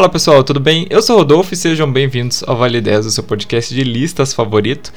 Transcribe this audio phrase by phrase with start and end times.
[0.00, 0.86] Fala pessoal, tudo bem?
[0.88, 4.90] Eu sou Rodolfo e sejam bem-vindos ao Vale 10, o seu podcast de listas favorito.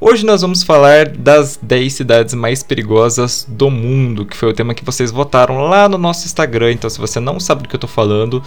[0.00, 4.74] Hoje nós vamos falar das 10 cidades mais perigosas do mundo, que foi o tema
[4.74, 6.72] que vocês votaram lá no nosso Instagram.
[6.72, 8.42] Então, se você não sabe do que eu tô falando,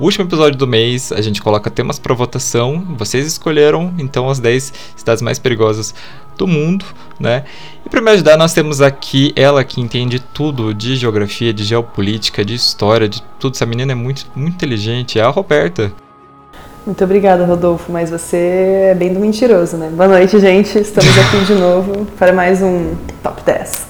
[0.00, 2.84] o último episódio do mês a gente coloca temas para votação.
[2.98, 5.94] Vocês escolheram então as 10 cidades mais perigosas
[6.36, 6.84] do mundo,
[7.18, 7.44] né?
[7.84, 12.44] E para me ajudar, nós temos aqui ela que entende tudo de geografia, de geopolítica,
[12.44, 13.54] de história, de tudo.
[13.54, 15.92] Essa menina é muito, muito inteligente, é a Roberta.
[16.84, 19.88] Muito obrigada, Rodolfo, mas você é bem do mentiroso, né?
[19.94, 20.78] Boa noite, gente.
[20.78, 23.86] Estamos aqui de novo para mais um Top 10.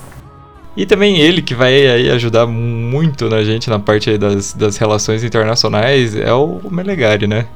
[0.77, 5.24] E também ele, que vai aí ajudar muito na gente na parte das, das relações
[5.24, 7.47] internacionais, é o Melegari, né?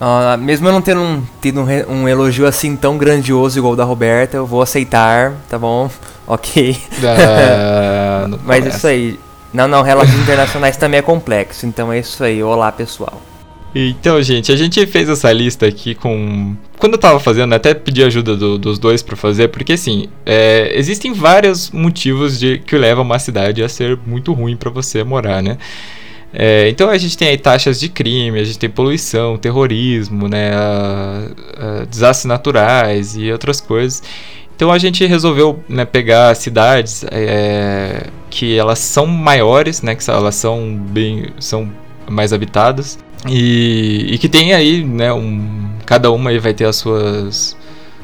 [0.00, 3.76] Uh, mesmo eu não tendo um, tido um, um, elogio assim tão grandioso igual o
[3.76, 5.90] da Roberta, eu vou aceitar, tá bom?
[6.26, 6.76] Ok.
[7.00, 9.18] Uh, Mas isso aí.
[9.54, 12.42] Não, não, relações internacionais também é complexo, então é isso aí.
[12.42, 13.22] Olá, pessoal.
[13.74, 16.56] Então, gente, a gente fez essa lista aqui com.
[16.78, 20.72] Quando eu tava fazendo, até pedi ajuda do, dos dois para fazer, porque assim, é,
[20.74, 25.42] existem vários motivos de que levam uma cidade a ser muito ruim para você morar,
[25.42, 25.58] né?
[26.32, 30.52] É, então a gente tem aí taxas de crime, a gente tem poluição, terrorismo, né,
[30.52, 34.02] a, a desastres naturais e outras coisas.
[34.54, 40.34] Então a gente resolveu né, pegar cidades é, que elas são maiores, né, que elas
[40.34, 41.70] são bem, são
[42.10, 46.76] mais habitadas e, e que tem aí, né, um, cada uma aí vai ter as
[46.76, 47.56] suas,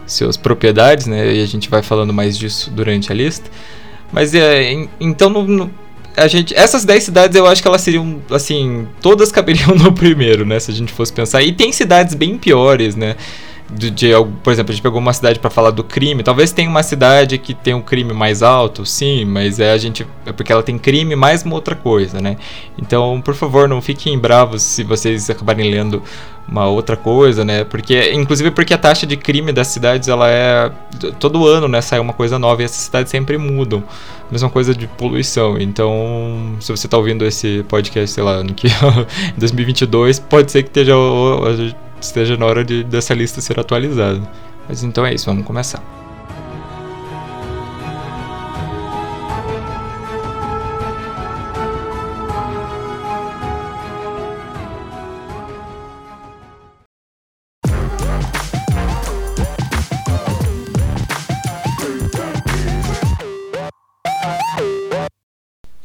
[0.06, 3.50] suas propriedades, né, e a gente vai falando mais disso durante a lista.
[4.12, 5.70] Mas é, então, no, no,
[6.16, 10.44] a gente, essas 10 cidades eu acho que elas seriam, assim, todas caberiam no primeiro,
[10.44, 11.42] né, se a gente fosse pensar.
[11.42, 13.16] E tem cidades bem piores, né
[13.70, 14.10] de, de,
[14.42, 16.22] por exemplo, a gente pegou uma cidade para falar do crime.
[16.22, 20.06] Talvez tenha uma cidade que tem um crime mais alto, sim, mas é a gente
[20.26, 22.36] é porque ela tem crime mais uma outra coisa, né?
[22.78, 26.02] Então, por favor, não fiquem bravos se vocês acabarem lendo
[26.46, 27.64] uma outra coisa, né?
[27.64, 30.70] Porque inclusive porque a taxa de crime das cidades ela é
[31.18, 33.82] todo ano, né, sai uma coisa nova e essas cidades sempre mudam.
[34.30, 35.58] Mesma coisa de poluição.
[35.58, 38.68] Então, se você está ouvindo esse podcast, sei lá, no que
[39.36, 40.94] em 2022, pode ser que esteja
[42.00, 44.20] esteja na hora de, dessa lista ser atualizada.
[44.68, 46.03] Mas então é isso, vamos começar.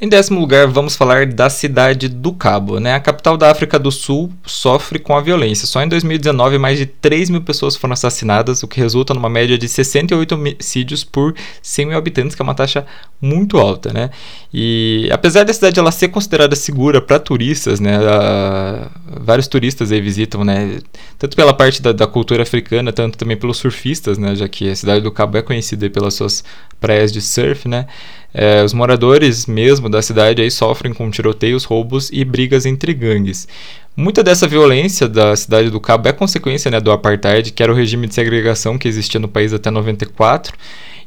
[0.02, 2.80] Em décimo lugar, vamos falar da cidade do Cabo.
[2.80, 2.94] Né?
[2.94, 5.68] A capital da África do Sul sofre com a violência.
[5.68, 9.58] Só em 2019, mais de 3 mil pessoas foram assassinadas, o que resulta numa média
[9.58, 12.86] de 68 homicídios por 100 mil habitantes, que é uma taxa
[13.22, 13.92] muito alta.
[13.92, 14.09] Né?
[14.54, 17.98] E apesar da cidade ela ser considerada segura para turistas, né?
[17.98, 18.90] A,
[19.20, 20.80] vários turistas aí visitam, né?
[21.18, 24.34] tanto pela parte da, da, cultura africana, tanto também pelos surfistas, né?
[24.34, 26.42] já que a cidade do Cabo é conhecida pelas suas
[26.79, 27.67] praias de surf.
[27.67, 27.85] Né?
[28.34, 33.47] É, os moradores mesmo da cidade aí sofrem com tiroteios, roubos e brigas entre gangues.
[33.95, 37.75] Muita dessa violência da cidade do Cabo é consequência né, do apartheid, que era o
[37.75, 40.56] regime de segregação que existia no país até 94.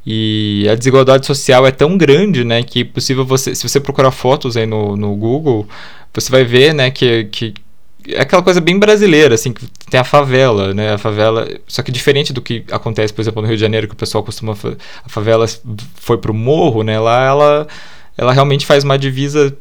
[0.04, 4.10] E a desigualdade social é tão grande, né, que é possível você, se você procurar
[4.10, 5.66] fotos aí no, no Google,
[6.12, 7.54] você vai ver, né, que, que
[8.08, 10.94] é aquela coisa bem brasileira, assim, que tem a favela, né?
[10.94, 13.94] A favela, só que diferente do que acontece, por exemplo, no Rio de Janeiro, que
[13.94, 15.46] o pessoal costuma a favela
[15.94, 16.98] foi pro morro, né?
[16.98, 17.68] Lá ela
[18.16, 19.56] ela realmente faz uma divisa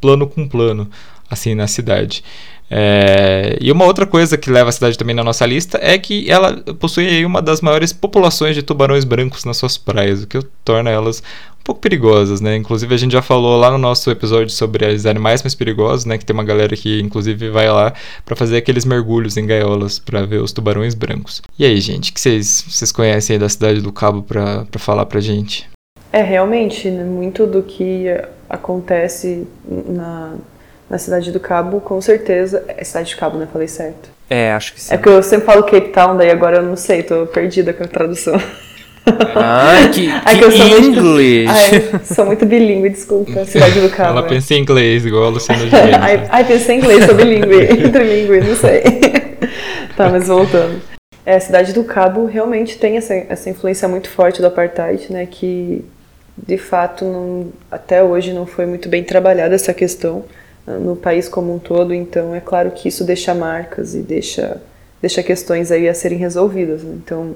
[0.00, 0.88] plano com plano,
[1.30, 2.22] assim, na cidade.
[2.70, 6.30] É, e uma outra coisa que leva a cidade também na nossa lista é que
[6.30, 10.90] ela possui uma das maiores populações de tubarões brancos nas suas praias, o que torna
[10.90, 11.22] elas
[11.60, 12.56] um pouco perigosas, né?
[12.56, 16.18] Inclusive a gente já falou lá no nosso episódio sobre os animais mais perigosos, né?
[16.18, 17.92] Que tem uma galera que inclusive vai lá
[18.24, 21.42] para fazer aqueles mergulhos em gaiolas para ver os tubarões brancos.
[21.58, 25.20] E aí, gente, que vocês vocês conhecem aí da cidade do Cabo para falar pra
[25.20, 25.68] gente?
[26.12, 27.02] É realmente né?
[27.02, 28.06] muito do que
[28.48, 30.34] acontece na
[30.88, 32.64] na cidade do Cabo, com certeza.
[32.68, 33.48] É cidade de Cabo, né?
[33.50, 34.10] Falei certo.
[34.28, 34.94] É, acho que sim.
[34.94, 37.84] É porque eu sempre falo Cape Town, daí agora eu não sei, tô perdida com
[37.84, 38.40] a tradução.
[39.34, 41.50] Ai, que, Ai, que, que inglês!
[41.50, 44.18] Ai, sou muito bilíngue, desculpa, cidade do Cabo.
[44.18, 44.28] Ela é.
[44.28, 45.94] pensa em inglês, igual a Luciana Gimenez.
[46.00, 48.82] ai, ai, pensei em inglês, sou bilíngue, trilingue, não sei.
[49.96, 50.80] tá, mas voltando.
[51.26, 55.26] É, a cidade do Cabo realmente tem essa, essa influência muito forte do apartheid, né,
[55.26, 55.84] que
[56.36, 60.24] de fato não, até hoje não foi muito bem trabalhada essa questão
[60.66, 64.60] no país como um todo, então é claro que isso deixa marcas e deixa,
[65.00, 66.82] deixa questões aí a serem resolvidas.
[66.82, 66.94] Né?
[67.02, 67.34] Então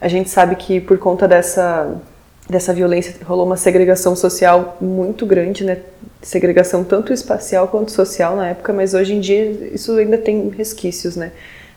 [0.00, 2.00] a gente sabe que por conta dessa
[2.48, 5.78] dessa violência rolou uma segregação social muito grande, né?
[6.20, 11.14] Segregação tanto espacial quanto social na época, mas hoje em dia isso ainda tem resquícios,
[11.14, 11.30] né?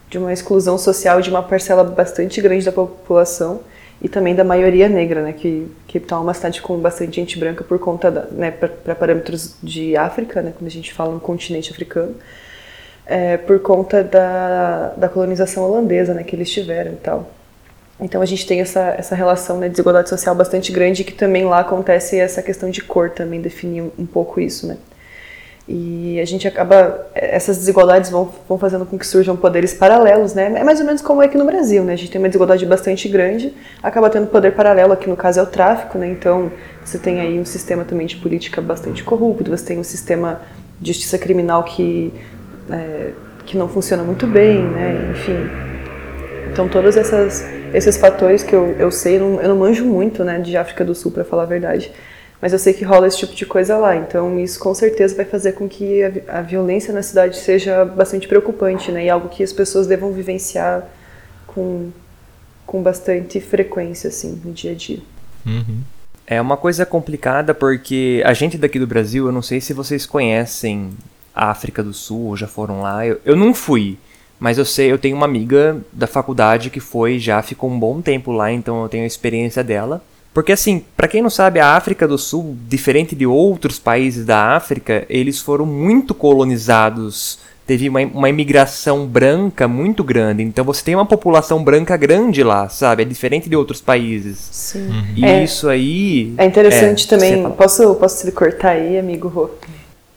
[0.10, 3.62] De uma exclusão social de uma parcela bastante grande da população
[4.04, 5.32] e também da maioria negra, né?
[5.32, 8.52] Que Cape Town é uma cidade com bastante gente branca por conta da, né?
[8.52, 10.54] Para parâmetros de África, né?
[10.58, 12.14] Quando a gente fala no continente africano,
[13.06, 16.24] é, por conta da, da colonização holandesa, né?
[16.24, 17.32] Que eles tiveram e tal.
[17.98, 21.46] Então a gente tem essa, essa relação né, de desigualdade social bastante grande que também
[21.46, 24.78] lá acontece essa questão de cor também define um pouco isso, né?
[25.68, 30.54] E a gente acaba essas desigualdades vão, vão fazendo com que surjam poderes paralelos, né?
[30.58, 31.94] É mais ou menos como é aqui no Brasil, né?
[31.94, 35.44] A gente tem uma desigualdade bastante grande, acaba tendo poder paralelo aqui no caso é
[35.44, 36.10] o tráfico, né?
[36.10, 36.52] Então
[36.84, 40.42] você tem aí um sistema também de política bastante corrupto, você tem um sistema
[40.82, 42.14] de justiça criminal que
[42.70, 43.12] é,
[43.46, 45.12] que não funciona muito bem, né?
[45.12, 45.50] Enfim,
[46.52, 50.24] então todas essas esses fatores que eu, eu sei, eu não, eu não manjo muito
[50.24, 51.92] né, de África do Sul, para falar a verdade,
[52.44, 53.96] mas eu sei que rola esse tipo de coisa lá.
[53.96, 58.28] Então isso com certeza vai fazer com que a, a violência na cidade seja bastante
[58.28, 60.86] preocupante, né, e algo que as pessoas devam vivenciar
[61.48, 61.90] com,
[62.66, 65.00] com bastante frequência, assim, no dia a dia.
[65.46, 65.80] Uhum.
[66.28, 70.06] É uma coisa complicada porque a gente daqui do Brasil, eu não sei se vocês
[70.06, 70.90] conhecem
[71.34, 73.08] a África do Sul ou já foram lá.
[73.08, 73.98] Eu, eu não fui,
[74.38, 78.02] mas eu sei, eu tenho uma amiga da faculdade que foi, já ficou um bom
[78.02, 80.04] tempo lá, então eu tenho a experiência dela.
[80.34, 84.56] Porque assim, para quem não sabe, a África do Sul, diferente de outros países da
[84.56, 87.40] África, eles foram muito colonizados.
[87.68, 90.42] Teve uma, uma imigração branca muito grande.
[90.44, 93.04] Então você tem uma população branca grande lá, sabe?
[93.04, 94.50] É diferente de outros países.
[94.52, 94.88] Sim.
[94.88, 95.06] Uhum.
[95.16, 96.34] E é, isso aí.
[96.38, 97.50] É interessante é, também.
[97.52, 99.50] Posso, posso te cortar aí, amigo Rô?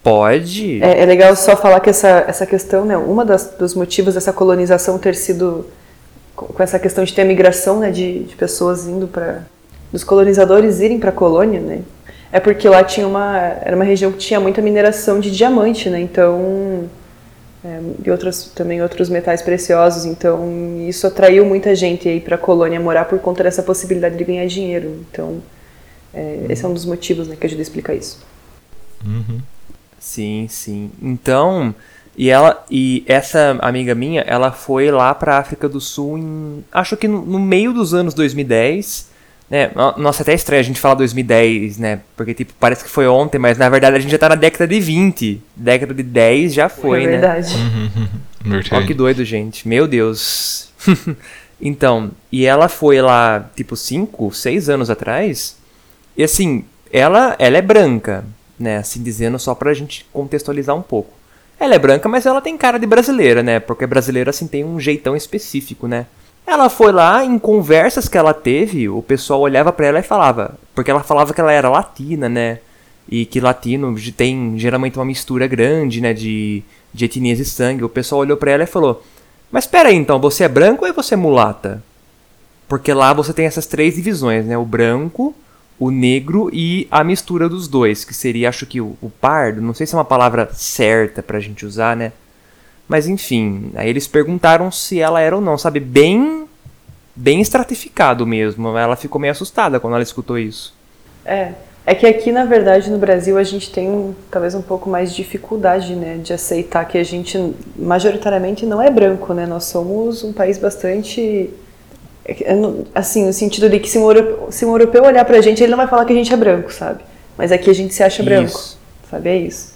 [0.03, 0.81] Pode.
[0.83, 4.33] É, é, legal só falar que essa, essa questão, né, uma das, dos motivos dessa
[4.33, 5.67] colonização ter sido
[6.37, 9.43] com, com essa questão de ter a migração né, de, de pessoas indo para.
[9.93, 11.83] Dos colonizadores irem para a colônia, né?
[12.33, 13.37] É porque lá tinha uma.
[13.63, 16.01] era uma região que tinha muita mineração de diamante, né?
[16.01, 16.89] Então.
[17.65, 22.39] É, e outros, também outros metais preciosos, então isso atraiu muita gente aí para a
[22.39, 25.05] colônia morar por conta dessa possibilidade de ganhar dinheiro.
[25.11, 25.43] Então,
[26.15, 28.25] é, esse é um dos motivos né, que ajuda a explicar isso.
[29.05, 29.41] Uhum.
[29.99, 30.91] Sim, sim.
[31.03, 31.75] Então,
[32.17, 36.97] e ela e essa amiga minha, ela foi lá para África do Sul em acho
[36.97, 39.11] que no, no, meio dos anos 2010,
[39.49, 39.71] né?
[39.97, 42.01] Nossa, até estranho a gente falar 2010, né?
[42.17, 44.67] Porque tipo, parece que foi ontem, mas na verdade a gente já tá na década
[44.67, 45.41] de 20.
[45.55, 47.57] Década de 10 já foi, é verdade.
[47.57, 48.09] né?
[48.45, 48.75] Verdade.
[48.75, 49.67] Olha que doido, gente.
[49.69, 50.71] Meu Deus.
[51.61, 55.57] então, e ela foi lá tipo 5, 6 anos atrás.
[56.17, 58.25] E assim, ela ela é branca,
[58.59, 58.79] né?
[58.79, 61.15] Assim dizendo só pra gente contextualizar um pouco.
[61.59, 63.61] Ela é branca, mas ela tem cara de brasileira, né?
[63.61, 66.07] Porque brasileira assim tem um jeitão específico, né?
[66.47, 70.57] Ela foi lá em conversas que ela teve, o pessoal olhava para ela e falava,
[70.75, 72.61] porque ela falava que ela era latina, né?
[73.09, 76.63] E que latino tem geralmente uma mistura grande, né, de,
[76.93, 77.85] de etnias e sangue.
[77.85, 79.03] O pessoal olhou para ela e falou:
[79.51, 81.83] "Mas espera aí, então, você é branco ou você é mulata?"
[82.69, 84.59] Porque lá você tem essas três divisões, né?
[84.59, 85.35] O branco,
[85.79, 89.75] o negro e a mistura dos dois, que seria, acho que o, o, pardo, não
[89.75, 92.13] sei se é uma palavra certa pra gente usar, né?
[92.89, 95.81] Mas enfim, aí eles perguntaram se ela era ou não, sabe?
[95.81, 96.47] Bem,
[97.15, 98.77] bem estratificado mesmo.
[98.77, 100.75] Ela ficou meio assustada quando ela escutou isso.
[101.25, 101.53] É,
[101.85, 105.17] é que aqui, na verdade, no Brasil, a gente tem talvez um pouco mais de
[105.17, 109.47] dificuldade, né, de aceitar que a gente, majoritariamente, não é branco, né?
[109.47, 111.51] Nós somos um país bastante
[112.95, 115.71] assim, no sentido de que se um, europeu, se um europeu olhar pra gente, ele
[115.71, 117.05] não vai falar que a gente é branco, sabe?
[117.37, 118.79] Mas aqui a gente se acha branco, isso.
[119.09, 119.29] sabe?
[119.29, 119.75] É isso.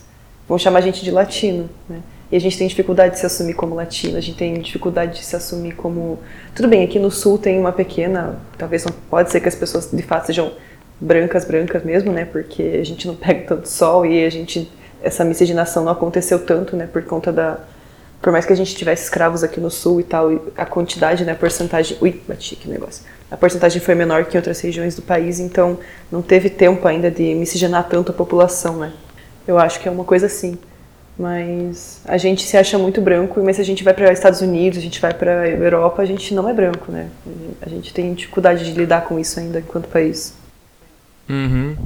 [0.48, 2.00] Vão chamar a gente de latino, né?
[2.30, 5.24] E a gente tem dificuldade de se assumir como latino, a gente tem dificuldade de
[5.24, 6.18] se assumir como.
[6.54, 8.38] Tudo bem, aqui no sul tem uma pequena.
[8.56, 10.52] Talvez não pode ser que as pessoas de fato sejam
[11.00, 12.24] brancas, brancas mesmo, né?
[12.24, 14.70] Porque a gente não pega tanto sol e a gente.
[15.02, 16.86] Essa miscigenação não aconteceu tanto, né?
[16.86, 17.58] Por conta da,
[18.20, 21.32] por mais que a gente tivesse escravos aqui no sul e tal, a quantidade, né,
[21.32, 23.02] a porcentagem, ui, bati o negócio.
[23.30, 25.78] A porcentagem foi menor que em outras regiões do país, então
[26.12, 28.92] não teve tempo ainda de miscigenar tanto a população, né?
[29.48, 30.58] Eu acho que é uma coisa assim.
[31.20, 34.78] Mas a gente se acha muito branco, mas se a gente vai para Estados Unidos,
[34.78, 37.10] a gente vai para Europa, a gente não é branco, né?
[37.60, 40.32] A gente tem dificuldade de lidar com isso ainda enquanto país.
[41.28, 41.76] Uhum.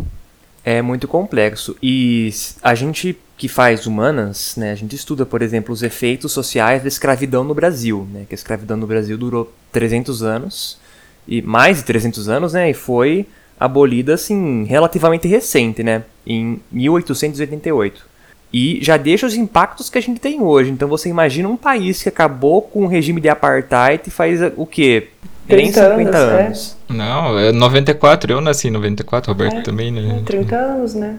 [0.65, 1.77] É muito complexo.
[1.83, 6.83] E a gente que faz humanas, né, a gente estuda, por exemplo, os efeitos sociais
[6.83, 10.79] da escravidão no Brasil, né, que a escravidão no Brasil durou 300 anos,
[11.27, 13.27] e mais de 300 anos, né, e foi
[13.59, 18.14] abolida, assim, relativamente recente, né, em 1888.
[18.57, 20.71] E já deixa os impactos que a gente tem hoje.
[20.71, 24.65] Então você imagina um país que acabou com o regime de apartheid e faz o
[24.65, 25.09] quê?
[25.49, 26.15] Nem 50 anos.
[26.15, 26.47] É.
[26.47, 26.77] anos.
[26.89, 26.93] É.
[26.93, 30.21] Não, é 94, eu nasci em 94, Roberto é, também, né?
[30.21, 31.19] É, 30 anos, né?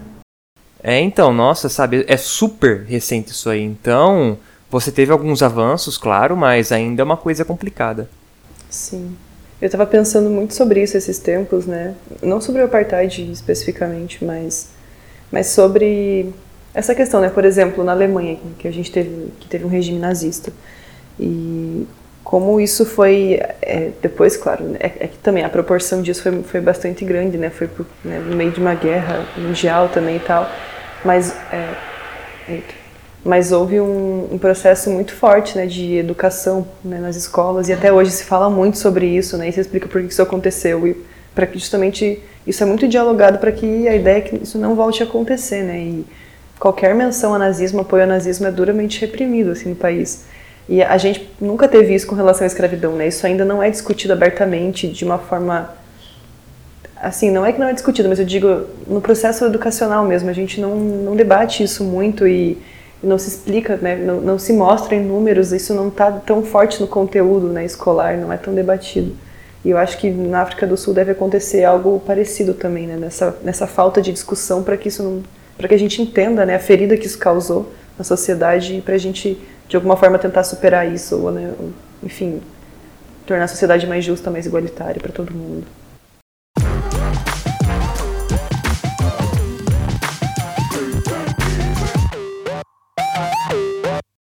[0.82, 3.62] É, então, nossa, sabe, é super recente isso aí.
[3.62, 4.38] Então,
[4.70, 8.08] você teve alguns avanços, claro, mas ainda é uma coisa complicada.
[8.70, 9.14] Sim.
[9.60, 11.94] Eu estava pensando muito sobre isso esses tempos, né?
[12.22, 14.70] Não sobre o apartheid especificamente, mas,
[15.30, 16.32] mas sobre
[16.76, 17.30] essa questão, né?
[17.30, 20.52] Por exemplo, na Alemanha, que a gente teve, que teve um regime nazista.
[21.18, 21.86] E
[22.22, 24.78] como isso foi, é, depois, claro, né?
[24.80, 27.48] é, é, que também a proporção disso foi, foi bastante grande, né?
[27.48, 30.46] Foi por, né, no meio de uma guerra mundial também e tal.
[31.02, 31.74] Mas, é,
[32.46, 32.86] eita
[33.24, 37.92] mas houve um, um, processo muito forte né, de educação né, nas escolas e até
[37.92, 40.96] hoje se fala muito sobre isso né, e se explica por que isso aconteceu e
[41.34, 44.76] para que justamente isso é muito dialogado para que a ideia é que isso não
[44.76, 46.06] volte a acontecer né, e
[46.58, 50.24] qualquer menção a nazismo, apoio ao nazismo é duramente reprimido assim no país.
[50.68, 53.70] E a gente nunca teve isso com relação à escravidão né, isso ainda não é
[53.70, 55.70] discutido abertamente de uma forma
[56.96, 60.32] assim não é que não é discutido mas eu digo no processo educacional mesmo a
[60.32, 62.58] gente não, não debate isso muito e
[63.02, 66.80] não se explica, né, não, não se mostra em números, isso não está tão forte
[66.80, 69.14] no conteúdo né, escolar, não é tão debatido.
[69.64, 73.36] E eu acho que na África do Sul deve acontecer algo parecido também, né, nessa,
[73.42, 75.22] nessa falta de discussão para que isso não,
[75.56, 78.94] para que a gente entenda né, a ferida que isso causou na sociedade e para
[78.94, 81.52] a gente de alguma forma tentar superar isso ou, né,
[82.02, 82.40] enfim,
[83.26, 85.66] tornar a sociedade mais justa, mais igualitária para todo mundo.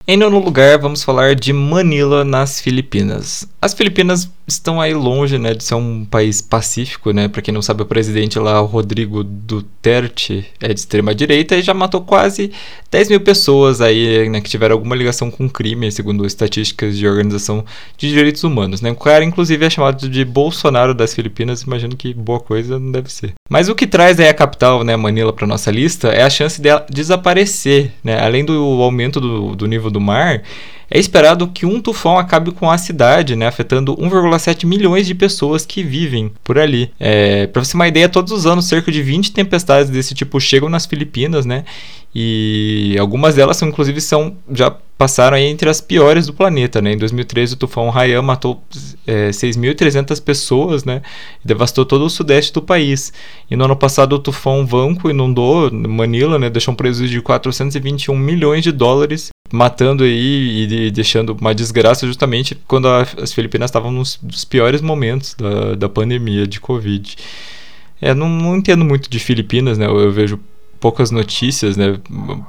[0.09, 3.45] Em nono lugar, vamos falar de Manila, nas Filipinas.
[3.61, 7.27] As Filipinas estão aí longe né, de ser um país pacífico, né?
[7.27, 11.61] Para quem não sabe, o presidente lá, o Rodrigo Duterte, é de extrema direita e
[11.61, 12.51] já matou quase
[12.89, 17.65] 10 mil pessoas aí, né, que tiveram alguma ligação com crime, segundo estatísticas de organização
[17.97, 18.89] de direitos humanos, né?
[18.89, 23.11] O cara, inclusive, é chamado de Bolsonaro das Filipinas, imagino que boa coisa não deve
[23.11, 23.33] ser.
[23.49, 26.61] Mas o que traz aí a capital, né, Manila, para nossa lista é a chance
[26.61, 28.17] dela desaparecer, né?
[28.23, 30.41] Além do aumento do, do nível do mar,
[30.89, 33.95] é esperado que um tufão acabe com a cidade, né, afetando
[34.37, 36.91] 1,7 milhões de pessoas que vivem por ali.
[36.99, 40.39] É, Para você ter uma ideia, todos os anos cerca de 20 tempestades desse tipo
[40.39, 41.65] chegam nas Filipinas, né?
[42.15, 46.93] E algumas delas são, inclusive são já passaram entre as piores do planeta, né?
[46.93, 48.63] Em 2013 o tufão Haiyan matou
[49.05, 51.01] é, 6.300 pessoas, né?
[51.43, 53.13] E devastou todo o sudeste do país.
[53.51, 56.49] E no ano passado o tufão Vanco inundou Manila, né?
[56.49, 62.57] Deixou um prejuízo de 421 milhões de dólares matando aí e deixando uma desgraça justamente
[62.67, 67.15] quando as Filipinas estavam nos, nos piores momentos da, da pandemia de Covid.
[68.01, 69.85] É, não, não entendo muito de Filipinas, né?
[69.85, 70.39] Eu, eu, vejo
[70.79, 71.99] poucas notícias, né?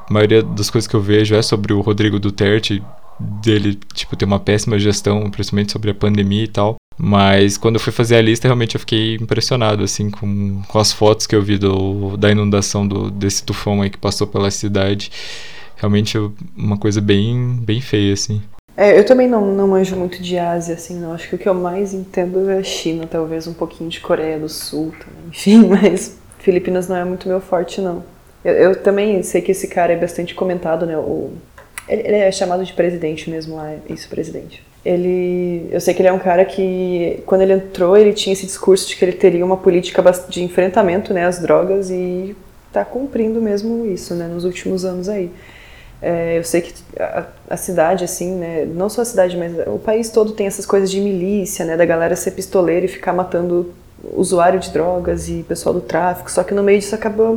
[0.08, 2.82] A maioria das coisas que eu vejo é sobre o Rodrigo Duterte,
[3.18, 6.76] dele, tipo, ter uma péssima gestão, principalmente sobre a pandemia e tal.
[6.96, 10.92] Mas quando eu fui fazer a lista, realmente eu fiquei impressionado, assim, com, com as
[10.92, 15.10] fotos que eu vi do, da inundação do, desse tufão aí que passou pela cidade
[15.78, 16.18] realmente
[16.56, 18.42] uma coisa bem, bem feia, assim.
[18.76, 21.12] É, eu também não, não manjo muito de Ásia, assim, não.
[21.12, 24.38] Acho que o que eu mais entendo é a China, talvez um pouquinho de Coreia
[24.38, 25.30] do Sul, também.
[25.30, 28.04] enfim, mas Filipinas não é muito meu forte, não.
[28.44, 30.96] Eu, eu, também sei que esse cara é bastante comentado, né?
[30.96, 31.32] O,
[31.88, 34.62] ele, ele é chamado de presidente mesmo lá, isso, presidente.
[34.84, 38.46] Ele, eu sei que ele é um cara que, quando ele entrou, ele tinha esse
[38.46, 42.36] discurso de que ele teria uma política de enfrentamento, né, às drogas e
[42.68, 45.30] está cumprindo mesmo isso, né, nos últimos anos aí.
[46.00, 49.78] É, eu sei que a, a, cidade, assim, né, não só a cidade, mas o
[49.78, 53.72] país todo tem essas coisas de milícia, né, da galera ser pistoleira e ficar matando
[54.14, 57.36] usuário de drogas e pessoal do tráfico, só que no meio disso acaba,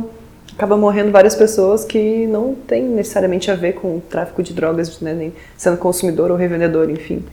[0.54, 5.00] acaba morrendo várias pessoas que não tem necessariamente a ver com o tráfico de drogas,
[5.00, 7.24] né, nem sendo consumidor ou revendedor, enfim.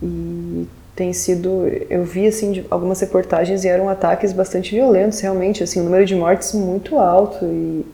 [0.00, 5.80] E tem sido, eu vi, assim, algumas reportagens e eram ataques bastante violentos, realmente, assim,
[5.80, 7.84] o número de mortes muito alto e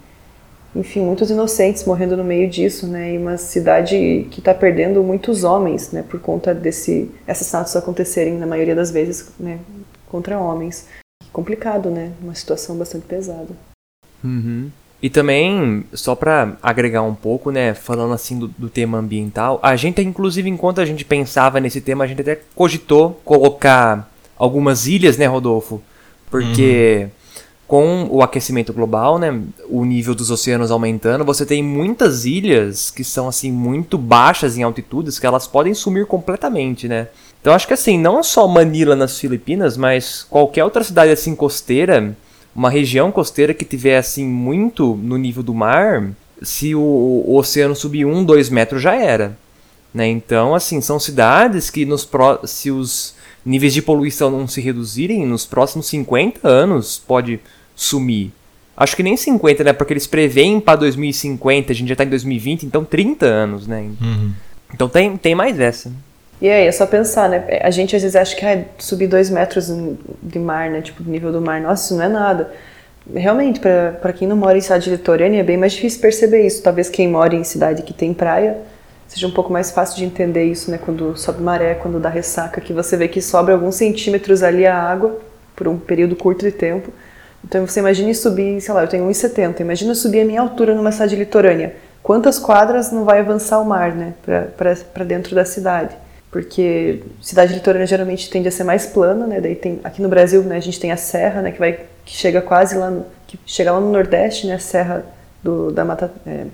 [0.75, 3.15] enfim, muitos inocentes morrendo no meio disso, né?
[3.15, 6.03] E uma cidade que está perdendo muitos homens, né?
[6.03, 9.59] Por conta desse assassinatos acontecerem na maioria das vezes, né?
[10.09, 10.89] Contra homens.
[11.33, 12.13] Complicado, né?
[12.23, 13.51] Uma situação bastante pesada.
[14.25, 14.71] Uhum.
[15.03, 19.75] E também, só para agregar um pouco, né, falando assim do, do, tema ambiental, a
[19.75, 25.19] gente, inclusive, enquanto a gente pensava nesse tema, a gente até cogitou colocar algumas ilhas,
[25.19, 25.83] né, Rodolfo?
[26.31, 27.22] Porque uhum
[27.73, 33.03] com o aquecimento global, né, o nível dos oceanos aumentando, você tem muitas ilhas que
[33.03, 37.09] são assim muito baixas em altitudes que elas podem sumir completamente, né?
[37.41, 42.15] Então acho que assim, não só Manila nas Filipinas, mas qualquer outra cidade assim costeira,
[42.55, 46.11] uma região costeira que tiver assim muito no nível do mar,
[46.43, 46.79] se o,
[47.27, 49.35] o oceano subir um, dois metros já era,
[49.95, 50.07] né?
[50.07, 53.15] Então assim são cidades que nos pro, se os
[53.47, 57.41] níveis de poluição não se reduzirem, nos próximos 50 anos pode
[57.75, 58.33] sumir.
[58.77, 59.73] Acho que nem 50, né?
[59.73, 63.91] Porque eles preveem para 2050, a gente já tá em 2020, então 30 anos, né?
[64.01, 64.33] Uhum.
[64.75, 65.93] Então tem, tem mais essa.
[66.41, 67.61] E aí, é só pensar, né?
[67.63, 69.73] A gente às vezes acha que ah, subir dois metros
[70.23, 70.81] de mar, né?
[70.81, 72.53] Tipo, do nível do mar, nossa, isso não é nada.
[73.15, 76.63] Realmente, para quem não mora em cidade litorânea, é bem mais difícil perceber isso.
[76.63, 78.57] Talvez quem mora em cidade que tem praia
[79.07, 80.79] seja um pouco mais fácil de entender isso, né?
[80.79, 84.77] Quando sobe maré, quando dá ressaca, que você vê que sobra alguns centímetros ali a
[84.77, 85.21] água
[85.55, 86.91] por um período curto de tempo.
[87.45, 90.93] Então você imagine subir, sei lá, eu tenho 1,70, imagina subir a minha altura numa
[90.93, 91.75] cidade litorânea.
[92.03, 94.15] Quantas quadras não vai avançar o mar, né?
[94.57, 95.97] Para dentro da cidade
[96.33, 99.39] porque cidade litorânea geralmente tende a ser mais plana, né?
[99.39, 102.17] Daí tem aqui no Brasil, né, a gente tem a serra, né, que vai que
[102.17, 105.05] chega quase lá no, que chega lá no Nordeste, né, a serra
[105.43, 106.47] do da Mata é...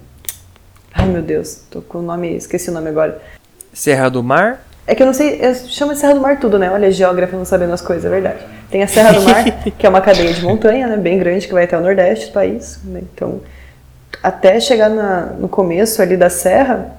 [0.92, 3.22] Ai, meu Deus, tô com o nome, esqueci o nome agora.
[3.72, 4.66] Serra do Mar?
[4.88, 6.70] É que eu não sei, eu chamo de Serra do Mar tudo, né?
[6.70, 8.38] Olha, geógrafa não sabendo as coisas, é verdade.
[8.70, 9.44] Tem a Serra do Mar,
[9.76, 12.32] que é uma cadeia de montanha, né, bem grande, que vai até o Nordeste do
[12.32, 13.02] país, né?
[13.14, 13.42] Então,
[14.22, 16.96] até chegar na, no começo ali da serra,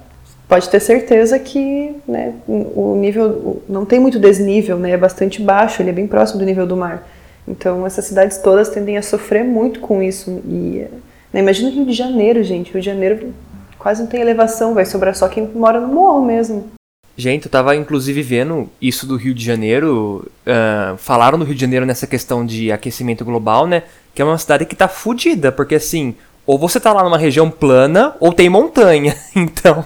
[0.48, 5.82] pode ter certeza que né, o nível não tem muito desnível, né, é bastante baixo,
[5.82, 7.04] ele é bem próximo do nível do mar.
[7.48, 10.40] Então essas cidades todas tendem a sofrer muito com isso.
[10.46, 10.86] E
[11.32, 12.72] né, imagina o Rio de Janeiro, gente.
[12.72, 13.34] Rio de Janeiro
[13.76, 16.78] quase não tem elevação, vai sobrar só quem mora no morro mesmo.
[17.16, 20.26] Gente, eu tava inclusive vendo isso do Rio de Janeiro.
[20.46, 23.82] Uh, falaram do Rio de Janeiro nessa questão de aquecimento global, né?
[24.14, 26.14] Que é uma cidade que tá fodida, porque assim,
[26.46, 29.16] ou você tá lá numa região plana ou tem montanha.
[29.36, 29.84] Então,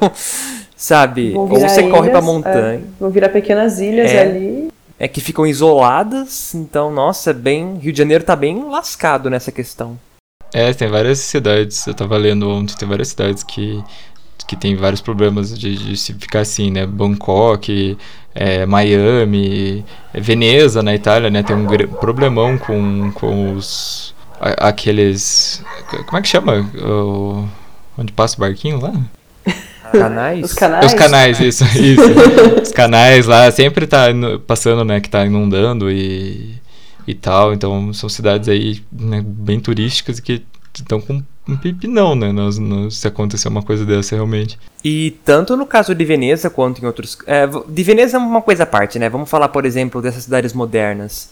[0.76, 1.32] sabe?
[1.34, 2.78] Ou você ilhas, corre pra montanha.
[2.78, 4.68] É, vão virar pequenas ilhas é, ali.
[4.98, 7.76] É que ficam isoladas, então, nossa, é bem.
[7.78, 9.98] Rio de Janeiro tá bem lascado nessa questão.
[10.52, 13.82] É, tem várias cidades, eu tava lendo ontem, tem várias cidades que,
[14.46, 16.86] que tem vários problemas de, de se ficar assim, né?
[16.86, 17.96] Bangkok,
[18.34, 21.42] é, Miami, Veneza na Itália, né?
[21.42, 21.66] Tem um
[21.98, 25.62] problemão com, com os aqueles.
[26.06, 26.68] Como é que chama?
[26.82, 27.48] O,
[27.96, 28.92] onde passa o barquinho lá?
[29.92, 30.44] Canais?
[30.44, 30.86] Os canais?
[30.86, 32.02] Os canais, isso, isso.
[32.62, 34.06] Os canais lá sempre tá
[34.44, 36.56] passando, né, que tá inundando e,
[37.06, 37.54] e tal.
[37.54, 42.90] Então são cidades aí né, bem turísticas que estão com um pipinão, né, no, no,
[42.90, 44.58] se acontecer uma coisa dessa realmente.
[44.82, 47.18] E tanto no caso de Veneza quanto em outros...
[47.26, 49.08] É, de Veneza é uma coisa à parte, né?
[49.08, 51.30] Vamos falar, por exemplo, dessas cidades modernas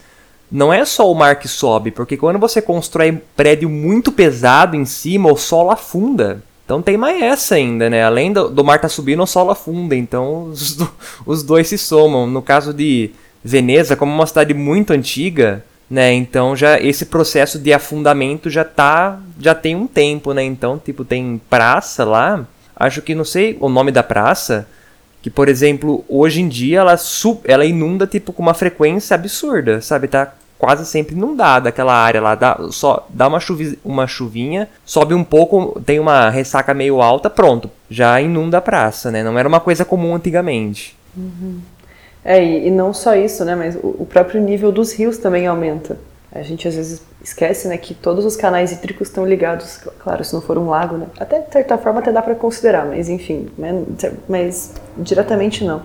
[0.52, 4.84] não é só o mar que sobe, porque quando você constrói prédio muito pesado em
[4.84, 6.42] cima, o solo afunda.
[6.64, 8.04] Então tem mais essa ainda, né?
[8.04, 9.96] Além do, do mar tá subindo, o solo afunda.
[9.96, 10.76] Então os,
[11.24, 12.26] os dois se somam.
[12.26, 13.10] No caso de
[13.42, 16.12] Veneza, como uma cidade muito antiga, né?
[16.12, 20.42] Então já esse processo de afundamento já tá, já tem um tempo, né?
[20.42, 22.46] Então tipo tem praça lá.
[22.74, 24.66] Acho que não sei o nome da praça,
[25.20, 29.80] que por exemplo hoje em dia ela sub, ela inunda tipo com uma frequência absurda,
[29.80, 30.08] sabe?
[30.08, 32.36] Tá quase sempre inundada aquela área lá.
[32.36, 37.28] Dá, só dá uma, chuvi, uma chuvinha, sobe um pouco, tem uma ressaca meio alta,
[37.28, 37.68] pronto.
[37.90, 39.24] Já inunda a praça, né?
[39.24, 40.96] Não era uma coisa comum antigamente.
[41.16, 41.60] Uhum.
[42.24, 43.54] É, e, e, não só isso, né?
[43.54, 45.96] Mas o, o próprio nível dos rios também aumenta.
[46.30, 50.32] A gente às vezes esquece, né, que todos os canais hídricos estão ligados, claro, se
[50.32, 51.06] não for um lago, né?
[51.20, 53.84] Até de certa forma até dá para considerar, mas enfim, né,
[54.28, 55.82] mas diretamente não.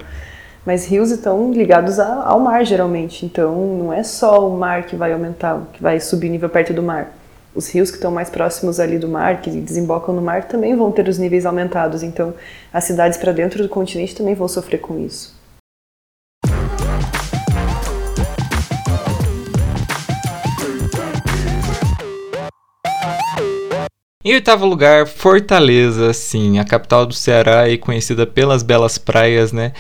[0.66, 3.26] Mas rios estão ligados ao mar, geralmente.
[3.26, 6.84] Então, não é só o mar que vai aumentar, que vai subir nível perto do
[6.84, 7.14] mar.
[7.56, 10.92] Os rios que estão mais próximos ali do mar, que desembocam no mar, também vão
[10.92, 12.04] ter os níveis aumentados.
[12.04, 12.34] Então,
[12.74, 15.37] as cidades para dentro do continente também vão sofrer com isso.
[24.28, 29.72] Em oitavo lugar, Fortaleza, sim, a capital do Ceará e conhecida pelas belas praias, né?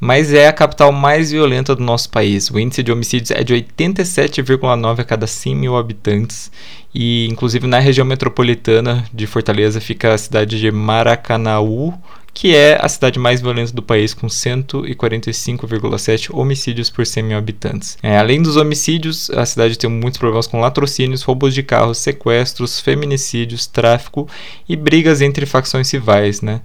[0.00, 2.50] mas é a capital mais violenta do nosso país.
[2.50, 6.50] O índice de homicídios é de 87,9 a cada 100 mil habitantes.
[6.92, 11.94] E, inclusive, na região metropolitana de Fortaleza fica a cidade de Maracanaú,
[12.34, 17.98] que é a cidade mais violenta do país, com 145,7 homicídios por 100 mil habitantes.
[18.02, 22.80] É, além dos homicídios, a cidade tem muitos problemas com latrocínios, roubos de carros, sequestros,
[22.80, 24.28] feminicídios, tráfico
[24.68, 26.60] e brigas entre facções rivais, né?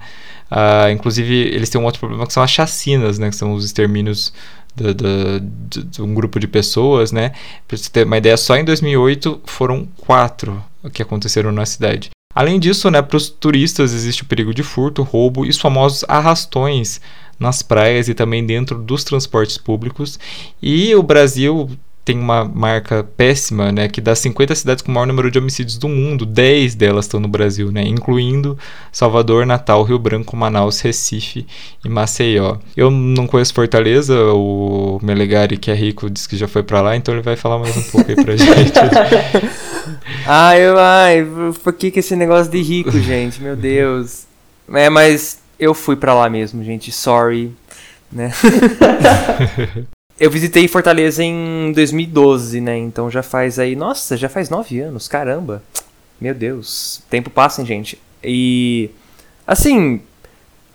[0.50, 3.30] Uh, inclusive, eles têm um outro problema que são as chacinas, né?
[3.30, 4.34] Que são os extermínios
[4.74, 7.34] de, de, de, de um grupo de pessoas, né?
[7.68, 12.12] Para você ter uma ideia, só em 2008 foram quatro que aconteceram na cidade.
[12.38, 16.06] Além disso, né, para os turistas existe o perigo de furto, roubo e os famosos
[16.08, 17.02] arrastões
[17.40, 20.20] nas praias e também dentro dos transportes públicos.
[20.62, 21.68] E o Brasil
[22.08, 23.90] tem uma marca péssima, né?
[23.90, 27.20] Que das 50 cidades com o maior número de homicídios do mundo, 10 delas estão
[27.20, 27.84] no Brasil, né?
[27.86, 28.58] Incluindo
[28.94, 31.46] Salvador, Natal, Rio Branco, Manaus, Recife
[31.84, 32.60] e Maceió.
[32.78, 36.96] Eu não conheço Fortaleza, o Melegari, que é rico, disse que já foi para lá,
[36.96, 38.80] então ele vai falar mais um pouco aí pra gente.
[40.26, 41.28] ai, ai,
[41.62, 43.42] por que, que esse negócio de rico, gente?
[43.42, 44.24] Meu Deus.
[44.74, 46.90] É, mas eu fui para lá mesmo, gente.
[46.90, 47.52] Sorry.
[48.10, 48.32] Né?
[50.20, 52.76] Eu visitei Fortaleza em 2012, né?
[52.76, 53.76] Então já faz aí.
[53.76, 55.62] Nossa, já faz nove anos, caramba.
[56.20, 57.04] Meu Deus.
[57.08, 58.00] Tempo passa, hein, gente.
[58.24, 58.90] E.
[59.46, 60.02] Assim.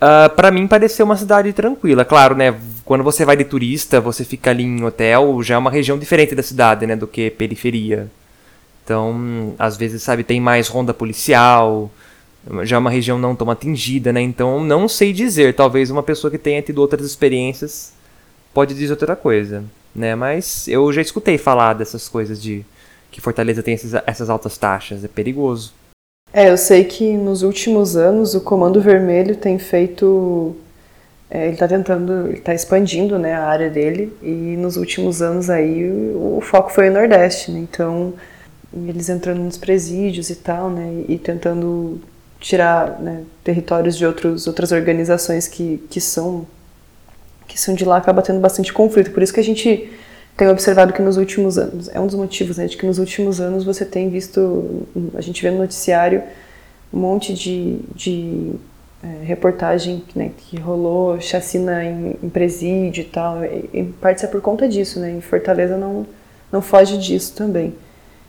[0.00, 2.05] Uh, para mim pareceu uma cidade tranquila.
[2.05, 2.55] Claro, né?
[2.85, 6.35] Quando você vai de turista, você fica ali em hotel, já é uma região diferente
[6.35, 6.94] da cidade, né?
[6.94, 8.09] Do que periferia.
[8.85, 11.90] Então, às vezes, sabe, tem mais ronda policial.
[12.62, 14.20] Já é uma região não tão atingida, né?
[14.20, 15.55] Então, não sei dizer.
[15.55, 17.92] Talvez uma pessoa que tenha tido outras experiências
[18.53, 20.15] pode dizer outra coisa, né?
[20.15, 22.65] Mas eu já escutei falar dessas coisas de
[23.11, 23.75] que Fortaleza tem
[24.07, 25.73] essas altas taxas, é perigoso.
[26.33, 30.57] É, eu sei que nos últimos anos o Comando Vermelho tem feito
[31.35, 35.49] é, ele está tentando, ele está expandindo né, a área dele e nos últimos anos
[35.49, 37.61] aí o, o foco foi o Nordeste, né?
[37.61, 38.12] Então
[38.87, 41.05] eles entrando nos presídios e tal, né?
[41.09, 41.99] E tentando
[42.38, 46.47] tirar né, territórios de outros, outras organizações que, que são
[47.53, 49.11] que são de lá acaba tendo bastante conflito.
[49.11, 49.93] Por isso que a gente
[50.37, 53.41] tem observado que nos últimos anos, é um dos motivos, né, de que nos últimos
[53.41, 56.23] anos você tem visto, a gente vê no noticiário
[56.93, 58.53] um monte de, de
[59.03, 63.45] é, reportagem né, que rolou chacina em, em presídio e tal.
[63.45, 65.11] Em parte é por conta disso, né?
[65.11, 66.07] Em Fortaleza não,
[66.51, 67.75] não foge disso também.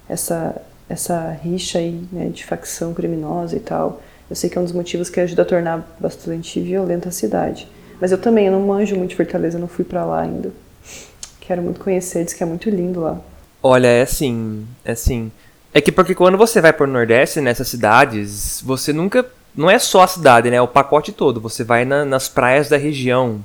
[0.10, 4.02] Essa, essa rixa aí né, de facção criminosa e tal.
[4.30, 7.68] Eu sei que é um dos motivos que ajuda a tornar bastante violenta a cidade.
[8.00, 10.52] Mas eu também, eu não manjo muito Fortaleza, não fui para lá ainda.
[11.40, 13.20] Quero muito conhecer, diz que é muito lindo lá.
[13.62, 15.32] Olha, é assim, é assim.
[15.74, 19.26] É que porque quando você vai pro Nordeste, nessas cidades, você nunca.
[19.56, 20.58] Não é só a cidade, né?
[20.58, 21.40] É o pacote todo.
[21.42, 23.40] Você vai na, nas praias da região.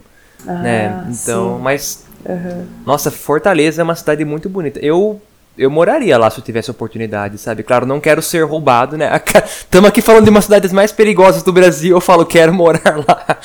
[0.46, 1.06] Ah, né?
[1.08, 1.62] Então, sim.
[1.62, 2.04] mas.
[2.24, 2.66] Uhum.
[2.84, 4.78] Nossa, Fortaleza é uma cidade muito bonita.
[4.80, 5.20] Eu
[5.58, 7.64] eu moraria lá se eu tivesse oportunidade, sabe?
[7.64, 9.10] Claro, não quero ser roubado, né?
[9.44, 11.96] Estamos aqui falando de uma das cidades mais perigosas do Brasil.
[11.96, 13.38] Eu falo, quero morar lá.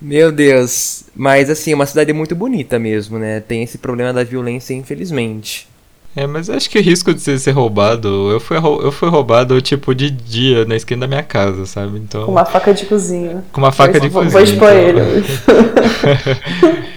[0.00, 1.04] Meu Deus.
[1.14, 3.40] Mas assim, é uma cidade muito bonita mesmo, né?
[3.40, 5.68] Tem esse problema da violência, infelizmente.
[6.14, 9.60] É, mas acho que o risco de ser, ser roubado, eu fui, eu fui roubado
[9.60, 11.98] tipo de dia na esquina da minha casa, sabe?
[11.98, 12.24] Então.
[12.24, 13.44] Com uma faca de cozinha.
[13.52, 14.30] Com uma faca de cozinha.
[14.30, 15.06] Vou expor então...
[15.06, 15.26] ele.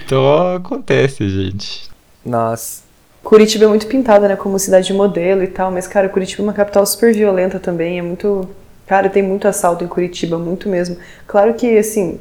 [0.06, 1.90] então acontece, gente.
[2.24, 2.80] Nossa.
[3.22, 6.54] Curitiba é muito pintada, né, como cidade modelo e tal, mas cara, Curitiba é uma
[6.54, 8.48] capital super violenta também, é muito,
[8.86, 10.96] cara, tem muito assalto em Curitiba, muito mesmo.
[11.26, 12.18] Claro que assim,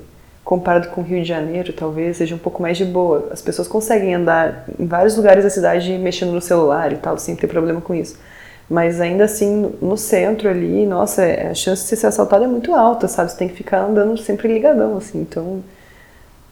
[0.49, 3.29] comparado com o Rio de Janeiro, talvez seja um pouco mais de boa.
[3.31, 7.35] As pessoas conseguem andar em vários lugares da cidade mexendo no celular e tal, sem
[7.35, 8.17] ter problema com isso.
[8.67, 13.07] Mas ainda assim, no centro ali, nossa, a chance de ser assaltado é muito alta,
[13.07, 13.29] sabe?
[13.29, 15.21] Você tem que ficar andando sempre ligadão, assim.
[15.21, 15.63] Então,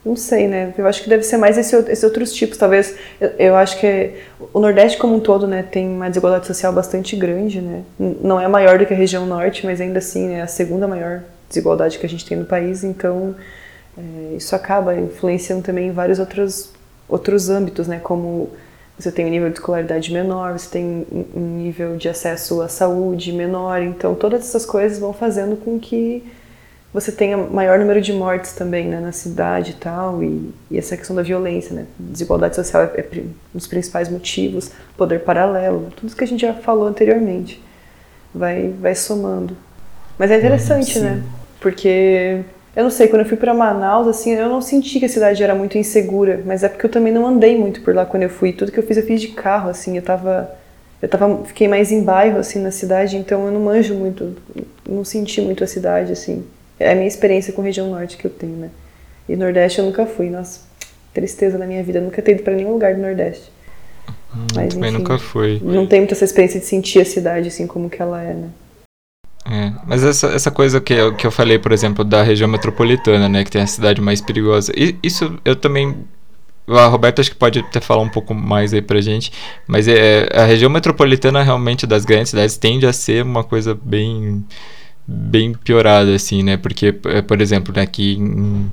[0.05, 0.75] não sei, né?
[0.77, 2.55] Eu acho que deve ser mais esse, esses outros tipos.
[2.55, 4.13] Talvez, eu, eu, acho que
[4.53, 7.81] o Nordeste como um todo, né, tem uma desigualdade social bastante grande, né?
[7.99, 11.23] Não é maior do que a região Norte, mas ainda assim é a segunda maior
[11.49, 12.83] desigualdade que a gente tem no país.
[12.83, 13.33] Então,
[13.97, 16.71] é, isso acaba influenciando também em vários outros,
[17.09, 17.99] outros âmbitos, né?
[17.99, 18.49] Como
[18.97, 21.05] você tem um nível de escolaridade menor, você tem
[21.35, 26.23] um nível de acesso à saúde menor, então todas essas coisas vão fazendo com que
[26.91, 30.97] você tenha maior número de mortes também né, na cidade e tal, e, e essa
[30.97, 31.85] questão da violência, né?
[31.99, 36.41] Desigualdade social é, é um dos principais motivos, poder paralelo, tudo isso que a gente
[36.41, 37.61] já falou anteriormente,
[38.33, 39.55] vai, vai somando.
[40.17, 41.01] Mas é interessante, Sim.
[41.01, 41.23] né?
[41.59, 42.43] Porque
[42.77, 45.41] eu não sei, quando eu fui para Manaus, assim, eu não senti que a cidade
[45.41, 48.29] era muito insegura, mas é porque eu também não andei muito por lá quando eu
[48.29, 48.53] fui.
[48.53, 50.55] Tudo que eu fiz, eu fiz de carro, assim, eu tava.
[51.01, 54.35] Eu tava, fiquei mais em bairro, assim, na cidade, então eu não manjo muito,
[54.87, 56.43] não senti muito a cidade, assim.
[56.79, 58.69] É a minha experiência com a região norte que eu tenho, né?
[59.27, 60.59] E Nordeste eu nunca fui, nossa,
[61.15, 63.51] tristeza na minha vida, eu nunca tenho ido pra nenhum lugar do Nordeste.
[64.35, 65.59] Hum, Mas, também enfim, nunca fui.
[65.63, 68.49] Não tenho muita essa experiência de sentir a cidade, assim, como que ela é, né?
[69.49, 73.29] É, mas essa, essa coisa que eu, que eu falei, por exemplo, da região metropolitana,
[73.29, 75.95] né, que tem a cidade mais perigosa, e, isso eu também
[76.67, 79.31] a Roberta acho que pode até falar um pouco mais aí pra gente,
[79.65, 84.45] mas é, a região metropolitana realmente das grandes cidades tende a ser uma coisa bem
[85.07, 86.57] bem piorada assim, né?
[86.57, 88.69] Porque por exemplo, né, aqui em,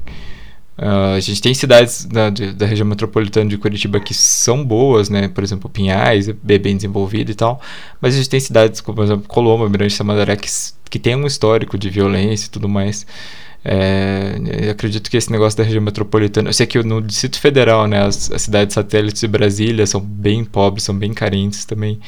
[0.77, 5.29] Uh, a gente tem cidades da, da, região metropolitana de Curitiba que são boas, né?
[5.29, 7.61] Por exemplo, Pinhais, é bem desenvolvido e tal.
[8.01, 10.49] Mas a gente tem cidades como, por exemplo, Colombo, Mirante Samandaré, que,
[10.91, 13.07] que tem um histórico de violência e tudo mais.
[13.65, 16.49] É, eu acredito que esse negócio da região metropolitana.
[16.49, 20.45] Eu sei que no Distrito Federal, né, as, as cidades satélites de Brasília são bem
[20.45, 22.01] pobres, são bem carentes também.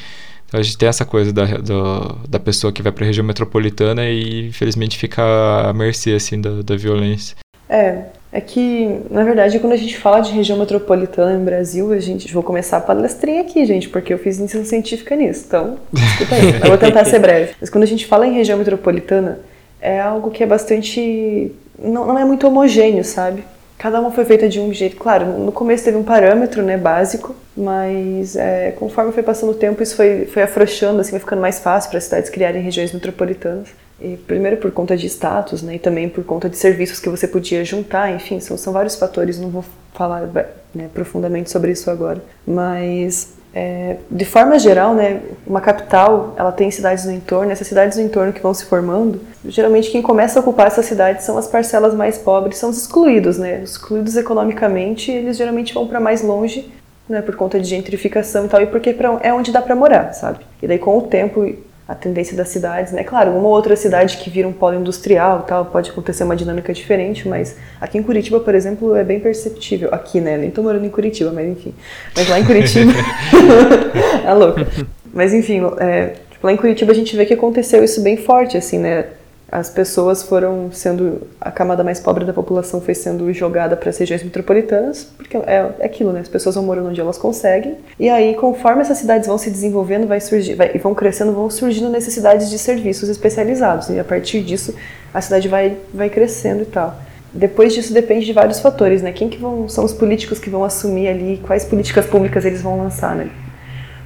[0.45, 3.25] Então a gente tem essa coisa da, da, da pessoa que vai para a região
[3.25, 5.23] metropolitana e infelizmente fica
[5.67, 7.35] à mercê assim, da, da violência.
[7.69, 11.99] É, é que, na verdade, quando a gente fala de região metropolitana no Brasil, a
[11.99, 15.45] gente vou começar a palestrinha aqui, gente, porque eu fiz iniciação científica nisso.
[15.47, 16.61] Então, escuta aí.
[16.61, 17.53] eu vou tentar ser breve.
[17.59, 19.39] Mas quando a gente fala em região metropolitana,
[19.79, 21.51] é algo que é bastante.
[21.79, 23.43] Não, não é muito homogêneo, sabe?
[23.77, 24.97] Cada uma foi feita de um jeito.
[24.97, 29.81] Claro, no começo teve um parâmetro né, básico, mas é, conforme foi passando o tempo,
[29.83, 33.69] isso foi, foi afrouxando, assim, foi ficando mais fácil para as cidades criarem regiões metropolitanas.
[33.99, 37.27] E, primeiro por conta de status, né, e também por conta de serviços que você
[37.27, 40.29] podia juntar, enfim, são, são vários fatores, não vou falar
[40.73, 42.21] né, profundamente sobre isso agora.
[42.45, 47.97] Mas é, de forma geral, né, uma capital, ela tem cidades no entorno, essas cidades
[47.97, 51.47] no entorno que vão se formando, geralmente quem começa a ocupar essas cidades são as
[51.47, 56.21] parcelas mais pobres, são os excluídos, né, os excluídos economicamente, eles geralmente vão para mais
[56.21, 56.71] longe,
[57.09, 60.13] né, por conta de gentrificação e tal, e porque pra, é onde dá para morar,
[60.13, 60.39] sabe?
[60.61, 61.51] E daí com o tempo
[61.87, 63.03] a tendência das cidades, né?
[63.03, 66.73] Claro, uma ou outra cidade que vira um polo industrial tal, pode acontecer uma dinâmica
[66.73, 69.89] diferente, mas aqui em Curitiba, por exemplo, é bem perceptível.
[69.93, 70.37] Aqui, né?
[70.37, 71.73] Nem tô morando em Curitiba, mas enfim.
[72.15, 72.91] Mas lá em Curitiba.
[74.25, 74.67] é louca.
[75.13, 78.57] Mas enfim, é, tipo, lá em Curitiba a gente vê que aconteceu isso bem forte,
[78.57, 79.05] assim, né?
[79.49, 83.97] As pessoas foram sendo a camada mais pobre da população foi sendo jogada para as
[83.97, 86.19] regiões metropolitanas porque é, é, aquilo né?
[86.19, 90.05] As pessoas vão morando onde elas conseguem e aí conforme essas cidades vão se desenvolvendo
[90.05, 94.41] vai surgir vai, e vão crescendo vão surgindo necessidades de serviços especializados e a partir
[94.41, 94.75] disso
[95.13, 96.99] a cidade vai vai crescendo e tal.
[97.33, 99.13] Depois disso depende de vários fatores né?
[99.13, 102.77] Quem que vão são os políticos que vão assumir ali quais políticas públicas eles vão
[102.77, 103.29] lançar né?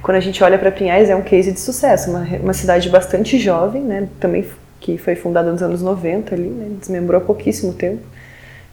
[0.02, 3.38] Quando a gente olha para Pinhais é um case de sucesso uma, uma cidade bastante
[3.40, 4.08] jovem né?
[4.20, 4.44] Também
[4.82, 8.02] que foi fundada nos anos 90 ali, né, desmembrou há pouquíssimo tempo,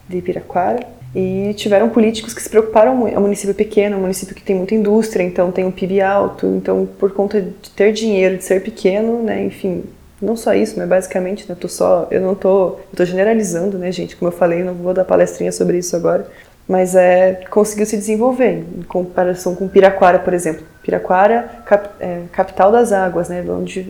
[0.07, 0.85] de Ibiraquara.
[1.15, 3.15] E tiveram políticos que se preocuparam muito.
[3.15, 6.01] É um município pequeno, é um município que tem muita indústria, então tem um PIB
[6.01, 6.45] alto.
[6.45, 9.83] Então, por conta de ter dinheiro, de ser pequeno, né, enfim,
[10.21, 13.91] não só isso, mas basicamente, né, tô só, eu não tô, eu tô generalizando, né,
[13.91, 16.27] gente, como eu falei, não vou dar palestrinha sobre isso agora,
[16.69, 20.63] mas é, conseguiu se desenvolver, em comparação com Piraquara, por exemplo.
[20.83, 23.89] Piraquara, cap, é, capital das águas, né, onde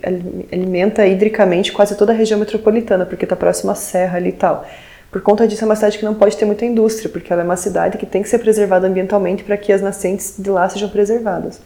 [0.49, 4.65] alimenta hidricamente quase toda a região metropolitana, porque está próximo à serra ali e tal.
[5.11, 7.45] Por conta disso, é uma cidade que não pode ter muita indústria, porque ela é
[7.45, 10.87] uma cidade que tem que ser preservada ambientalmente para que as nascentes de lá sejam
[10.87, 11.59] preservadas.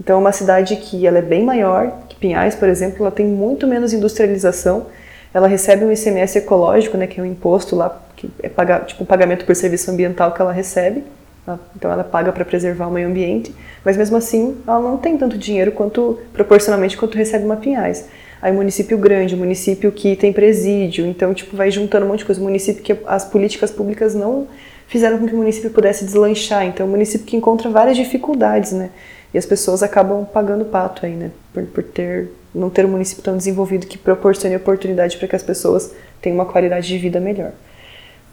[0.00, 3.26] Então, é uma cidade que ela é bem maior que Pinhais, por exemplo, ela tem
[3.26, 4.86] muito menos industrialização,
[5.34, 8.03] ela recebe um ICMS ecológico, né, que é um imposto lá
[8.38, 11.04] que é pagar, tipo um pagamento por serviço ambiental que ela recebe.
[11.44, 11.58] Tá?
[11.76, 15.36] Então ela paga para preservar o meio ambiente, mas mesmo assim ela não tem tanto
[15.36, 18.08] dinheiro quanto proporcionalmente quanto recebe uma Pinhais.
[18.40, 22.40] Aí município grande, município que tem presídio, então tipo vai juntando um monte de coisa.
[22.40, 24.46] Município que as políticas públicas não
[24.86, 28.90] fizeram com que o município pudesse deslanchar, então é município que encontra várias dificuldades, né?
[29.32, 31.30] E as pessoas acabam pagando pato aí, né?
[31.52, 35.42] Por, por ter não ter um município tão desenvolvido que proporcione oportunidade para que as
[35.42, 37.50] pessoas tenham uma qualidade de vida melhor.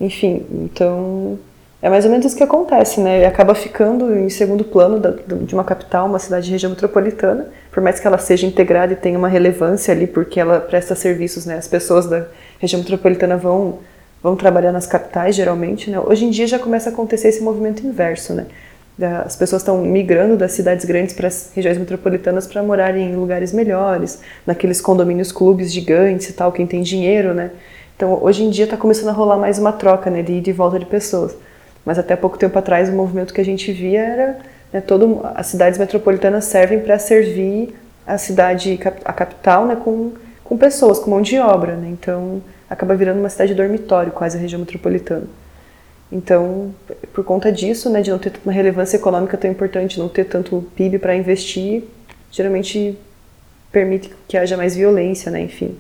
[0.02, 1.38] Enfim, então
[1.80, 3.24] é mais ou menos isso que acontece, né?
[3.26, 7.84] Acaba ficando em segundo plano da, de uma capital, uma cidade de região metropolitana, por
[7.84, 11.56] mais que ela seja integrada e tenha uma relevância ali, porque ela presta serviços, né?
[11.56, 12.26] As pessoas da
[12.60, 13.80] região metropolitana vão
[14.24, 16.00] vão trabalhar nas capitais, geralmente, né?
[16.00, 18.48] Hoje em dia já começa a acontecer esse movimento inverso, né?
[19.26, 23.52] As pessoas estão migrando das cidades grandes para as regiões metropolitanas para morarem em lugares
[23.52, 27.50] melhores, naqueles condomínios clubes gigantes e tal, quem tem dinheiro, né?
[28.02, 30.54] Então, hoje em dia está começando a rolar mais uma troca, né, de ida e
[30.54, 31.38] volta de pessoas.
[31.86, 34.40] Mas até pouco tempo atrás, o movimento que a gente via era
[34.74, 37.76] né, todo, as cidades metropolitanas servem para servir
[38.08, 41.90] a cidade, a capital, né, com, com pessoas, com mão de obra, né?
[41.90, 45.28] Então, acaba virando uma cidade dormitório, quase a região metropolitana.
[46.12, 46.74] Então,
[47.14, 50.66] por conta disso, né, de não ter uma relevância econômica tão importante, não ter tanto
[50.76, 51.84] PIB para investir,
[52.32, 52.98] geralmente
[53.72, 55.78] permite que haja mais violência, né, enfim.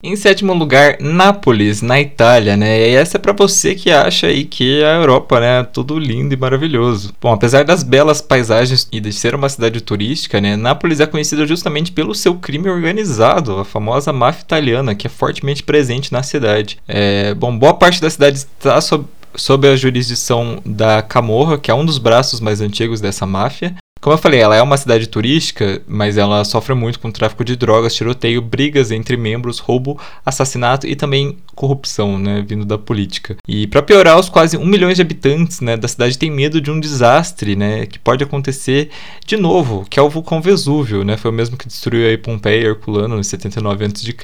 [0.00, 2.88] Em sétimo lugar, Nápoles, na Itália, né?
[2.88, 6.32] E essa é para você que acha aí que a Europa, né, é tudo lindo
[6.32, 7.12] e maravilhoso.
[7.20, 11.44] Bom, apesar das belas paisagens e de ser uma cidade turística, né, Nápoles é conhecida
[11.44, 16.78] justamente pelo seu crime organizado, a famosa máfia italiana, que é fortemente presente na cidade.
[16.86, 21.74] É, bom, boa parte da cidade está sob sob a jurisdição da Camorra, que é
[21.74, 23.74] um dos braços mais antigos dessa máfia.
[24.00, 27.56] Como eu falei, ela é uma cidade turística, mas ela sofre muito com tráfico de
[27.56, 33.36] drogas, tiroteio, brigas entre membros, roubo, assassinato e também corrupção, né, vindo da política.
[33.46, 36.70] E para piorar, os quase um milhão de habitantes, né, da cidade têm medo de
[36.70, 38.90] um desastre, né, que pode acontecer
[39.26, 42.62] de novo, que é o vulcão Vesúvio, né, foi o mesmo que destruiu aí Pompeia
[42.62, 44.14] e Herculano em 79 a.C.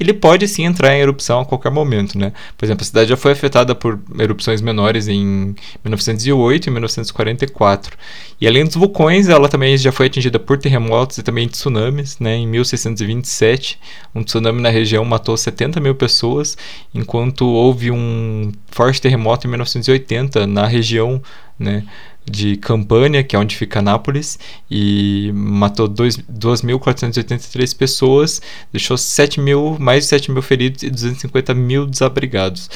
[0.00, 2.32] Ele pode sim entrar em erupção a qualquer momento, né.
[2.58, 7.96] Por exemplo, a cidade já foi afetada por erupções menores em 1908 e 1944.
[8.40, 8.95] E além dos vulcões,
[9.28, 13.78] ela também já foi atingida por terremotos e também tsunamis, né, em 1627,
[14.14, 16.56] um tsunami na região matou 70 mil pessoas
[16.94, 21.22] enquanto houve um forte terremoto em 1980 na região
[21.58, 21.84] né,
[22.24, 24.38] de Campânia, que é onde fica Nápoles,
[24.70, 28.40] e matou 2.483 pessoas,
[28.72, 32.70] deixou 7 mil, mais de 7 mil feridos e 250 mil desabrigados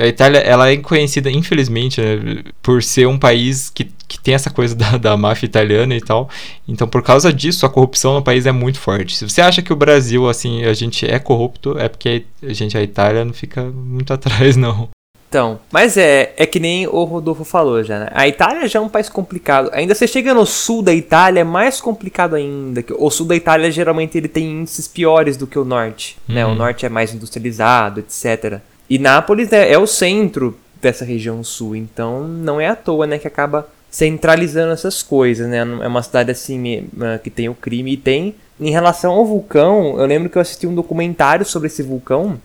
[0.00, 4.50] a Itália ela é conhecida, infelizmente, né, por ser um país que, que tem essa
[4.50, 6.28] coisa da, da máfia italiana e tal.
[6.66, 9.16] Então, por causa disso, a corrupção no país é muito forte.
[9.16, 12.76] Se você acha que o Brasil, assim, a gente é corrupto, é porque a gente,
[12.76, 14.88] a Itália, não fica muito atrás, não.
[15.28, 18.08] Então, mas é, é que nem o Rodolfo falou já, né?
[18.12, 19.70] A Itália já é um país complicado.
[19.72, 22.84] Ainda você chega no sul da Itália, é mais complicado ainda.
[22.98, 26.34] O sul da Itália, geralmente, ele tem índices piores do que o norte, uhum.
[26.34, 26.44] né?
[26.44, 26.54] O uhum.
[26.54, 28.60] norte é mais industrializado, etc.
[28.92, 33.16] E Nápoles né, é o centro dessa região sul, então não é à toa né,
[33.16, 35.60] que acaba centralizando essas coisas, né?
[35.60, 36.90] É uma cidade assim
[37.24, 40.66] que tem o crime e tem em relação ao vulcão, eu lembro que eu assisti
[40.66, 42.38] um documentário sobre esse vulcão,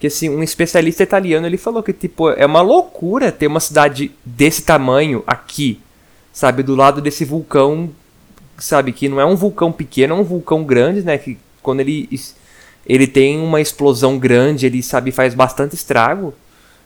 [0.00, 4.10] que assim, um especialista italiano, ele falou que tipo é uma loucura ter uma cidade
[4.24, 5.80] desse tamanho aqui,
[6.32, 7.90] sabe, do lado desse vulcão,
[8.58, 12.08] sabe, que não é um vulcão pequeno, é um vulcão grande, né, que quando ele
[12.86, 16.32] ele tem uma explosão grande, ele sabe faz bastante estrago,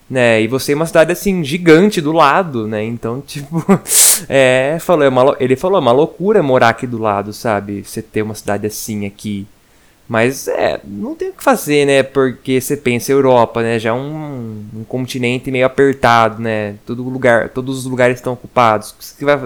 [0.08, 0.42] né?
[0.42, 2.82] E você é uma cidade assim gigante do lado, né?
[2.82, 3.64] Então, tipo,
[4.28, 7.84] é, falou, é uma, ele falou, é uma loucura morar aqui do lado, sabe?
[7.84, 9.46] Você ter uma cidade assim aqui.
[10.08, 12.02] Mas é, não tem o que fazer, né?
[12.02, 13.78] Porque você pensa Europa, né?
[13.78, 16.74] Já é um, um continente meio apertado, né?
[16.84, 18.90] Todo lugar, todos os lugares estão ocupados.
[18.90, 19.38] O que, vai,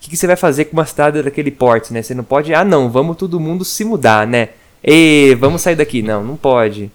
[0.00, 2.02] que você vai fazer com uma cidade daquele porte, né?
[2.02, 4.48] Você não pode, ah, não, vamos todo mundo se mudar, né?
[4.82, 6.02] Ei, vamos sair daqui.
[6.02, 6.90] Não, não pode.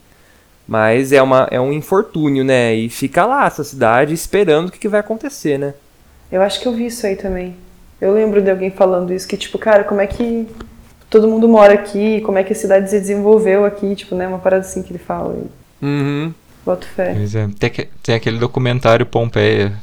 [0.68, 2.74] Mas é, uma, é um infortúnio, né?
[2.74, 5.74] E fica lá essa cidade esperando o que, que vai acontecer, né?
[6.32, 7.56] Eu acho que eu vi isso aí também.
[8.00, 10.48] Eu lembro de alguém falando isso, que tipo, cara, como é que
[11.10, 14.28] todo mundo mora aqui, como é que a cidade se desenvolveu aqui, tipo, né?
[14.28, 15.38] Uma parada assim que ele fala.
[15.82, 16.34] Uhum.
[16.66, 17.14] Boto fé.
[17.14, 17.48] Pois é.
[17.60, 19.74] Tem, tem aquele documentário Pompeia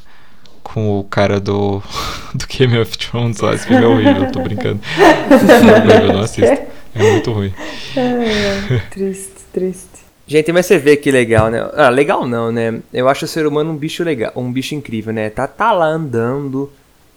[0.63, 1.83] com o cara do,
[2.35, 3.55] do Game of Thrones lá.
[3.55, 4.81] Esse filme é horrível, tô brincando.
[6.03, 6.70] eu não assisto.
[6.95, 7.53] É muito ruim.
[7.97, 9.89] É, triste, triste.
[10.25, 11.69] Gente, mas você vê que legal, né?
[11.75, 12.79] Ah, legal não, né?
[12.93, 15.29] Eu acho o ser humano um bicho legal, um bicho incrível, né?
[15.29, 16.71] Tá, tá lá andando,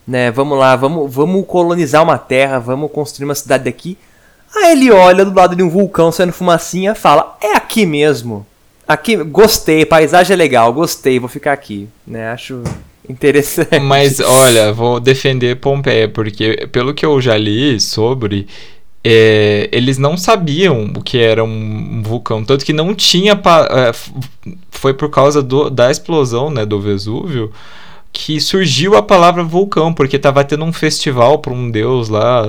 [0.07, 0.31] né?
[0.31, 3.99] Vamos lá, vamos, vamos colonizar uma terra, vamos construir uma cidade aqui.
[4.55, 8.47] Aí ele olha do lado de um vulcão saindo fumacinha fala: É aqui mesmo.
[8.87, 12.31] Aqui, gostei, paisagem é legal, gostei, vou ficar aqui, né?
[12.31, 12.63] Acho
[13.07, 13.79] interessante.
[13.79, 18.47] Mas olha, vou defender Pompeia, porque pelo que eu já li sobre,
[19.03, 23.33] é, eles não sabiam o que era um vulcão, tanto que não tinha.
[23.33, 23.91] É,
[24.71, 27.51] foi por causa do, da explosão né, do Vesúvio
[28.13, 32.45] que surgiu a palavra vulcão, porque estava tendo um festival para um deus lá,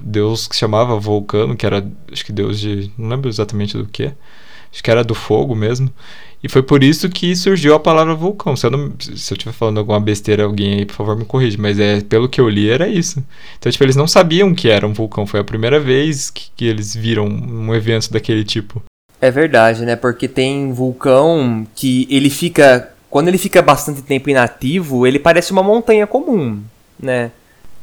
[0.00, 2.90] deus que chamava Vulcano, que era, acho que deus de.
[2.96, 4.10] não lembro exatamente do que,
[4.72, 5.92] acho que era do fogo mesmo.
[6.42, 8.56] E foi por isso que surgiu a palavra vulcão.
[8.56, 11.56] Se eu, não, se eu estiver falando alguma besteira, alguém aí, por favor, me corrija.
[11.60, 13.24] Mas é, pelo que eu li, era isso.
[13.58, 15.24] Então, tipo, eles não sabiam que era um vulcão.
[15.24, 18.82] Foi a primeira vez que, que eles viram um evento daquele tipo.
[19.20, 19.94] É verdade, né?
[19.94, 22.90] Porque tem vulcão que ele fica.
[23.08, 26.60] Quando ele fica bastante tempo inativo, ele parece uma montanha comum,
[26.98, 27.30] né?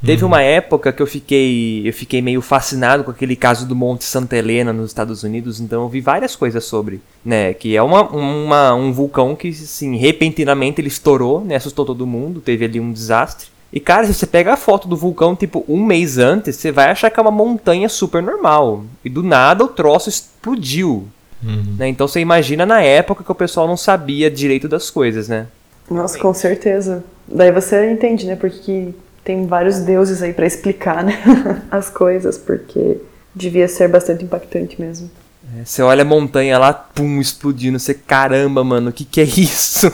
[0.06, 0.30] Teve uhum.
[0.30, 4.38] uma época que eu fiquei, eu fiquei meio fascinado com aquele caso do Monte Santa
[4.38, 8.74] Helena nos Estados Unidos, então eu vi várias coisas sobre, né, que é uma, uma,
[8.74, 13.50] um vulcão que, assim, repentinamente ele estourou, né, assustou todo mundo, teve ali um desastre.
[13.72, 16.90] E, cara, se você pega a foto do vulcão, tipo, um mês antes, você vai
[16.90, 18.84] achar que é uma montanha super normal.
[19.06, 21.08] E do nada o troço explodiu.
[21.44, 21.76] Uhum.
[21.78, 21.88] Né?
[21.88, 25.46] Então você imagina na época que o pessoal não sabia direito das coisas, né?
[25.90, 27.04] Nossa, com certeza.
[27.28, 28.36] Daí você entende, né?
[28.36, 28.94] Porque
[29.30, 31.14] tem vários deuses aí para explicar né,
[31.70, 33.00] as coisas, porque
[33.36, 35.08] devia ser bastante impactante mesmo.
[35.56, 39.26] É, você olha a montanha lá, pum, explodindo, você, caramba, mano, o que, que é
[39.26, 39.92] isso?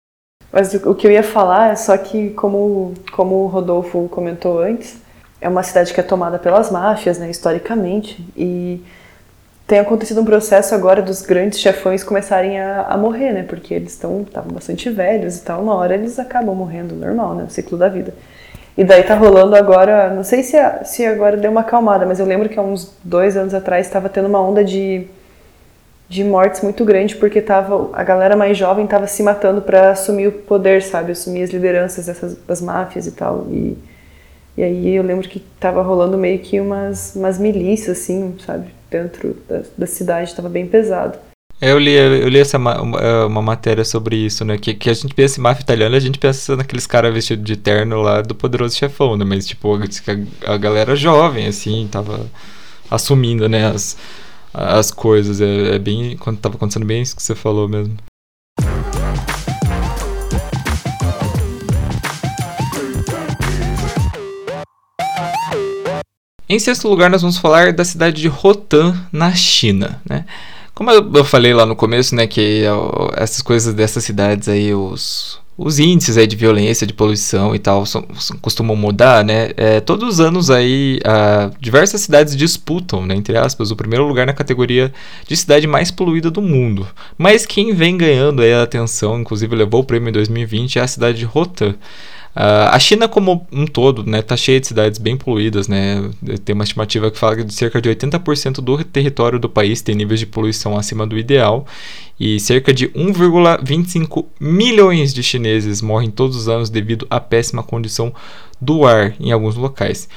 [0.50, 4.96] Mas o que eu ia falar é só que, como, como o Rodolfo comentou antes,
[5.38, 8.82] é uma cidade que é tomada pelas máfias, né, historicamente, e
[9.66, 13.92] tem acontecido um processo agora dos grandes chefões começarem a, a morrer, né, porque eles
[13.92, 17.90] estavam bastante velhos e tal, uma hora eles acabam morrendo, normal, né, o ciclo da
[17.90, 18.14] vida.
[18.78, 22.26] E daí tá rolando agora, não sei se, se agora deu uma acalmada, mas eu
[22.26, 25.04] lembro que há uns dois anos atrás estava tendo uma onda de,
[26.08, 30.28] de mortes muito grande porque tava, a galera mais jovem estava se matando para assumir
[30.28, 31.10] o poder, sabe?
[31.10, 33.48] Assumir as lideranças dessas, das máfias e tal.
[33.50, 33.76] E,
[34.56, 38.68] e aí eu lembro que tava rolando meio que umas, umas milícias, assim, sabe?
[38.88, 41.18] Dentro da, da cidade, tava bem pesado.
[41.60, 42.80] Eu li, eu li essa uma,
[43.26, 44.56] uma matéria sobre isso, né?
[44.56, 47.56] Que, que a gente pensa em máfia italiana, a gente pensa naqueles caras vestidos de
[47.56, 49.24] terno lá do Poderoso Chefão, né?
[49.24, 52.30] Mas, tipo, a, a galera jovem, assim, tava
[52.88, 53.66] assumindo, né?
[53.66, 53.96] As,
[54.54, 55.40] as coisas.
[55.40, 56.16] É, é bem.
[56.16, 57.96] Quando tava acontecendo bem isso que você falou mesmo.
[66.48, 70.24] Em sexto lugar, nós vamos falar da cidade de Rotan, na China, né?
[70.78, 72.62] Como eu, falei lá no começo, né, que
[73.16, 77.84] essas coisas dessas cidades aí, os, os índices aí de violência, de poluição e tal,
[77.84, 78.06] são,
[78.40, 79.50] costumam mudar, né?
[79.56, 81.00] É, todos os anos aí,
[81.60, 84.92] diversas cidades disputam, né, entre aspas, o primeiro lugar na categoria
[85.26, 86.86] de cidade mais poluída do mundo.
[87.18, 90.86] Mas quem vem ganhando aí a atenção, inclusive levou o prêmio em 2020, é a
[90.86, 91.74] cidade de Rotan.
[92.36, 96.08] Uh, a China como um todo, né, tá cheia de cidades bem poluídas, né?
[96.44, 100.20] Tem uma estimativa que fala que cerca de 80% do território do país tem níveis
[100.20, 101.66] de poluição acima do ideal
[102.18, 108.12] e cerca de 1,25 milhões de chineses morrem todos os anos devido à péssima condição
[108.60, 110.08] do ar em alguns locais.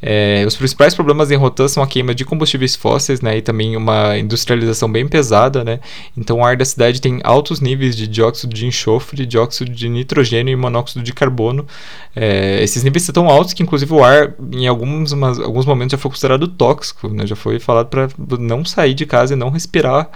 [0.00, 3.76] É, os principais problemas em Rotan são a queima de combustíveis fósseis né, e também
[3.76, 5.64] uma industrialização bem pesada.
[5.64, 5.80] Né?
[6.16, 10.52] Então, o ar da cidade tem altos níveis de dióxido de enxofre, dióxido de nitrogênio
[10.52, 11.66] e monóxido de carbono.
[12.14, 15.98] É, esses níveis são tão altos que, inclusive, o ar, em alguns, alguns momentos, já
[15.98, 17.08] foi considerado tóxico.
[17.08, 17.26] Né?
[17.26, 20.08] Já foi falado para não sair de casa e não respirar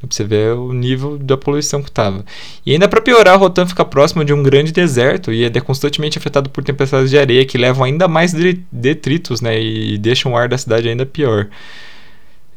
[0.00, 2.24] Pra você ver o nível da poluição que estava.
[2.64, 6.48] E ainda para piorar, Rotan fica próximo de um grande deserto e é constantemente afetado
[6.50, 8.32] por tempestades de areia que levam ainda mais
[8.70, 11.48] detritos né, e deixam o ar da cidade ainda pior.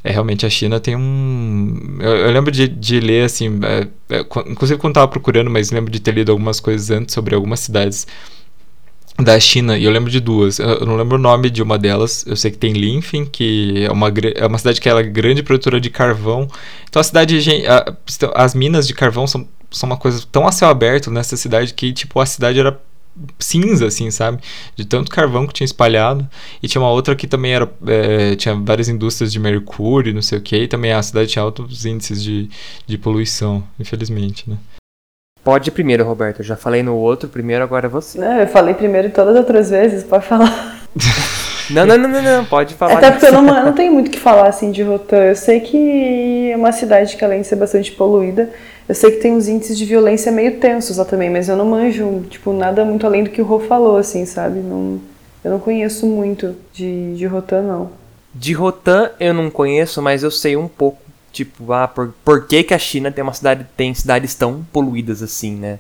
[0.03, 1.97] É, realmente a China tem um.
[1.99, 3.87] Eu, eu lembro de, de ler assim, é,
[4.17, 7.59] é, inclusive quando estava procurando, mas lembro de ter lido algumas coisas antes sobre algumas
[7.59, 8.07] cidades
[9.23, 10.59] da China, e eu lembro de duas.
[10.59, 12.25] Eu não lembro o nome de uma delas.
[12.25, 15.79] Eu sei que tem Linfen, que é uma, é uma cidade que é grande produtora
[15.79, 16.47] de carvão.
[16.89, 17.39] Então a cidade.
[18.35, 21.93] As minas de carvão são, são uma coisa tão a céu aberto nessa cidade que,
[21.93, 22.79] tipo, a cidade era
[23.37, 24.41] cinza, assim, sabe?
[24.75, 26.27] De tanto carvão que tinha espalhado.
[26.61, 27.71] E tinha uma outra que também era.
[27.87, 30.55] É, tinha várias indústrias de mercúrio, não sei o que.
[30.55, 32.49] E também a cidade tinha altos índices de,
[32.87, 34.57] de poluição, infelizmente, né?
[35.43, 36.39] Pode ir primeiro, Roberto.
[36.39, 38.19] Eu já falei no outro primeiro, agora é você.
[38.19, 40.81] Não, eu falei primeiro todas as outras vezes, pode falar.
[41.71, 42.97] não, não, não, não, não, pode falar.
[42.97, 45.23] Até porque eu não, eu não tenho muito o que falar assim de Rotan.
[45.23, 48.49] Eu sei que é uma cidade que, além de ser bastante poluída,
[48.87, 51.65] eu sei que tem uns índices de violência meio tensos lá também, mas eu não
[51.65, 54.59] manjo, tipo, nada muito além do que o Rô falou, assim, sabe?
[54.59, 54.99] Não,
[55.43, 57.89] eu não conheço muito de, de Rotan, não.
[58.33, 60.99] De Rotan eu não conheço, mas eu sei um pouco
[61.31, 65.23] Tipo, ah, por, por que, que a China tem uma cidade tem cidades tão poluídas
[65.23, 65.79] assim, né?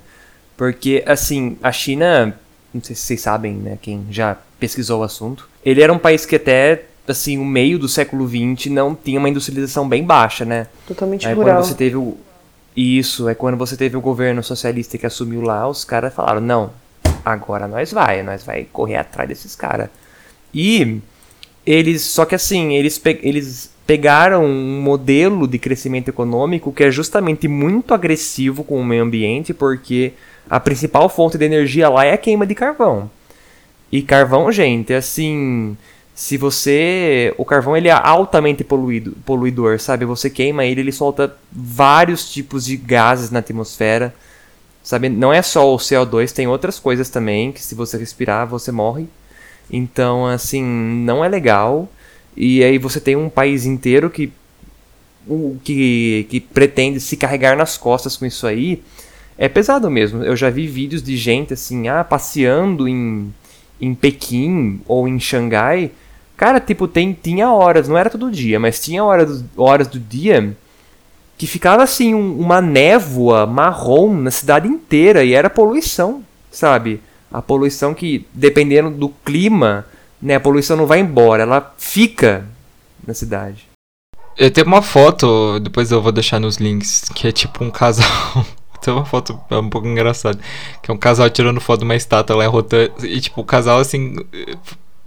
[0.55, 2.37] Porque assim, a China,
[2.73, 6.25] não sei se vocês sabem, né, quem já pesquisou o assunto, ele era um país
[6.25, 10.67] que até assim, o meio do século XX não tinha uma industrialização bem baixa, né?
[10.87, 11.55] Totalmente Aí, rural.
[11.55, 12.17] Quando você teve o
[12.75, 16.71] isso, é quando você teve o governo socialista que assumiu lá, os caras falaram: "Não,
[17.25, 19.89] agora nós vai, nós vai correr atrás desses caras".
[20.53, 21.01] E
[21.65, 27.45] eles, só que assim, eles eles pegaram um modelo de crescimento econômico que é justamente
[27.45, 30.13] muito agressivo com o meio ambiente, porque
[30.49, 33.11] a principal fonte de energia lá é a queima de carvão.
[33.91, 35.75] E carvão, gente, assim,
[36.15, 40.05] se você, o carvão ele é altamente poluído, poluidor, sabe?
[40.05, 44.15] Você queima ele, ele solta vários tipos de gases na atmosfera.
[44.81, 45.09] Sabe?
[45.09, 49.05] Não é só o CO2, tem outras coisas também que se você respirar, você morre.
[49.69, 51.89] Então, assim, não é legal.
[52.35, 54.31] E aí você tem um país inteiro que,
[55.63, 58.81] que, que pretende se carregar nas costas com isso aí.
[59.37, 60.23] É pesado mesmo.
[60.23, 63.33] Eu já vi vídeos de gente assim, ah, passeando em,
[63.79, 65.91] em Pequim ou em Xangai.
[66.37, 70.55] Cara, tipo, tem, tinha horas, não era todo dia, mas tinha horas, horas do dia
[71.41, 77.01] que ficava assim um, uma névoa marrom na cidade inteira e era poluição, sabe?
[77.31, 79.87] A poluição que, dependendo do clima,
[80.21, 82.45] né, a poluição não vai embora, ela fica
[83.05, 83.67] na cidade.
[84.37, 88.07] Eu tenho uma foto, depois eu vou deixar nos links, que é tipo um casal.
[88.81, 90.39] tem uma foto é um pouco engraçada.
[90.81, 92.89] Que é um casal tirando foto de uma estátua lá em Rotan.
[93.03, 94.15] E tipo, o casal assim.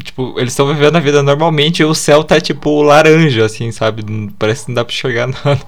[0.03, 4.05] Tipo, eles estão vivendo a vida normalmente e o céu tá tipo laranja, assim, sabe?
[4.39, 5.61] Parece que não dá pra enxergar nada.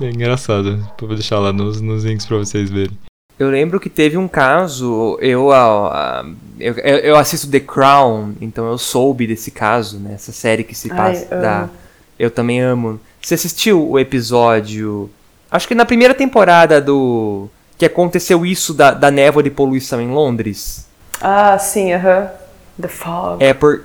[0.00, 0.86] É engraçado.
[1.00, 2.98] Vou deixar lá nos, nos links pra vocês verem.
[3.38, 5.50] Eu lembro que teve um caso, eu,
[6.60, 10.12] eu, eu assisto The Crown, então eu soube desse caso, né?
[10.14, 11.68] Essa série que se passa Ai, da.
[12.16, 13.00] Eu também amo.
[13.20, 15.10] Você assistiu o episódio.
[15.50, 17.48] Acho que na primeira temporada do.
[17.76, 20.86] Que aconteceu isso da, da névoa de poluição em Londres.
[21.20, 22.18] Ah, sim, aham.
[22.18, 22.44] Uh -huh.
[22.80, 23.42] The Fog.
[23.44, 23.84] É por.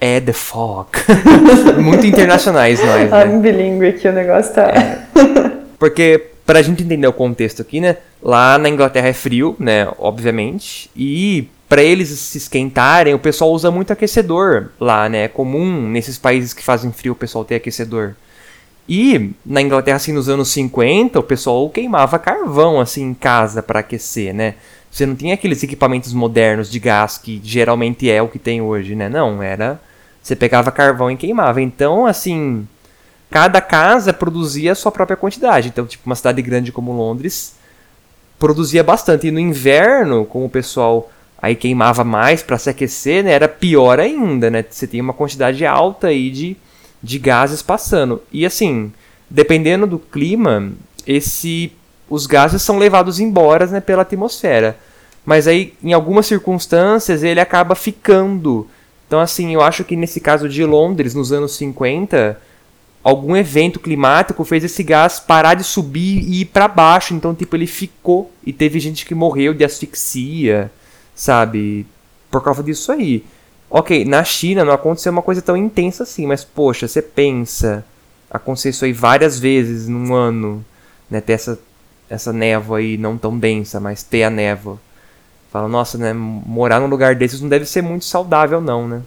[0.00, 0.88] É The Fog.
[1.78, 3.10] Muito internacionais nós.
[3.10, 3.22] Né?
[3.22, 4.62] Ah, bilíngue aqui o negócio tá.
[4.70, 5.02] É.
[5.78, 7.96] Porque Pra gente entender o contexto aqui, né?
[8.22, 9.92] Lá na Inglaterra é frio, né?
[9.98, 10.88] Obviamente.
[10.96, 15.24] E para eles se esquentarem, o pessoal usa muito aquecedor lá, né?
[15.24, 18.14] É comum nesses países que fazem frio o pessoal ter aquecedor.
[18.88, 23.80] E na Inglaterra, assim, nos anos 50, o pessoal queimava carvão, assim, em casa para
[23.80, 24.54] aquecer, né?
[24.90, 28.94] Você não tinha aqueles equipamentos modernos de gás que geralmente é o que tem hoje,
[28.94, 29.08] né?
[29.08, 29.80] Não, era.
[30.22, 31.60] Você pegava carvão e queimava.
[31.60, 32.66] Então, assim,
[33.30, 35.68] cada casa produzia a sua própria quantidade.
[35.68, 37.54] Então, tipo, uma cidade grande como Londres
[38.38, 39.26] produzia bastante.
[39.26, 41.10] E no inverno, como o pessoal
[41.40, 44.64] aí queimava mais para se aquecer, né, era pior ainda, né?
[44.68, 46.56] Você tinha uma quantidade alta aí de,
[47.02, 48.22] de gases passando.
[48.32, 48.92] E assim,
[49.28, 50.72] dependendo do clima,
[51.06, 51.72] esse
[52.08, 54.78] os gases são levados embora né, pela atmosfera.
[55.24, 58.68] Mas aí, em algumas circunstâncias, ele acaba ficando.
[59.06, 62.40] Então, assim, eu acho que nesse caso de Londres, nos anos 50,
[63.06, 67.14] algum evento climático fez esse gás parar de subir e ir para baixo.
[67.14, 70.72] Então, tipo, ele ficou e teve gente que morreu de asfixia,
[71.14, 71.86] sabe?
[72.28, 73.24] Por causa disso aí.
[73.70, 77.84] Ok, na China não aconteceu uma coisa tão intensa assim, mas poxa, você pensa,
[78.28, 80.64] aconteceu isso aí várias vezes num ano,
[81.08, 81.20] né?
[81.20, 81.60] Ter essa,
[82.10, 84.80] essa névoa aí não tão densa, mas ter a névoa.
[85.52, 86.12] Fala, nossa, né?
[86.12, 89.02] Morar num lugar desses não deve ser muito saudável, não, né?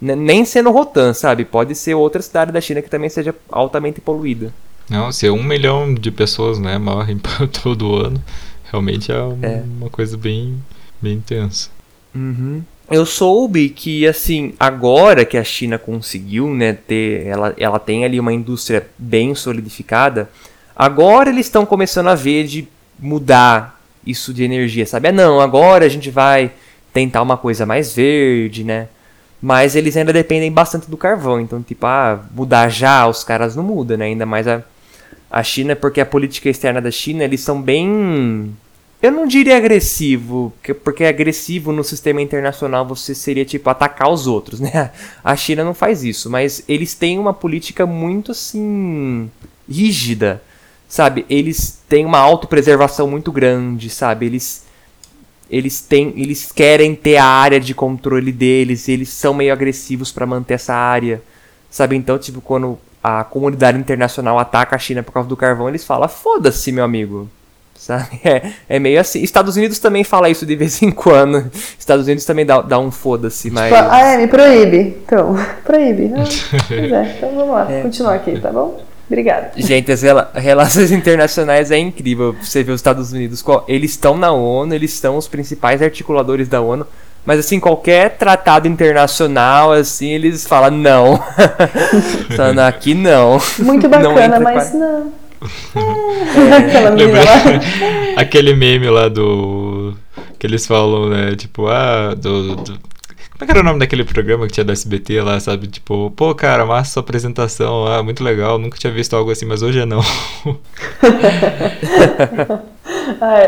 [0.00, 1.44] Nem sendo Rotan, sabe?
[1.44, 4.52] Pode ser outra cidade da China que também seja altamente poluída.
[4.88, 7.20] Não, se um milhão de pessoas né, morrem
[7.62, 8.22] todo ano,
[8.70, 9.62] realmente é, um, é.
[9.78, 10.60] uma coisa bem,
[11.00, 11.68] bem intensa.
[12.14, 12.62] Uhum.
[12.90, 18.18] Eu soube que, assim, agora que a China conseguiu, né, ter, ela, ela tem ali
[18.18, 20.28] uma indústria bem solidificada,
[20.74, 22.66] agora eles estão começando a ver de
[22.98, 25.06] mudar isso de energia, sabe?
[25.06, 26.50] Ah, não, agora a gente vai
[26.92, 28.88] tentar uma coisa mais verde, né?
[29.40, 31.40] Mas eles ainda dependem bastante do carvão.
[31.40, 34.06] Então, tipo, ah, mudar já, os caras não mudam, né?
[34.06, 34.62] Ainda mais a,
[35.30, 38.54] a China, porque a política externa da China, eles são bem.
[39.02, 40.52] Eu não diria agressivo,
[40.84, 44.90] porque agressivo no sistema internacional você seria tipo atacar os outros, né?
[45.24, 49.30] A China não faz isso, mas eles têm uma política muito assim
[49.66, 50.42] rígida,
[50.86, 51.24] sabe?
[51.30, 54.26] Eles têm uma autopreservação muito grande, sabe?
[54.26, 54.68] Eles
[55.50, 60.24] eles têm, eles querem ter a área de controle deles, eles são meio agressivos para
[60.24, 61.20] manter essa área.
[61.70, 65.84] Sabe, então, tipo, quando a comunidade internacional ataca a China por causa do carvão, eles
[65.84, 67.28] falam: "Foda-se, meu amigo".
[67.74, 68.20] Sabe?
[68.22, 69.22] É, é meio assim.
[69.22, 71.50] Estados Unidos também fala isso de vez em quando.
[71.78, 73.72] Estados Unidos também dá, dá um foda-se, tipo, mas.
[73.72, 74.98] ah, é, me proíbe.
[75.04, 75.34] Então,
[75.64, 76.12] proíbe.
[76.14, 77.82] Ah, pois é, então vamos lá, é.
[77.82, 78.89] continuar aqui, tá bom?
[79.10, 79.50] Obrigada.
[79.56, 82.36] Gente, as rela relações internacionais é incrível.
[82.40, 86.60] Você vê os Estados Unidos, eles estão na ONU, eles são os principais articuladores da
[86.60, 86.86] ONU.
[87.26, 91.20] Mas assim, qualquer tratado internacional, assim, eles falam não.
[92.36, 93.40] Falando aqui não.
[93.58, 95.12] Muito bacana, não mas não.
[95.74, 98.14] É.
[98.16, 99.92] Aquele meme lá do.
[100.38, 101.34] Que eles falam, né?
[101.36, 102.78] Tipo, ah, do, do
[103.40, 105.66] como é que era o nome daquele programa que tinha da SBT lá, sabe?
[105.66, 109.62] Tipo, pô, cara, massa sua apresentação, ah, muito legal, nunca tinha visto algo assim, mas
[109.62, 110.00] hoje é não.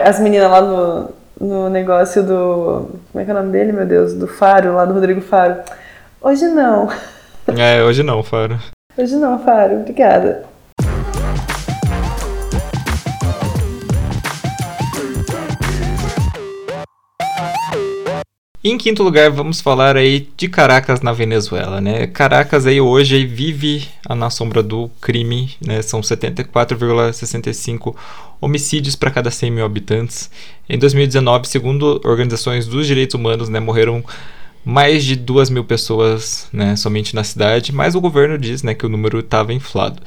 [0.02, 2.88] As meninas lá no, no negócio do.
[3.12, 4.14] Como é que é o nome dele, meu Deus?
[4.14, 5.56] Do Faro, lá do Rodrigo Faro.
[6.22, 6.88] Hoje não.
[7.58, 8.58] É, hoje não, Faro.
[8.96, 10.44] Hoje não, Faro, obrigada.
[18.70, 22.06] Em quinto lugar, vamos falar aí de Caracas na Venezuela, né?
[22.06, 25.82] Caracas aí hoje vive na sombra do crime, né?
[25.82, 27.96] São 74,65
[28.40, 30.30] homicídios para cada 100 mil habitantes.
[30.68, 34.04] Em 2019, segundo organizações dos direitos humanos, né, morreram
[34.64, 38.86] mais de 2 mil pessoas né, somente na cidade, mas o governo diz né, que
[38.86, 40.00] o número estava inflado.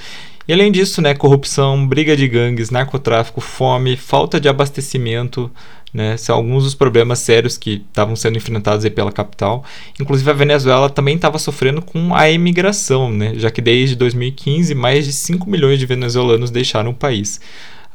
[0.47, 5.49] E além disso, né, corrupção, briga de gangues, narcotráfico, fome, falta de abastecimento,
[5.95, 9.63] né, são alguns dos problemas sérios que estavam sendo enfrentados pela capital.
[9.97, 15.05] Inclusive a Venezuela também estava sofrendo com a imigração, né, já que desde 2015 mais
[15.05, 17.39] de 5 milhões de venezuelanos deixaram o país.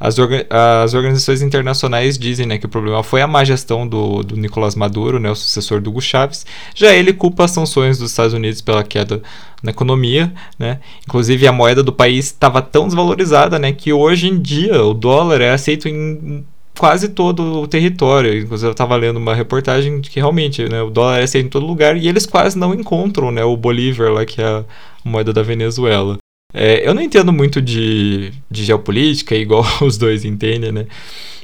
[0.01, 4.23] As, orga as organizações internacionais dizem né, que o problema foi a má gestão do,
[4.23, 6.47] do Nicolás Maduro, né, o sucessor do Hugo Chávez.
[6.75, 9.21] Já ele culpa as sanções dos Estados Unidos pela queda
[9.63, 10.33] na economia.
[10.59, 10.81] Né?
[11.07, 15.43] Inclusive, a moeda do país estava tão desvalorizada né, que hoje em dia o dólar
[15.43, 16.47] é aceito em
[16.81, 18.41] quase todo o território.
[18.41, 21.51] Inclusive, eu estava lendo uma reportagem de que realmente né, o dólar é aceito em
[21.51, 24.65] todo lugar e eles quase não encontram né, o Bolívar, lá, que é a
[25.05, 26.17] moeda da Venezuela.
[26.55, 30.87] É, eu não entendo muito de, de geopolítica, igual os dois entendem, né?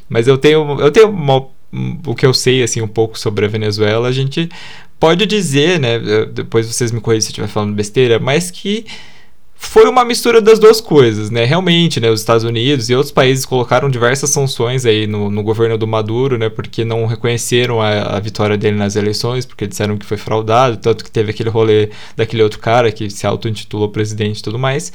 [0.08, 1.46] Mas eu tenho, eu tenho uma,
[2.06, 4.08] o que eu sei assim um pouco sobre a Venezuela.
[4.08, 4.48] A gente
[4.98, 5.98] pode dizer, né?
[6.32, 8.86] Depois vocês me corrigem se eu estiver falando besteira, mas que
[9.58, 11.44] foi uma mistura das duas coisas, né?
[11.44, 15.78] Realmente, né, os Estados Unidos e outros países colocaram diversas sanções aí no, no governo
[15.78, 20.04] do Maduro, né, porque não reconheceram a, a, vitória dele nas eleições, porque disseram que
[20.04, 24.42] foi fraudado, tanto que teve aquele rolê daquele outro cara que se auto-intitulou presidente e
[24.42, 24.92] tudo mais.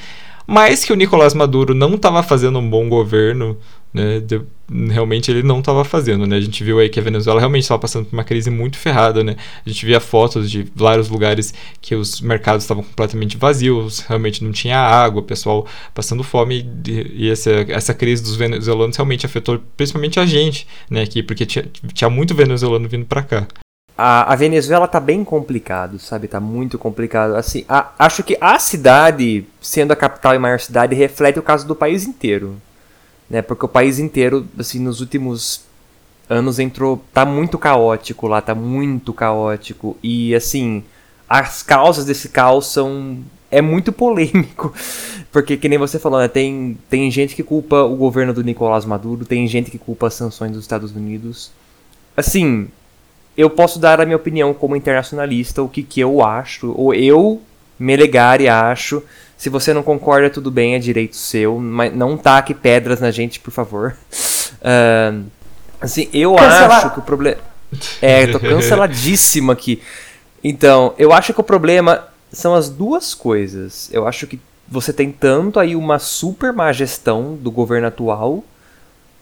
[0.47, 3.57] Mas que o Nicolás Maduro não estava fazendo um bom governo
[3.93, 4.41] né, de,
[4.89, 6.37] realmente ele não estava fazendo, né?
[6.37, 9.23] A gente viu aí que a Venezuela realmente estava passando por uma crise muito ferrada,
[9.23, 9.35] né?
[9.65, 14.51] A gente via fotos de vários lugares que os mercados estavam completamente vazios, realmente não
[14.51, 19.61] tinha água, o pessoal passando fome e, e essa, essa crise dos venezuelanos realmente afetou
[19.75, 21.01] principalmente a gente, né?
[21.01, 23.47] Aqui, porque tinha, tinha muito venezuelano vindo para cá.
[24.01, 26.27] A, a, Venezuela tá bem complicado, sabe?
[26.27, 27.35] Tá muito complicado.
[27.35, 31.67] Assim, a, acho que a cidade, sendo a capital e maior cidade, reflete o caso
[31.67, 32.59] do país inteiro
[33.31, 33.41] né?
[33.41, 35.61] Porque o país inteiro, assim, nos últimos
[36.29, 40.83] anos entrou, tá muito caótico lá, tá muito caótico e assim,
[41.29, 44.73] as causas desse caos são é muito polêmico,
[45.31, 48.83] porque que nem você falou, né, tem tem gente que culpa o governo do Nicolás
[48.85, 51.51] Maduro, tem gente que culpa as sanções dos Estados Unidos.
[52.15, 52.67] Assim,
[53.37, 57.41] eu posso dar a minha opinião como internacionalista, o que que eu acho, ou eu
[57.79, 59.01] Melegari acho
[59.41, 63.39] se você não concorda, tudo bem, é direito seu, mas não taque pedras na gente,
[63.39, 63.97] por favor.
[64.61, 65.23] Uh,
[65.81, 66.71] assim, eu Cancelar.
[66.71, 67.37] acho que o problema.
[67.99, 69.81] É, tô canceladíssima aqui.
[70.43, 73.89] Então, eu acho que o problema são as duas coisas.
[73.91, 78.43] Eu acho que você tem tanto aí uma super má gestão do governo atual,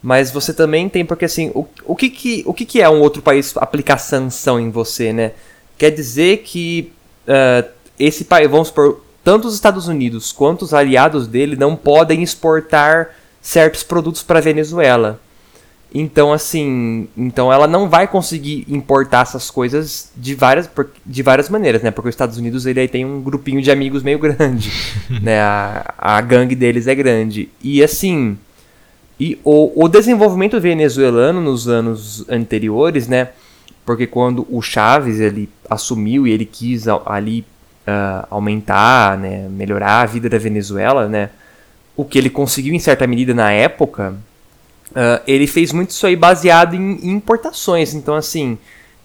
[0.02, 3.02] mas você também tem, porque assim, o, o, que, que, o que, que é um
[3.02, 5.32] outro país aplicar sanção em você, né?
[5.78, 6.91] Quer dizer que
[7.28, 7.68] uh,
[8.00, 13.10] esse país, vamos supor, tanto os Estados Unidos quanto os aliados dele não podem exportar
[13.41, 15.20] certos produtos para a Venezuela.
[15.93, 20.70] Então, assim, então ela não vai conseguir importar essas coisas de várias,
[21.04, 21.89] de várias maneiras, né?
[21.89, 24.72] Porque os Estados Unidos ele aí tem um grupinho de amigos meio grande,
[25.22, 25.41] né?
[25.41, 27.50] A, a gangue deles é grande.
[27.62, 28.38] E assim,
[29.20, 33.30] e o, o desenvolvimento venezuelano nos anos anteriores, né?
[33.86, 37.43] Porque quando o Chaves ele assumiu e ele quis ali
[37.88, 41.32] uh, aumentar, né, melhorar a vida da Venezuela, né,
[41.97, 44.15] o que ele conseguiu em certa medida na época,
[44.91, 47.93] uh, ele fez muito isso aí baseado em, importações.
[47.93, 48.57] Então, assim,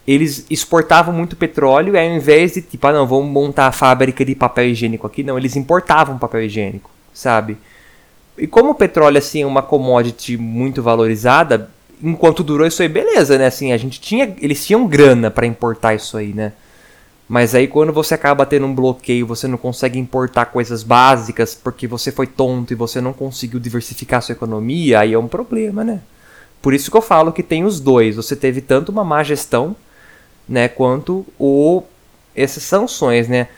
[0.06, 4.24] eles exportavam muito petróleo e ao invés de, tipo, ah, não, vamos montar a fábrica
[4.24, 7.56] de papel higiênico aqui, não, eles importavam papel higiênico, sabe?
[8.36, 11.70] E como o petróleo, assim, é uma commodity muito valorizada,
[12.02, 13.46] enquanto durou isso aí, beleza, né?
[13.46, 16.52] Assim, a gente tinha, eles tinham grana para importar isso aí, né?
[17.28, 21.86] Mas aí quando você acaba tendo um bloqueio, você não consegue importar coisas básicas porque
[21.86, 26.00] você foi tonto e você não conseguiu diversificar sua economia, aí é um problema, né?
[26.60, 28.16] Por isso que eu falo que tem os dois.
[28.16, 29.74] Você teve tanto uma má gestão,
[30.48, 31.82] né, quanto o
[32.36, 33.48] essas sanções, né?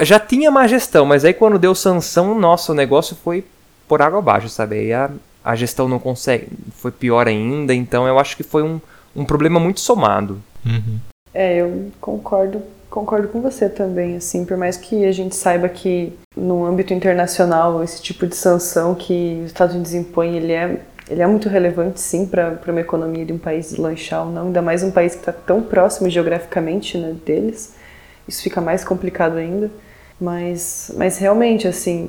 [0.00, 3.44] Já tinha má gestão, mas aí quando deu sanção, nossa, o negócio foi
[3.90, 4.76] por água abaixo, sabe?
[4.76, 5.10] Aí a,
[5.44, 8.80] a gestão não consegue, foi pior ainda, então eu acho que foi um,
[9.16, 10.40] um problema muito somado.
[10.64, 11.00] Uhum.
[11.34, 16.12] É, eu concordo Concordo com você também, assim, por mais que a gente saiba que
[16.36, 21.22] no âmbito internacional esse tipo de sanção que os Estados Unidos impõem, ele é, ele
[21.22, 24.82] é muito relevante, sim, para uma economia de um país deslanchar ou não, ainda mais
[24.82, 27.74] um país que está tão próximo geograficamente né, deles,
[28.26, 29.70] isso fica mais complicado ainda,
[30.20, 32.08] mas, mas realmente, assim,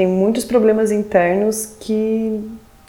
[0.00, 2.40] tem muitos problemas internos que,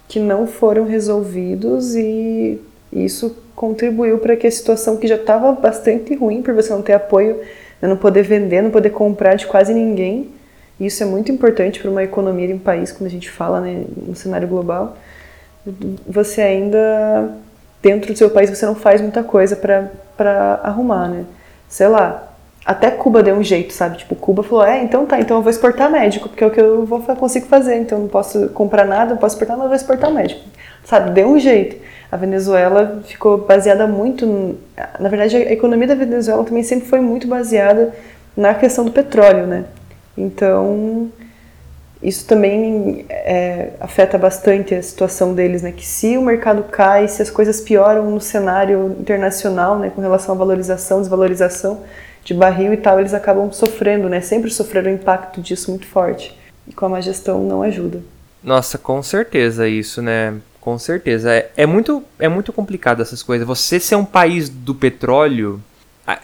[0.08, 2.58] que não foram resolvidos e
[2.90, 6.94] isso contribuiu para que a situação que já estava bastante ruim por você não ter
[6.94, 7.42] apoio,
[7.82, 10.30] né, não poder vender, não poder comprar de quase ninguém.
[10.80, 13.84] Isso é muito importante para uma economia de um país, quando a gente fala né,
[14.08, 14.96] no cenário global.
[16.08, 17.30] Você ainda,
[17.82, 21.26] dentro do seu país, você não faz muita coisa para arrumar, né?
[21.68, 22.31] Sei lá,
[22.66, 23.98] até Cuba deu um jeito, sabe?
[23.98, 26.62] Tipo, Cuba falou, é, então tá, então eu vou exportar médico, porque é o que
[26.62, 29.76] eu vou, consigo fazer, então não posso comprar nada, não posso exportar, mas eu vou
[29.76, 30.42] exportar médico.
[30.84, 31.76] Sabe, deu um jeito
[32.12, 34.58] a Venezuela ficou baseada muito.
[35.00, 37.94] Na verdade, a economia da Venezuela também sempre foi muito baseada
[38.36, 39.64] na questão do petróleo, né?
[40.18, 41.10] Então,
[42.04, 45.72] isso também é, afeta bastante a situação deles, né?
[45.72, 49.90] Que se o mercado cai, se as coisas pioram no cenário internacional, né?
[49.96, 51.80] Com relação à valorização, desvalorização
[52.24, 54.22] de barril e tal, eles acabam sofrendo, né?
[54.22, 56.38] Sempre sofreram o impacto disso muito forte.
[56.68, 58.02] E com a má gestão não ajuda.
[58.44, 60.36] Nossa, com certeza isso, né?
[60.60, 61.32] Com certeza.
[61.32, 63.48] É, é, muito, é muito complicado essas coisas.
[63.48, 65.62] Você ser um país do petróleo,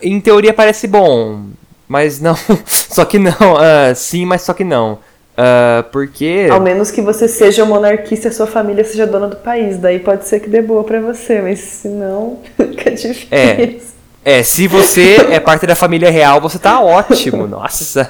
[0.01, 1.45] em teoria parece bom,
[1.87, 2.35] mas não.
[2.65, 3.31] só que não.
[3.31, 4.99] Uh, sim, mas só que não.
[5.33, 6.47] Uh, porque.
[6.49, 9.77] Ao menos que você seja monarquista e a sua família seja dona do país.
[9.77, 13.27] Daí pode ser que dê boa pra você, mas se não, fica difícil.
[13.31, 13.75] É.
[14.23, 18.07] É, se você é parte da família real, você tá ótimo, nossa.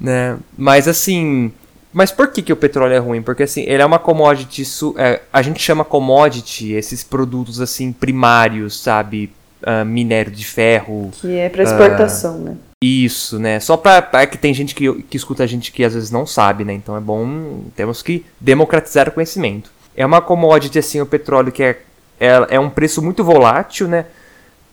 [0.00, 0.36] né?
[0.56, 1.52] Mas assim,
[1.92, 3.22] mas por que, que o petróleo é ruim?
[3.22, 4.62] Porque assim, ele é uma commodity,
[4.96, 9.32] é, a gente chama commodity esses produtos assim primários, sabe?
[9.60, 11.10] Uh, minério de ferro.
[11.20, 12.56] Que é para exportação, uh, né?
[12.80, 13.58] Isso, né?
[13.58, 14.08] Só pra.
[14.12, 16.72] É que tem gente que, que escuta a gente que às vezes não sabe, né?
[16.72, 17.64] Então é bom.
[17.74, 19.70] Temos que democratizar o conhecimento.
[19.96, 21.80] É uma commodity, assim, o petróleo que é,
[22.20, 24.04] é, é um preço muito volátil, né?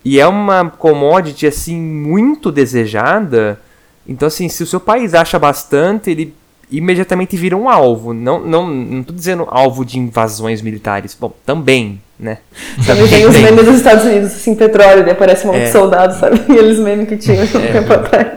[0.06, 3.60] E é uma commodity, assim, muito desejada.
[4.08, 6.32] Então, assim, se o seu país acha bastante, ele
[6.72, 8.14] imediatamente vira um alvo.
[8.14, 11.18] Não, não, não tô dizendo alvo de invasões militares.
[11.20, 12.38] Bom, também, né?
[12.86, 15.16] Também tem os memes dos Estados Unidos, assim, petróleo, né?
[15.16, 15.66] Parece um monte é.
[15.66, 16.36] de soldados, sabe?
[16.48, 17.72] Aqueles memes que tinham um é.
[17.72, 18.28] tempo atrás.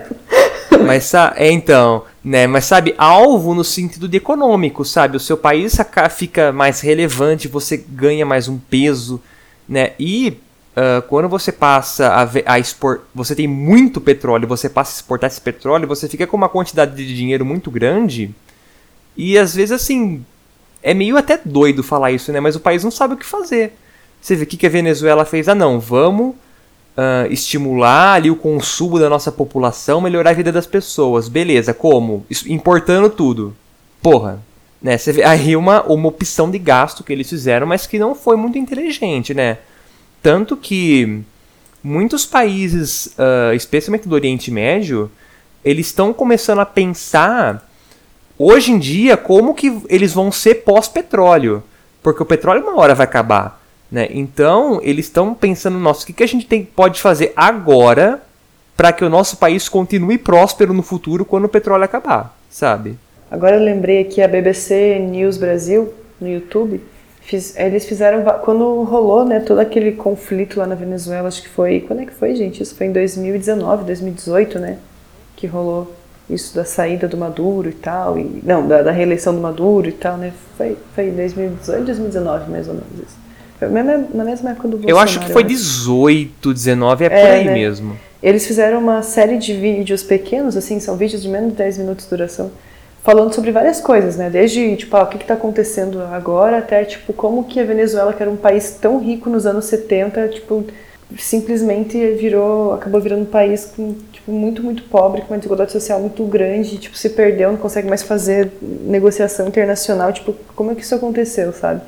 [0.86, 2.46] Mas, é, então, né?
[2.46, 5.18] Mas, sabe, alvo no sentido de econômico, sabe?
[5.18, 5.76] O seu país
[6.10, 9.20] fica mais relevante, você ganha mais um peso,
[9.68, 9.90] né?
[9.98, 10.38] E
[10.78, 12.62] Uh, quando você passa a, a
[13.12, 16.94] você tem muito petróleo, você passa a exportar esse petróleo, você fica com uma quantidade
[16.94, 18.32] de dinheiro muito grande.
[19.16, 20.24] E às vezes assim,
[20.80, 22.38] é meio até doido falar isso, né?
[22.38, 23.72] Mas o país não sabe o que fazer.
[24.20, 25.48] Você vê o que a Venezuela fez?
[25.48, 30.66] Ah, não, vamos uh, estimular ali o consumo da nossa população, melhorar a vida das
[30.66, 31.28] pessoas.
[31.28, 32.24] Beleza, como?
[32.46, 33.56] Importando tudo.
[34.00, 34.40] Porra,
[34.80, 34.96] né?
[34.96, 38.36] Você vê aí uma, uma opção de gasto que eles fizeram, mas que não foi
[38.36, 39.58] muito inteligente, né?
[40.28, 41.22] Tanto que
[41.82, 45.10] muitos países, uh, especialmente do Oriente Médio,
[45.64, 47.66] eles estão começando a pensar
[48.38, 51.62] hoje em dia como que eles vão ser pós-petróleo.
[52.02, 53.58] Porque o petróleo uma hora vai acabar.
[53.90, 54.06] Né?
[54.10, 58.22] Então, eles estão pensando, nossa, o que, que a gente tem, pode fazer agora
[58.76, 62.98] para que o nosso país continue próspero no futuro quando o petróleo acabar, sabe?
[63.30, 66.82] Agora eu lembrei aqui a BBC News Brasil no YouTube
[67.28, 71.80] Fiz, eles fizeram quando rolou, né, todo aquele conflito lá na Venezuela, acho que foi,
[71.80, 72.62] quando é que foi, gente?
[72.62, 74.78] Isso foi em 2019, 2018, né?
[75.36, 75.94] Que rolou
[76.30, 79.92] isso da saída do Maduro e tal, e não, da, da reeleição do Maduro e
[79.92, 80.32] tal, né?
[80.56, 83.16] Foi, foi em 2018, 2019, mais ou menos isso.
[83.58, 84.88] Foi na mesma época do Bolsonaro.
[84.88, 87.52] Eu acho que foi 18, 19, é, é por aí né?
[87.52, 87.94] mesmo.
[88.22, 92.06] Eles fizeram uma série de vídeos pequenos, assim, são vídeos de menos de 10 minutos
[92.06, 92.50] de duração,
[93.08, 94.28] falando sobre várias coisas, né?
[94.28, 98.22] Desde, tipo, ah, o que está acontecendo agora até, tipo, como que a Venezuela, que
[98.22, 100.62] era um país tão rico nos anos 70, tipo,
[101.16, 105.98] simplesmente virou, acabou virando um país com, tipo, muito, muito pobre, com uma desigualdade social
[106.00, 110.82] muito grande, tipo, se perdeu, não consegue mais fazer negociação internacional, tipo, como é que
[110.82, 111.80] isso aconteceu, sabe?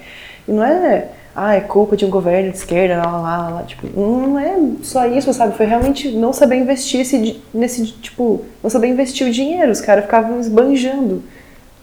[0.48, 3.62] E não é ah, é culpa de um governo de esquerda, lá, lá, lá.
[3.62, 5.56] Tipo, não é só isso, sabe?
[5.56, 9.70] Foi realmente não saber investir esse, nesse, tipo, não saber investir o dinheiro.
[9.70, 11.22] Os caras ficavam esbanjando.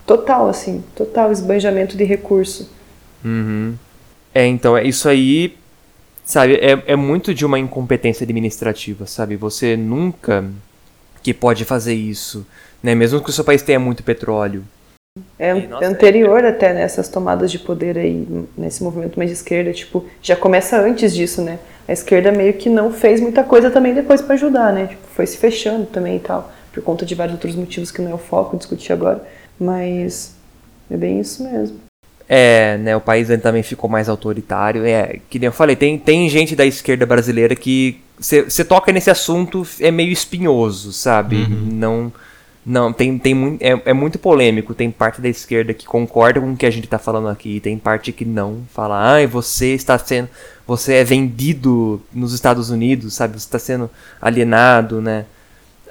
[0.06, 2.70] Total, assim, total esbanjamento de recurso.
[3.24, 3.76] Uhum.
[4.34, 5.58] É, então, é isso aí,
[6.24, 9.36] sabe, é, é muito de uma incompetência administrativa, sabe?
[9.36, 10.46] Você nunca
[11.24, 12.46] que pode fazer isso,
[12.82, 12.96] né?
[12.96, 14.64] Mesmo que o seu país tenha muito petróleo,
[15.38, 16.50] é, nossa, é anterior é...
[16.50, 20.80] até nessas né, tomadas de poder aí, nesse movimento mais de esquerda, tipo, já começa
[20.80, 21.60] antes disso, né?
[21.88, 24.88] A esquerda meio que não fez muita coisa também depois para ajudar, né?
[24.88, 28.12] Tipo, foi se fechando também e tal, por conta de vários outros motivos que não
[28.12, 29.24] é o foco discutir agora,
[29.60, 30.34] mas
[30.90, 31.80] é bem isso mesmo.
[32.30, 36.28] É, né, o país também ficou mais autoritário, é, que nem eu falei, tem, tem
[36.28, 41.38] gente da esquerda brasileira que você toca nesse assunto, é meio espinhoso, sabe?
[41.38, 41.70] Uhum.
[41.72, 42.14] Não
[42.70, 44.74] não, tem, tem é, é muito polêmico.
[44.76, 47.78] Tem parte da esquerda que concorda com o que a gente está falando aqui, tem
[47.78, 48.64] parte que não.
[48.74, 50.28] Fala, ai, você está sendo.
[50.68, 53.40] Você é vendido nos Estados Unidos, sabe?
[53.40, 53.90] Você está sendo
[54.22, 55.24] alienado, né?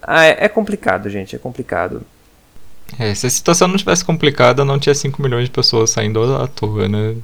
[0.03, 2.03] Ah, é, é complicado, gente, é complicado.
[2.99, 6.47] É, se a situação não tivesse complicada, não tinha 5 milhões de pessoas saindo à
[6.47, 7.16] toa, né?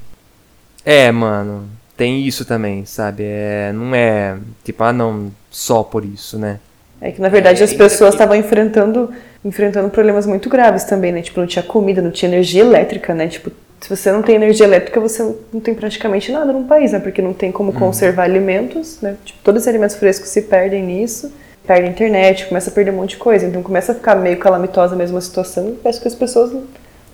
[0.82, 3.22] É, mano, tem isso também, sabe?
[3.24, 6.58] É, não é tipo, ah, não, só por isso, né?
[7.02, 9.12] É que na verdade é, as pessoas estavam enfrentando
[9.44, 11.22] enfrentando problemas muito graves também, né?
[11.22, 13.26] Tipo, não tinha comida, não tinha energia elétrica, né?
[13.28, 15.22] Tipo, se você não tem energia elétrica, você
[15.52, 17.00] não tem praticamente nada no país, né?
[17.00, 17.78] Porque não tem como uhum.
[17.78, 19.16] conservar alimentos, né?
[19.24, 21.32] Tipo, todos os alimentos frescos se perdem nisso,
[21.66, 23.44] perde a internet, começa a perder um monte de coisa.
[23.44, 26.62] Então começa a ficar meio calamitosa mesmo a situação e parece que as pessoas não,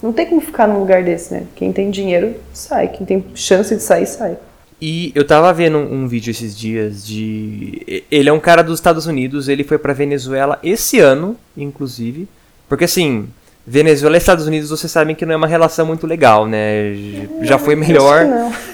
[0.03, 1.45] não tem como ficar num lugar desse, né?
[1.55, 2.89] Quem tem dinheiro, sai.
[2.89, 4.37] Quem tem chance de sair, sai.
[4.81, 8.05] E eu tava vendo um, um, vídeo esses dias de.
[8.11, 12.29] Ele é um cara dos Estados Unidos, ele foi pra Venezuela esse ano, inclusive.
[12.69, 13.29] Porque assim,
[13.67, 16.95] Venezuela e Estados Unidos, vocês sabem que não é uma relação muito legal, né?
[17.43, 18.27] Já foi melhor.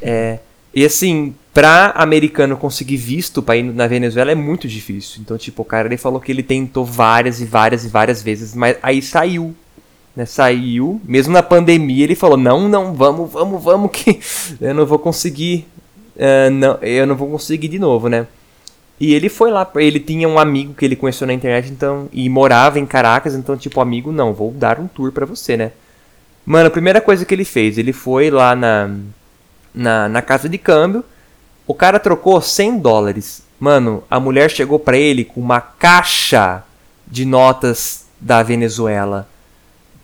[0.00, 0.38] É,
[0.72, 5.20] e assim, pra americano conseguir visto pra ir na Venezuela é muito difícil.
[5.20, 8.54] Então, tipo, o cara ele falou que ele tentou várias e várias e várias vezes,
[8.54, 9.56] mas aí saiu.
[10.18, 14.18] Né, saiu, mesmo na pandemia, ele falou: Não, não, vamos, vamos, vamos, que
[14.60, 15.68] eu não vou conseguir.
[16.16, 18.26] Uh, não, eu não vou conseguir de novo, né?
[18.98, 22.28] E ele foi lá, ele tinha um amigo que ele conheceu na internet, então, e
[22.28, 25.70] morava em Caracas, então, tipo, amigo, não, vou dar um tour para você, né?
[26.44, 28.90] Mano, a primeira coisa que ele fez, ele foi lá na,
[29.72, 31.04] na, na casa de câmbio,
[31.64, 33.44] o cara trocou 100 dólares.
[33.60, 36.64] Mano, a mulher chegou pra ele com uma caixa
[37.06, 39.28] de notas da Venezuela.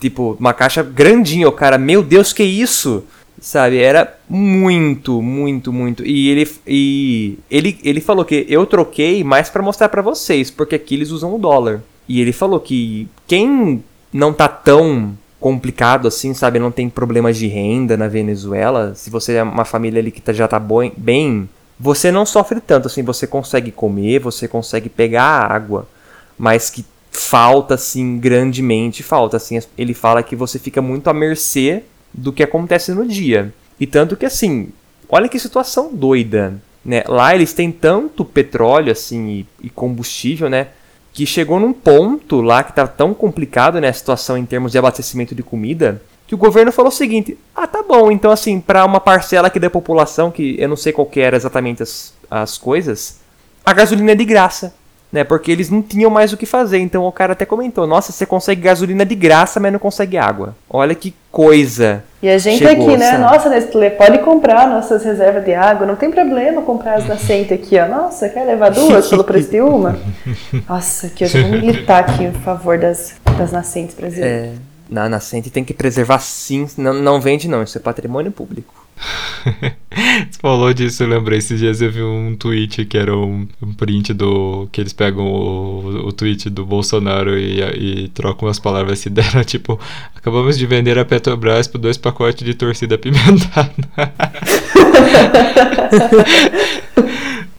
[0.05, 3.05] Tipo, uma caixa grandinha, o cara, meu Deus, que isso?
[3.41, 6.05] Sabe, era muito, muito, muito.
[6.05, 10.75] E ele e ele, ele falou que eu troquei mais para mostrar para vocês, porque
[10.75, 11.81] aqui eles usam o dólar.
[12.07, 13.83] E ele falou que quem
[14.13, 19.37] não tá tão complicado assim, sabe, não tem problemas de renda na Venezuela, se você
[19.37, 21.49] é uma família ali que tá, já tá bem,
[21.81, 25.89] você não sofre tanto assim, você consegue comer, você consegue pegar água,
[26.37, 26.85] mas que
[27.15, 32.43] falta assim grandemente, falta assim, ele fala que você fica muito à mercê do que
[32.43, 33.53] acontece no dia.
[33.79, 34.69] E tanto que assim,
[35.09, 36.55] olha que situação doida,
[36.85, 37.05] né?
[37.07, 40.69] Lá eles têm tanto petróleo assim e, e combustível, né?
[41.13, 44.79] Que chegou num ponto lá que tá tão complicado, né, a situação em termos de
[44.79, 48.85] abastecimento de comida, que o governo falou o seguinte: "Ah, tá bom, então assim, para
[48.85, 52.59] uma parcela aqui da população que eu não sei qual que era exatamente as, as
[52.59, 53.21] coisas,
[53.65, 54.75] a gasolina é de graça
[55.15, 55.23] né?
[55.23, 56.79] Porque eles não tinham mais o que fazer.
[56.79, 60.57] Então o cara até comentou: Nossa, você consegue gasolina de graça, mas não consegue água.
[60.69, 62.03] Olha que coisa.
[62.21, 63.13] E a gente chegou, aqui, né?
[63.13, 63.23] Sabe?
[63.23, 65.87] Nossa, Nestlé, pode comprar nossas reservas de água.
[65.87, 67.87] Não tem problema comprar as nascentes aqui, ó.
[67.87, 69.97] Nossa, quer levar duas pelo preço de uma?
[70.69, 74.49] Nossa, que eu vou militar aqui em favor das, das nascentes brasileiras.
[74.49, 74.53] É,
[74.91, 76.67] na nascente tem que preservar sim.
[76.77, 77.63] Não, não vende, não.
[77.63, 78.84] Isso é patrimônio público.
[80.31, 81.39] Você falou disso, eu lembrei.
[81.39, 84.69] Esses dias eu vi um tweet que era um, um print do.
[84.73, 89.45] que eles pegam o, o tweet do Bolsonaro e, e trocam as palavras se deram,
[89.45, 89.79] tipo,
[90.15, 93.73] acabamos de vender a Petrobras por dois pacotes de torcida apimentada.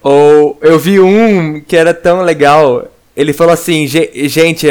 [0.01, 2.87] Ou eu vi um que era tão legal.
[3.15, 4.67] Ele falou assim, gente,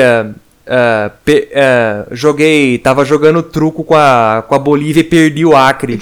[0.66, 5.44] uh, Uh, pe, uh, joguei, tava jogando truco com a, com a Bolívia e perdi
[5.44, 6.00] o Acre.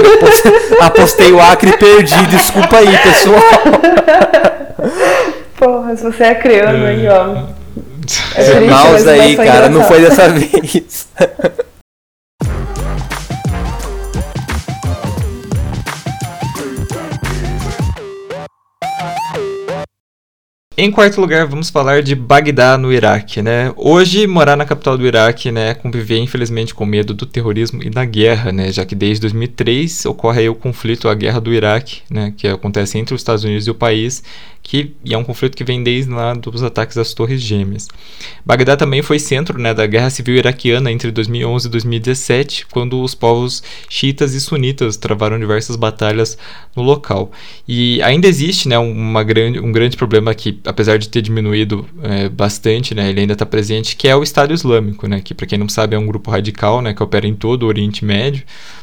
[0.80, 3.40] apostei o Acre e perdi, desculpa aí, pessoal.
[5.56, 7.44] Porra, se você é criando aí, ó.
[8.34, 11.06] É Pausa aí, cara, não foi dessa vez.
[20.76, 23.72] Em quarto lugar, vamos falar de Bagdá, no Iraque, né?
[23.76, 28.04] Hoje, morar na capital do Iraque, né, conviver infelizmente com medo do terrorismo e da
[28.04, 28.72] guerra, né?
[28.72, 33.14] Já que desde 2003 ocorre o conflito, a guerra do Iraque, né, que acontece entre
[33.14, 34.24] os Estados Unidos e o país,
[34.64, 37.86] que é um conflito que vem desde lá dos ataques às Torres Gêmeas.
[38.44, 43.14] Bagdá também foi centro né, da Guerra Civil Iraquiana entre 2011 e 2017, quando os
[43.14, 46.38] povos xiitas e sunitas travaram diversas batalhas
[46.74, 47.30] no local.
[47.68, 52.28] E ainda existe né, uma grande, um grande problema que, apesar de ter diminuído é,
[52.28, 55.58] bastante, né, ele ainda está presente, que é o Estado Islâmico, né, que, para quem
[55.58, 58.42] não sabe, é um grupo radical né, que opera em todo o Oriente Médio,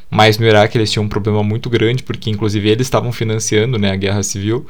[0.10, 3.92] mas no Iraque eles tinham um problema muito grande, porque inclusive eles estavam financiando né,
[3.92, 4.66] a guerra civil.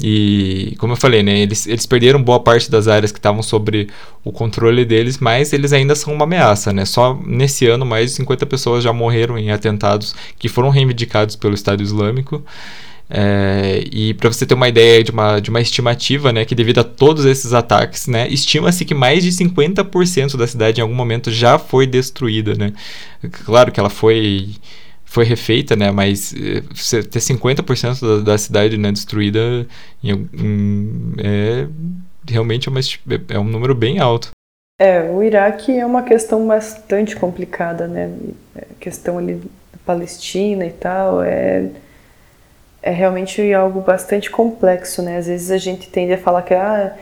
[0.00, 3.88] E, como eu falei, né, eles, eles perderam boa parte das áreas que estavam sobre
[4.24, 6.72] o controle deles, mas eles ainda são uma ameaça.
[6.72, 6.84] Né?
[6.84, 11.54] Só nesse ano, mais de 50 pessoas já morreram em atentados que foram reivindicados pelo
[11.54, 12.44] Estado Islâmico.
[13.08, 16.80] É, e para você ter uma ideia de uma, de uma estimativa, né, que devido
[16.80, 21.30] a todos esses ataques, né, estima-se que mais de 50% da cidade em algum momento
[21.30, 22.54] já foi destruída.
[22.54, 22.72] Né?
[23.44, 24.54] Claro que ela foi
[25.04, 25.92] foi refeita, né?
[25.92, 26.34] Mas
[26.74, 29.64] você ter 50% da, da cidade né, destruída
[30.02, 31.68] em, em, é
[32.28, 32.80] realmente é, uma,
[33.28, 34.30] é um número bem alto.
[34.80, 38.12] É, o Iraque é uma questão bastante complicada, né?
[38.56, 41.70] A é, questão ali da Palestina e tal é
[42.86, 45.16] é realmente algo bastante complexo, né?
[45.16, 46.94] Às vezes a gente tende a falar que ah,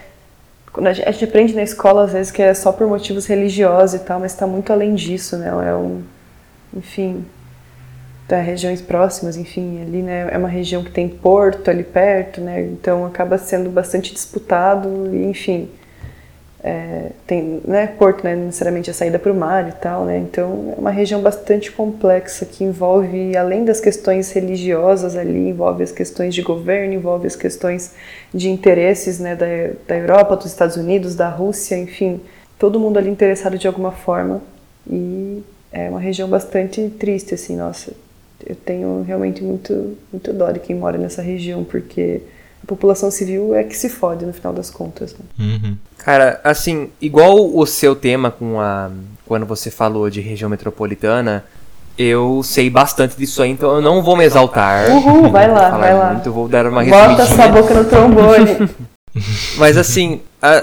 [0.76, 4.20] a gente, aprende na escola às vezes que é só por motivos religiosos e tal,
[4.20, 5.48] mas está muito além disso, né?
[5.48, 6.02] É um,
[6.72, 7.26] enfim,
[8.28, 12.62] da regiões próximas, enfim, ali né, é uma região que tem porto ali perto, né,
[12.62, 15.68] então acaba sendo bastante disputado enfim,
[16.64, 20.74] é, tem né, porto, né, necessariamente a saída para o mar e tal, né, então
[20.76, 26.34] é uma região bastante complexa que envolve, além das questões religiosas ali, envolve as questões
[26.34, 27.94] de governo, envolve as questões
[28.32, 29.46] de interesses né, da,
[29.88, 32.20] da Europa, dos Estados Unidos, da Rússia, enfim,
[32.58, 34.40] todo mundo ali interessado de alguma forma
[34.88, 35.42] e
[35.72, 37.92] é uma região bastante triste, assim, nossa.
[38.44, 42.20] Eu tenho realmente muito, muito dó de quem mora nessa região, porque
[42.62, 45.14] a população civil é que se fode no final das contas.
[45.14, 45.24] Né?
[45.38, 45.76] Uhum.
[45.98, 48.90] Cara, assim, igual o seu tema com a.
[49.26, 51.44] Quando você falou de região metropolitana,
[51.96, 54.90] eu sei bastante disso aí, então eu não vou me exaltar.
[54.90, 56.12] Uhul, vai lá, vai lá.
[56.12, 58.68] Muito, vou dar uma Bota sua boca no trombone.
[59.56, 60.62] Mas assim, a,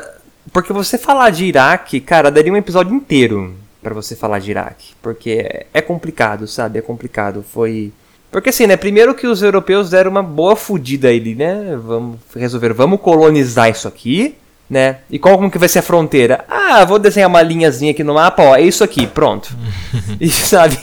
[0.52, 4.93] porque você falar de Iraque, cara, daria um episódio inteiro para você falar de Iraque.
[5.02, 6.80] Porque é complicado, sabe?
[6.80, 7.43] É complicado.
[7.43, 7.91] Foi.
[8.32, 8.78] Porque assim, né?
[8.78, 11.78] Primeiro que os europeus deram uma boa fudida aí, né?
[11.84, 14.36] Vamos resolver, vamos colonizar isso aqui,
[14.70, 14.98] né?
[15.10, 16.46] E qual como que vai ser a fronteira?
[16.48, 19.56] Ah, vou desenhar uma linhazinha aqui no mapa, ó, é isso aqui, pronto.
[20.22, 20.78] e sabe?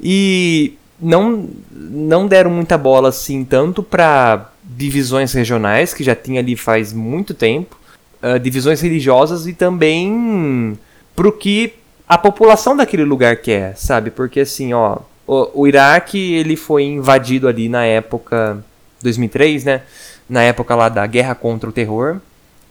[0.00, 6.56] e não não deram muita bola assim tanto para divisões regionais que já tinha ali
[6.56, 7.78] faz muito tempo,
[8.22, 10.78] uh, divisões religiosas e também
[11.14, 11.74] pro que
[12.08, 14.10] a população daquele lugar quer, sabe?
[14.10, 18.62] Porque assim, ó, o, o Iraque ele foi invadido ali na época
[19.02, 19.82] 2003, né?
[20.28, 22.20] Na época lá da guerra contra o terror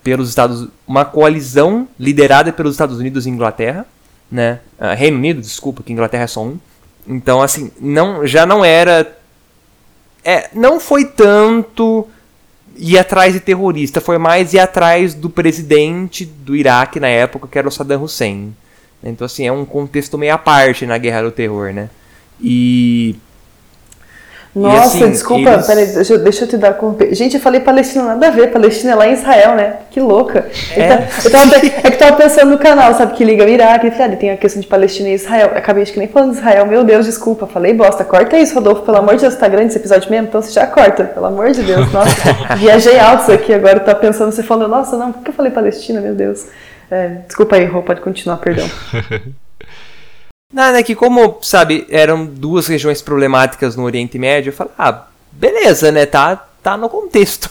[0.04, 3.86] pelos Estados uma coalizão liderada pelos Estados Unidos e Inglaterra,
[4.32, 4.60] né?
[4.80, 6.60] Uh, Reino Unido, desculpa, que Inglaterra é só um.
[7.08, 9.16] Então assim, não já não era
[10.24, 12.08] é, não foi tanto
[12.76, 17.58] ir atrás de terrorista, foi mais ir atrás do presidente do Iraque na época, que
[17.58, 18.56] era o Saddam Hussein.
[19.04, 21.90] Então, assim, é um contexto meio à parte na Guerra do Terror, né?
[22.42, 23.16] E.
[24.56, 25.66] Nossa, e assim, desculpa, eles...
[25.66, 26.78] peraí, deixa, deixa eu te dar.
[27.12, 29.78] Gente, eu falei Palestina nada a ver, Palestina é lá em Israel, né?
[29.90, 30.46] Que louca.
[30.78, 33.88] É, eu eu tava, é que tava pensando no canal, sabe, que liga o Iraque,
[33.88, 35.50] e ah, tem a questão de Palestina e Israel.
[35.54, 38.54] Eu acabei de que nem falando de Israel, meu Deus, desculpa, falei bosta, corta isso,
[38.54, 41.26] Rodolfo, pelo amor de Deus, tá grande esse episódio mesmo, então você já corta, pelo
[41.26, 45.12] amor de Deus, nossa, viajei alto isso aqui, agora tá pensando, você falando, nossa, não,
[45.12, 46.46] por que eu falei Palestina, meu Deus.
[46.92, 48.70] É, desculpa aí, Rô, pode continuar, perdão.
[50.54, 55.08] Nada, é que como, sabe, eram duas regiões problemáticas no Oriente Médio, eu falei, ah,
[55.32, 57.50] beleza, né, tá, tá no contexto.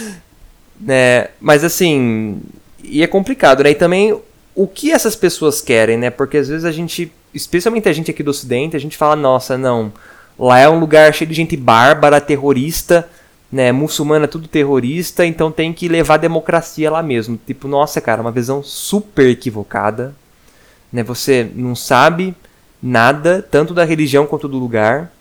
[0.80, 2.40] né, mas assim,
[2.82, 4.18] e é complicado, né, e também
[4.54, 8.22] o que essas pessoas querem, né, porque às vezes a gente, especialmente a gente aqui
[8.22, 9.92] do Ocidente, a gente fala, nossa, não,
[10.38, 13.06] lá é um lugar cheio de gente bárbara, terrorista,
[13.52, 17.38] né, muçulmana tudo terrorista, então tem que levar a democracia lá mesmo.
[17.46, 20.14] Tipo, nossa, cara, uma visão super equivocada.
[20.92, 22.34] Né, você não sabe
[22.82, 25.12] nada, tanto da religião quanto do lugar.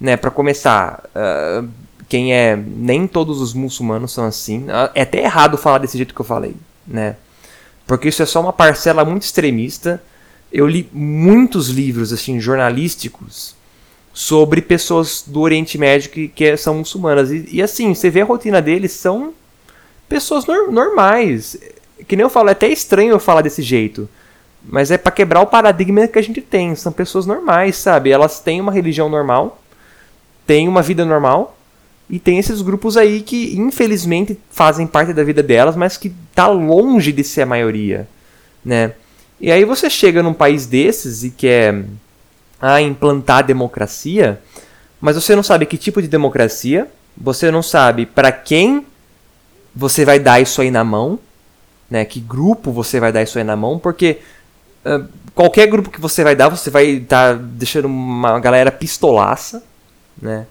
[0.00, 1.68] Né, para começar, uh,
[2.08, 2.56] quem é.
[2.56, 4.66] Nem todos os muçulmanos são assim.
[4.94, 6.54] É até errado falar desse jeito que eu falei,
[6.86, 7.16] né?
[7.86, 10.02] Porque isso é só uma parcela muito extremista.
[10.52, 13.54] Eu li muitos livros assim jornalísticos
[14.12, 17.30] sobre pessoas do Oriente Médio que, que são muçulmanas.
[17.32, 19.34] E, e, assim, você vê a rotina deles, são
[20.08, 21.56] pessoas nor normais.
[22.06, 24.08] Que nem eu falo, é até estranho eu falar desse jeito.
[24.66, 26.74] Mas é para quebrar o paradigma que a gente tem.
[26.74, 28.10] São pessoas normais, sabe?
[28.10, 29.60] Elas têm uma religião normal,
[30.46, 31.56] têm uma vida normal,
[32.08, 36.46] e tem esses grupos aí que, infelizmente, fazem parte da vida delas, mas que tá
[36.46, 38.06] longe de ser a maioria,
[38.64, 38.92] né?
[39.40, 41.84] E aí você chega num país desses e quer
[42.60, 44.40] a implantar a democracia,
[45.00, 48.86] mas você não sabe que tipo de democracia, você não sabe para quem
[49.74, 51.18] você vai dar isso aí na mão,
[51.90, 52.04] né?
[52.04, 54.18] Que grupo você vai dar isso aí na mão, porque
[54.84, 59.62] uh, qualquer grupo que você vai dar, você vai estar tá deixando uma galera pistolaça,
[60.20, 60.46] né?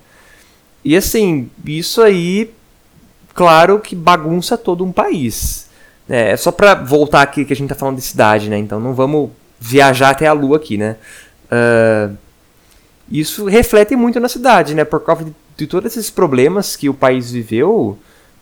[0.84, 2.54] E assim, isso aí,
[3.34, 5.70] claro que bagunça todo um país.
[6.10, 8.58] É, só para voltar aqui que a gente tá falando de cidade, né?
[8.58, 9.30] Então não vamos
[9.60, 10.98] viajar até a lua aqui, né?
[11.46, 12.18] Uh,
[13.10, 14.84] isso reflete muito na cidade, né?
[14.84, 17.98] Por causa de, de, todos esses problemas que o país viveu,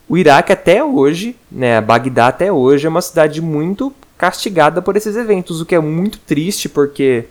[0.10, 1.80] o Iraque até hoje, né?
[1.80, 6.20] Bagdá até hoje é uma cidade muito castigada por esses eventos, o que é muito
[6.20, 7.26] triste porque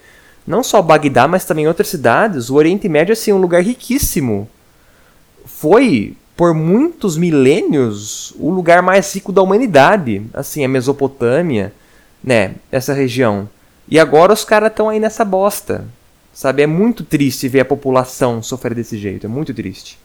[0.44, 4.50] não só Bagdá, mas também outras cidades, o Oriente Médio assim, é um lugar riquíssimo.
[5.46, 11.72] Foi por muitos milênios o lugar mais rico da humanidade, assim, a Mesopotâmia,
[12.24, 13.48] né, essa região.
[13.88, 15.84] E agora os caras estão aí nessa bosta.
[16.34, 16.62] Sabe?
[16.62, 19.26] É muito triste ver a população sofrer desse jeito.
[19.26, 19.96] É muito triste.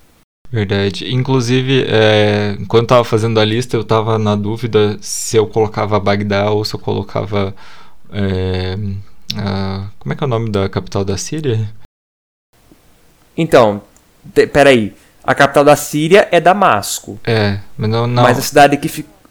[0.52, 1.14] Verdade.
[1.14, 6.50] Inclusive, é, enquanto tava fazendo a lista, eu tava na dúvida se eu colocava Bagdá
[6.52, 7.56] ou se eu colocava.
[8.12, 8.78] É,
[9.36, 11.70] a, como é que é o nome da capital da Síria?
[13.38, 13.82] Então,
[14.54, 14.94] peraí.
[15.24, 17.20] A capital da Síria é Damasco.
[17.26, 18.06] É, mas não.
[18.06, 18.24] não.
[18.24, 18.88] Mas a cidade que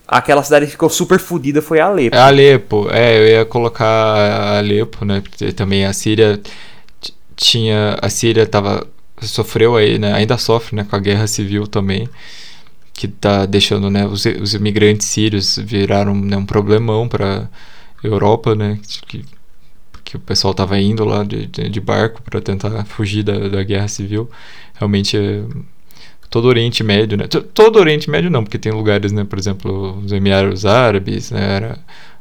[0.06, 2.16] aquela cidade que ficou super fodida foi Alepo.
[2.16, 5.20] É Alepo, é, eu ia colocar Alepo, né?
[5.20, 6.40] Porque também a Síria
[7.36, 7.96] tinha.
[8.00, 8.86] A Síria tava.
[9.28, 10.12] Sofreu aí, né?
[10.12, 12.08] Ainda sofre né, com a guerra civil também.
[12.92, 14.06] Que tá deixando, né?
[14.06, 17.48] Os, os imigrantes sírios viraram né, um problemão para
[18.02, 18.78] Europa, né?
[19.06, 19.24] Que,
[20.04, 23.88] que o pessoal estava indo lá de, de, barco para tentar fugir da, da guerra
[23.88, 24.30] civil.
[24.74, 25.16] Realmente
[26.30, 27.26] todo o Oriente Médio, né?
[27.26, 29.24] Todo Oriente Médio não, porque tem lugares, né?
[29.24, 31.76] Por exemplo, os Emirados Árabes, né?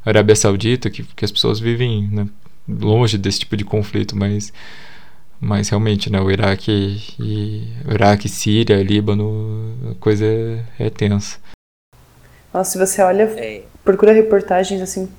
[0.05, 2.27] A Arábia Saudita, que, que as pessoas vivem né?
[2.67, 4.53] longe desse tipo de conflito, mas
[5.43, 11.37] mas realmente, né, o Iraque e o Iraque, Síria, Líbano, a coisa é, é tensa.
[12.53, 13.63] Nossa, se você olha, é.
[13.83, 15.09] procura reportagens assim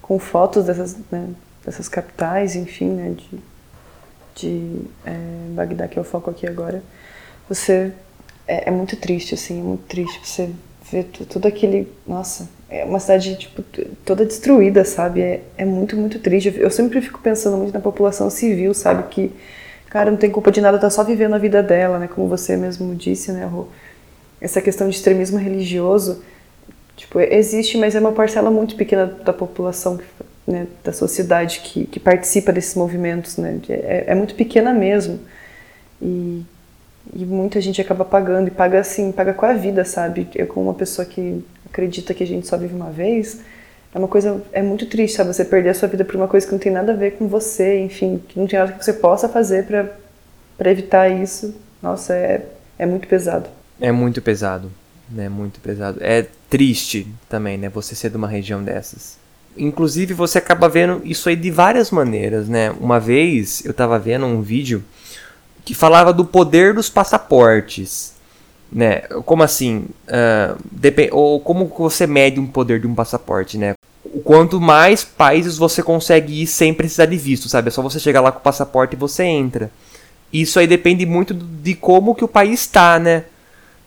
[0.00, 1.28] com fotos dessas, né,
[1.64, 3.40] dessas capitais, enfim, né, de,
[4.34, 5.16] de é,
[5.54, 6.82] Bagdá, que é o foco aqui agora,
[7.48, 7.92] você
[8.46, 10.50] é, é, muito triste, assim, é muito triste você
[10.90, 13.62] ver tudo aquele, nossa, é uma cidade tipo
[14.04, 15.20] toda destruída, sabe?
[15.20, 16.54] É, é muito, muito triste.
[16.56, 19.32] Eu sempre fico pensando muito na população civil, sabe, que
[19.94, 22.08] cara, não tem culpa de nada, tá só vivendo a vida dela, né?
[22.12, 23.68] Como você mesmo disse, né, Rô?
[24.40, 26.20] Essa questão de extremismo religioso,
[26.96, 30.00] tipo, existe, mas é uma parcela muito pequena da população,
[30.44, 33.60] né, da sociedade que, que participa desses movimentos, né?
[33.68, 35.20] É, é muito pequena mesmo.
[36.02, 36.42] E,
[37.14, 40.26] e muita gente acaba pagando, e paga assim, paga com a vida, sabe?
[40.34, 43.42] Eu, como uma pessoa que acredita que a gente só vive uma vez,
[43.94, 45.32] é uma coisa, é muito triste, sabe?
[45.32, 47.28] Você perder a sua vida por uma coisa que não tem nada a ver com
[47.28, 51.54] você, enfim, que não tem nada que você possa fazer para evitar isso.
[51.80, 52.44] Nossa, é,
[52.76, 53.48] é muito pesado.
[53.80, 54.68] É muito pesado,
[55.08, 55.28] né?
[55.28, 55.98] Muito pesado.
[56.02, 57.68] É triste também, né?
[57.68, 59.16] Você ser de uma região dessas.
[59.56, 62.72] Inclusive, você acaba vendo isso aí de várias maneiras, né?
[62.72, 64.82] Uma vez eu tava vendo um vídeo
[65.64, 68.13] que falava do poder dos passaportes
[68.74, 69.02] né?
[69.24, 69.86] Como assim?
[70.08, 70.58] Uh,
[71.12, 73.74] ou como você mede um poder de um passaporte, né?
[74.24, 77.68] Quanto mais países você consegue ir sem precisar de visto, sabe?
[77.68, 79.70] É só você chegar lá com o passaporte e você entra.
[80.32, 83.24] Isso aí depende muito de como que o país está, né?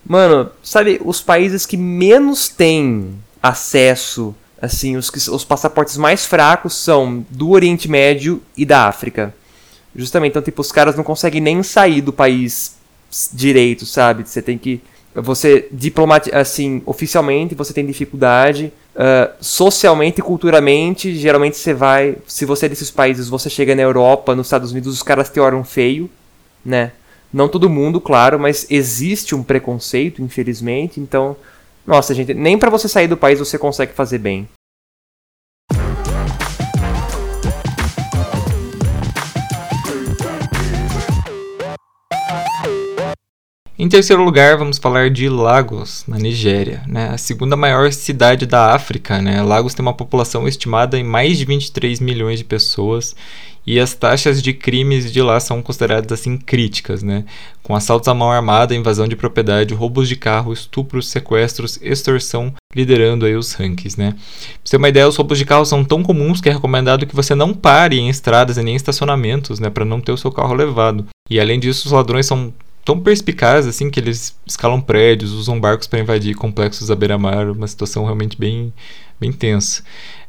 [0.05, 7.25] Mano, sabe, os países que menos têm acesso, assim, os, os passaportes mais fracos são
[7.29, 9.35] do Oriente Médio e da África.
[9.93, 12.76] Justamente, então, tipo, os caras não conseguem nem sair do país
[13.33, 14.27] direito, sabe?
[14.27, 14.81] Você tem que.
[15.15, 15.67] Você,
[16.33, 18.71] assim, oficialmente você tem dificuldade.
[18.95, 22.17] Uh, socialmente e culturalmente, geralmente você vai.
[22.27, 25.39] Se você é desses países, você chega na Europa, nos Estados Unidos, os caras te
[25.39, 26.09] olham feio,
[26.65, 26.91] né?
[27.31, 30.99] Não todo mundo, claro, mas existe um preconceito, infelizmente.
[30.99, 31.35] Então,
[31.85, 34.47] nossa, gente, nem para você sair do país você consegue fazer bem.
[43.79, 47.09] Em terceiro lugar, vamos falar de Lagos, na Nigéria, né?
[47.09, 49.21] a segunda maior cidade da África.
[49.21, 49.39] Né?
[49.43, 53.15] Lagos tem uma população estimada em mais de 23 milhões de pessoas
[53.67, 57.23] e as taxas de crimes de lá são consideradas assim críticas, né?
[57.61, 63.27] com assaltos à mão armada, invasão de propriedade, roubos de carro, estupros, sequestros, extorsão liderando
[63.27, 63.95] aí os rankings.
[63.95, 64.13] Né?
[64.13, 64.19] Pra
[64.63, 67.15] você ter uma ideia, os roubos de carro são tão comuns que é recomendado que
[67.15, 69.69] você não pare em estradas e nem em estacionamentos né?
[69.69, 71.05] para não ter o seu carro levado.
[71.29, 72.51] E além disso, os ladrões são
[72.87, 77.67] tão perspicazes assim que eles escalam prédios, usam barcos para invadir complexos à beira-mar, uma
[77.67, 78.71] situação realmente bem,
[79.19, 79.83] bem tensa.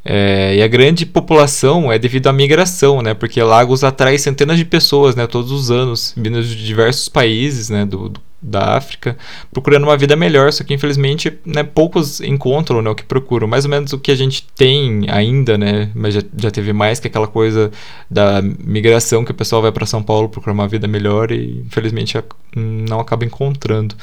[0.05, 3.15] É, e a grande população é devido à migração, né?
[3.15, 5.25] Porque Lagos atrai centenas de pessoas, né?
[5.29, 7.87] Todos os anos, vindo de diversos países, né?
[7.87, 9.17] Do, do da África,
[9.51, 13.49] procurando uma vida melhor, só que infelizmente né, poucos encontram né, o que procuram.
[13.49, 17.01] Mais ou menos o que a gente tem ainda, né, mas já, já teve mais
[17.01, 17.71] que aquela coisa
[18.09, 22.17] da migração que o pessoal vai para São Paulo procurar uma vida melhor e infelizmente
[22.55, 23.97] não acaba encontrando.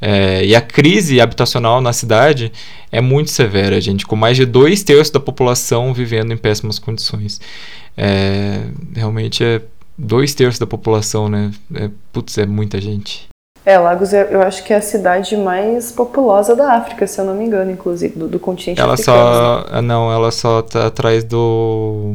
[0.00, 2.52] É, e a crise habitacional na cidade
[2.92, 7.40] é muito severa, gente, com mais de dois terços da população vivendo em péssimas condições.
[7.96, 8.64] É,
[8.94, 9.62] realmente é
[9.96, 11.50] dois terços da população, né?
[11.74, 13.28] É, putz, é muita gente.
[13.68, 17.26] É, Lagos é, eu acho que é a cidade mais populosa da África, se eu
[17.26, 19.18] não me engano, inclusive, do, do continente ela africano.
[19.18, 22.14] Só, ah, não, ela só tá atrás do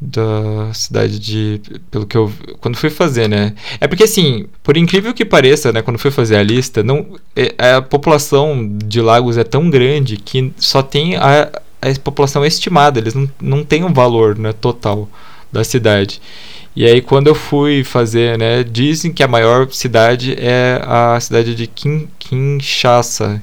[0.00, 1.60] da cidade de
[1.90, 2.30] pelo que eu
[2.60, 6.36] quando fui fazer né é porque assim por incrível que pareça né quando fui fazer
[6.36, 11.48] a lista não é, a população de Lagos é tão grande que só tem a,
[11.80, 15.08] a população estimada eles não, não têm um valor né, total
[15.54, 16.20] da cidade
[16.76, 21.54] e aí quando eu fui fazer, né, dizem que a maior cidade é a cidade
[21.54, 23.40] de Kin Kinshasa,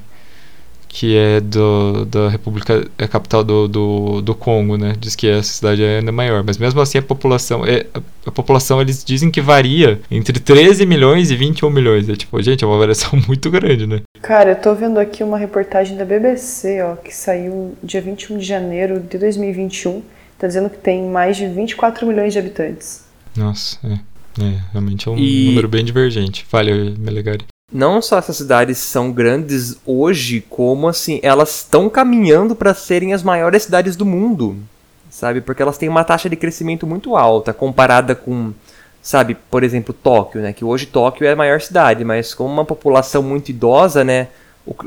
[0.90, 4.94] que é do, da República, é a capital do, do, do Congo, né?
[5.00, 7.86] Diz que essa cidade é ainda maior, mas mesmo assim a população, é,
[8.26, 12.10] a população eles dizem que varia entre 13 milhões e 21 milhões.
[12.10, 14.02] É tipo, gente, é uma variação muito grande, né?
[14.22, 18.46] Cara, eu tô vendo aqui uma reportagem da BBC, ó, que saiu dia 21 de
[18.46, 20.04] janeiro de 2021,
[20.42, 23.06] tá dizendo que tem mais de 24 milhões de habitantes.
[23.38, 24.44] Nossa, é.
[24.44, 25.46] é realmente é um e...
[25.48, 26.44] número bem divergente.
[26.46, 27.46] Fale, Melegari.
[27.72, 33.24] Não só essas cidades são grandes hoje, como assim, elas estão caminhando para serem as
[33.24, 34.58] maiores cidades do mundo.
[35.10, 35.40] sabe?
[35.42, 38.52] Porque elas têm uma taxa de crescimento muito alta comparada com,
[39.02, 40.52] sabe, por exemplo, Tóquio, né?
[40.52, 44.28] Que hoje Tóquio é a maior cidade, mas com uma população muito idosa, né?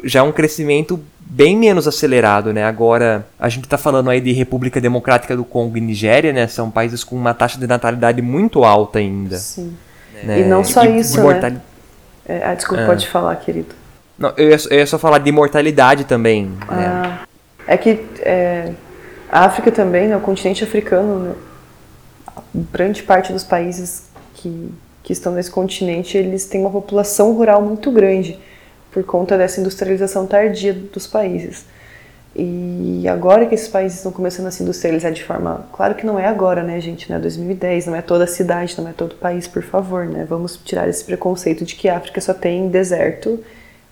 [0.04, 2.64] Já é um crescimento bem menos acelerado, né?
[2.64, 6.46] Agora, a gente está falando aí de República Democrática do Congo e Nigéria, né?
[6.46, 9.36] São países com uma taxa de natalidade muito alta ainda.
[9.36, 9.76] Sim.
[10.22, 10.40] Né?
[10.40, 11.60] E não só e, isso, né?
[12.26, 12.86] É, ah, desculpa, ah.
[12.86, 13.74] pode falar, querido.
[14.18, 16.46] Não, eu ia, eu ia só falar de mortalidade também.
[16.46, 16.56] Né?
[16.68, 17.18] Ah, né?
[17.66, 18.72] É que é,
[19.30, 21.34] a África também, né, o continente africano, né,
[22.72, 24.70] grande parte dos países que,
[25.02, 28.38] que estão nesse continente, eles têm uma população rural muito grande
[28.94, 31.66] por conta dessa industrialização tardia dos países.
[32.36, 35.66] E agora que esses países estão começando a se industrializar de forma.
[35.72, 37.10] Claro que não é agora, né, gente?
[37.10, 40.06] Não é 2010, não é toda a cidade, não é todo o país, por favor,
[40.06, 40.24] né?
[40.28, 43.42] Vamos tirar esse preconceito de que a África só tem deserto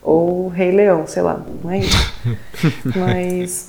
[0.01, 1.45] ou Rei Leão, sei lá.
[1.65, 2.15] Não é isso.
[2.97, 3.69] mas,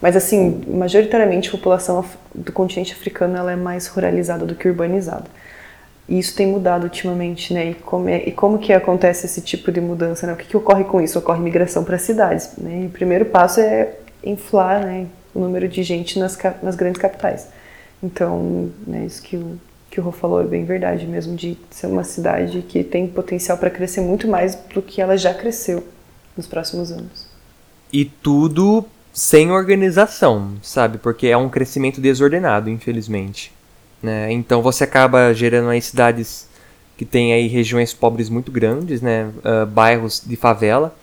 [0.00, 2.04] mas, assim, majoritariamente a população
[2.34, 5.26] do continente africano ela é mais ruralizada do que urbanizada.
[6.08, 7.70] E isso tem mudado ultimamente, né?
[7.70, 10.32] E como, é, e como que acontece esse tipo de mudança, né?
[10.32, 11.18] O que, que ocorre com isso?
[11.18, 12.82] Ocorre migração para cidades, né?
[12.82, 17.48] E o primeiro passo é inflar, né, o número de gente nas, nas grandes capitais.
[18.02, 19.58] Então, né, isso que o,
[19.90, 23.58] que o Rô falou é bem verdade mesmo, de ser uma cidade que tem potencial
[23.58, 25.86] para crescer muito mais do que ela já cresceu
[26.36, 27.26] nos próximos anos.
[27.92, 30.98] E tudo sem organização, sabe?
[30.98, 33.52] Porque é um crescimento desordenado, infelizmente.
[34.02, 34.32] Né?
[34.32, 36.48] Então você acaba gerando aí cidades
[36.96, 39.30] que têm aí regiões pobres muito grandes, né?
[39.38, 40.94] Uh, bairros de favela.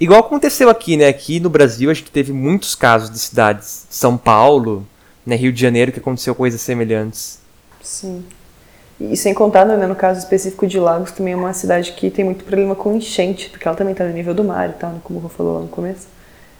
[0.00, 1.06] Igual aconteceu aqui, né?
[1.06, 4.86] Aqui no Brasil a gente teve muitos casos de cidades, São Paulo,
[5.24, 5.36] né?
[5.36, 7.40] Rio de Janeiro, que aconteceu coisas semelhantes.
[7.82, 8.24] Sim.
[9.00, 12.24] E sem contar, né, no caso específico de Lagos, também é uma cidade que tem
[12.24, 15.00] muito problema com enchente, porque ela também está no nível do mar e tal, né,
[15.04, 16.08] como o Rô falou lá no começo.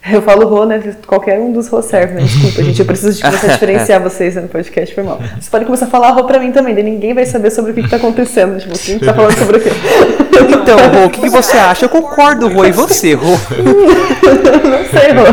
[0.06, 0.80] Eu falo Rô, né?
[1.06, 2.22] Qualquer um dos Rô serve, né?
[2.22, 2.80] Desculpa, gente.
[2.80, 5.18] Eu preciso de começar a diferenciar vocês no podcast, foi mal.
[5.18, 7.74] Vocês podem começar a falar Rô pra mim também, daí ninguém vai saber sobre o
[7.74, 8.58] que, está acontecendo.
[8.58, 9.70] Tipo, gente tá falando sobre o quê?
[10.38, 11.86] Então, Rô, o que, que, você acha?
[11.86, 12.64] Eu concordo, Rô.
[12.64, 13.32] E você, Rô?
[14.68, 15.24] Não sei, Rô.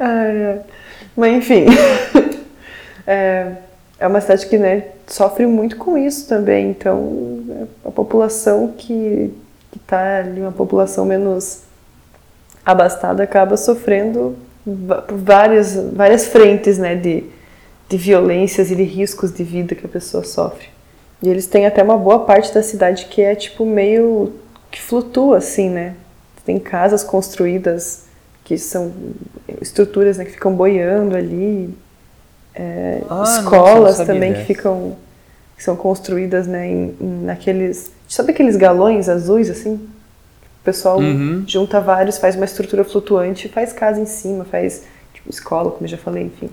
[0.00, 0.60] ai,
[1.16, 1.66] Mas enfim.
[3.06, 3.46] É,
[3.98, 6.70] é uma cidade que né, sofre muito com isso também.
[6.70, 9.32] Então, a população que
[9.72, 11.62] que está ali uma população menos
[12.64, 17.24] abastada acaba sofrendo várias, várias frentes né, de,
[17.88, 20.68] de violências e de riscos de vida que a pessoa sofre.
[21.22, 24.32] E eles têm até uma boa parte da cidade que é tipo meio
[24.70, 25.94] que flutua assim, né?
[26.44, 28.06] Tem casas construídas
[28.44, 28.92] que são
[29.60, 31.72] estruturas né, que ficam boiando ali,
[32.54, 34.96] é, ah, escolas também que ficam
[35.56, 39.76] que são construídas né, em, em, naqueles Sabe aqueles galões azuis assim?
[39.76, 41.44] O pessoal uhum.
[41.48, 44.84] junta vários, faz uma estrutura flutuante, faz casa em cima, faz
[45.14, 46.50] tipo, escola, como eu já falei, enfim.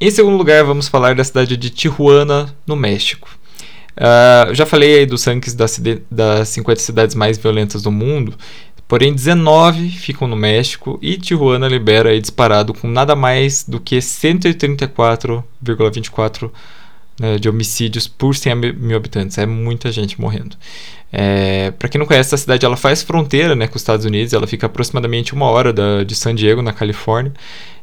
[0.00, 3.28] Em segundo lugar, vamos falar da cidade de Tijuana, no México.
[4.00, 8.34] Uh, já falei aí dos rankings das, das 50 cidades mais violentas do mundo.
[8.90, 16.50] Porém, 19 ficam no México e Tijuana libera disparado com nada mais do que 134,24
[17.20, 19.38] né, de homicídios por 100 mil habitantes.
[19.38, 20.56] É muita gente morrendo.
[21.12, 24.32] É, para quem não conhece, a cidade ela faz fronteira né, com os Estados Unidos.
[24.32, 27.32] Ela fica aproximadamente uma hora da, de San Diego, na Califórnia.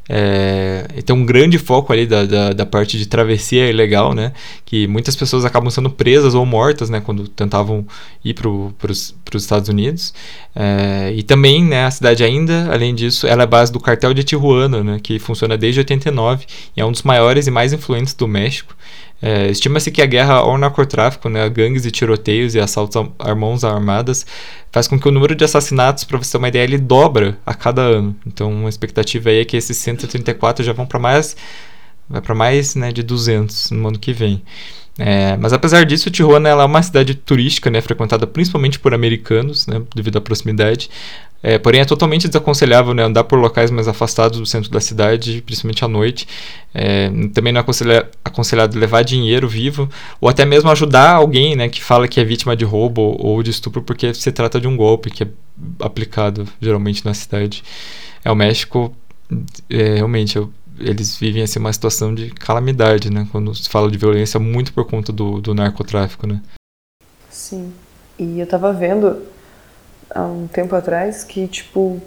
[0.08, 4.32] É, tem um grande foco ali da, da, da, parte de travessia ilegal, né?
[4.64, 7.00] Que muitas pessoas acabam sendo presas ou mortas, né?
[7.00, 7.86] Quando tentavam
[8.24, 10.14] ir para os Estados Unidos.
[10.54, 11.84] É, e também, né?
[11.84, 15.00] A cidade ainda, além disso, ela é base do cartel de Tijuana, né?
[15.02, 18.74] Que funciona desde 89 e é um dos maiores e mais influentes do México.
[19.20, 23.64] É, Estima-se que a guerra ao narcotráfico, né, gangues e tiroteios e assaltos a mãos
[23.64, 24.24] armadas,
[24.70, 27.54] faz com que o número de assassinatos, para você ter uma ideia, ele dobra a
[27.54, 28.14] cada ano.
[28.26, 31.36] Então, a expectativa aí é que esses 134 já vão para mais,
[32.08, 34.42] vai para mais, né, de 200 no ano que vem.
[34.98, 39.80] É, mas apesar disso, Tijuana é uma cidade turística, né, frequentada principalmente por americanos, né,
[39.94, 40.90] devido à proximidade.
[41.40, 45.40] É, porém, é totalmente desaconselhável né, andar por locais mais afastados do centro da cidade,
[45.46, 46.26] principalmente à noite.
[46.74, 47.64] É, também não é
[48.24, 49.88] aconselhado levar dinheiro vivo,
[50.20, 53.52] ou até mesmo ajudar alguém né, que fala que é vítima de roubo ou de
[53.52, 55.28] estupro, porque se trata de um golpe que é
[55.78, 57.62] aplicado geralmente na cidade.
[58.24, 58.92] É, o México,
[59.70, 63.98] é, realmente, eu, eles vivem assim, uma situação de calamidade, né, quando se fala de
[63.98, 66.26] violência, muito por conta do, do narcotráfico.
[66.26, 66.40] Né?
[67.30, 67.72] Sim,
[68.18, 69.22] e eu tava vendo
[70.10, 72.00] há um tempo atrás que, tipo,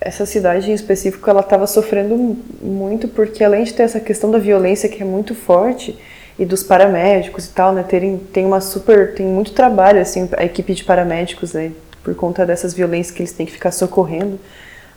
[0.00, 2.16] essa cidade em específico ela estava sofrendo
[2.62, 5.98] muito porque além de ter essa questão da violência que é muito forte,
[6.38, 7.82] e dos paramédicos e tal, né?
[7.82, 11.74] Terem, tem uma super, tem muito trabalho assim a equipe de paramédicos aí
[12.04, 14.38] por conta dessas violências que eles têm que ficar socorrendo.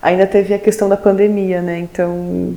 [0.00, 1.78] Ainda teve a questão da pandemia, né?
[1.78, 2.56] Então,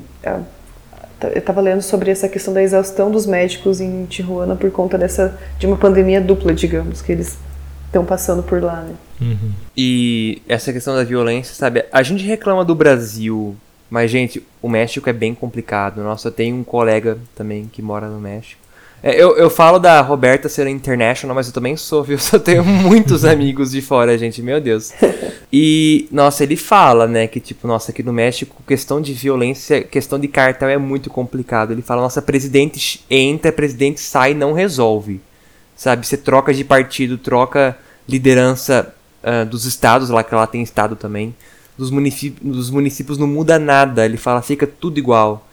[1.21, 5.39] eu estava lendo sobre essa questão da exaustão dos médicos em Tijuana por conta dessa
[5.57, 7.37] de uma pandemia dupla, digamos, que eles
[7.85, 8.95] estão passando por lá, né?
[9.21, 9.51] Uhum.
[9.75, 11.85] E essa questão da violência, sabe?
[11.91, 13.55] A gente reclama do Brasil,
[13.89, 16.03] mas gente, o México é bem complicado.
[16.03, 18.64] Nossa, eu tenho um colega também que mora no México.
[19.06, 22.15] É, eu, eu falo da Roberta ser international, mas eu também sou, viu?
[22.15, 24.91] Eu só tenho muitos amigos de fora, gente, meu Deus.
[25.53, 30.18] E, nossa, ele fala, né, que tipo, nossa, aqui no México, questão de violência, questão
[30.18, 31.72] de cartel é muito complicado.
[31.72, 35.22] Ele fala, nossa, presidente entra, presidente sai, não resolve.
[35.76, 36.07] Sabe?
[36.07, 37.77] Você troca de partido, troca
[38.10, 38.91] liderança
[39.23, 41.36] uh, dos estados, lá que ela tem estado também.
[41.77, 44.03] Dos, municípios, dos municípios não muda nada.
[44.03, 45.48] Ele fala, fica tudo igual.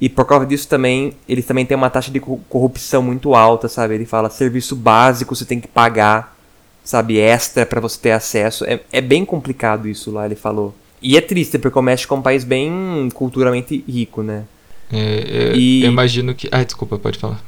[0.00, 3.94] E por causa disso também, eles também têm uma taxa de corrupção muito alta, sabe?
[3.94, 6.36] Ele fala serviço básico você tem que pagar,
[6.84, 8.64] sabe, extra para você ter acesso.
[8.64, 10.74] É, é bem complicado isso lá, ele falou.
[11.00, 14.44] E é triste, porque o México é um país bem culturalmente rico, né?
[14.92, 15.84] É, é, e...
[15.84, 16.48] Eu imagino que.
[16.50, 17.42] Ah, desculpa, pode falar.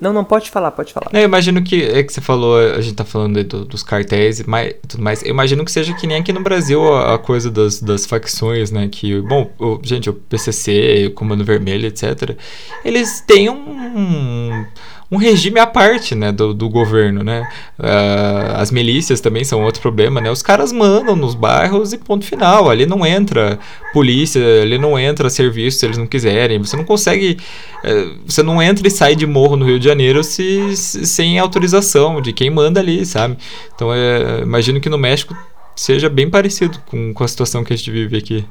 [0.00, 1.10] Não, não, pode falar, pode falar.
[1.12, 4.48] eu imagino que, é que você falou, a gente tá falando do, dos cartéis e
[4.48, 5.22] mais, tudo mais.
[5.22, 8.70] Eu imagino que seja que nem aqui no Brasil a, a coisa das, das facções,
[8.70, 8.88] né?
[8.90, 12.36] Que, bom, o, gente, o PCC, o Comando Vermelho, etc.
[12.84, 14.64] Eles têm um
[15.10, 17.48] um regime à parte, né, do, do governo, né?
[17.78, 20.30] Uh, as milícias também são outro problema, né?
[20.30, 22.70] Os caras mandam nos bairros e ponto final.
[22.70, 23.58] Ali não entra
[23.92, 26.58] polícia, ali não entra serviço se eles não quiserem.
[26.58, 27.38] Você não consegue,
[27.84, 31.38] uh, você não entra e sai de morro no Rio de Janeiro se, se sem
[31.40, 33.36] autorização de quem manda ali, sabe?
[33.74, 35.36] Então, uh, imagino que no México
[35.74, 38.44] seja bem parecido com, com a situação que a gente vive aqui.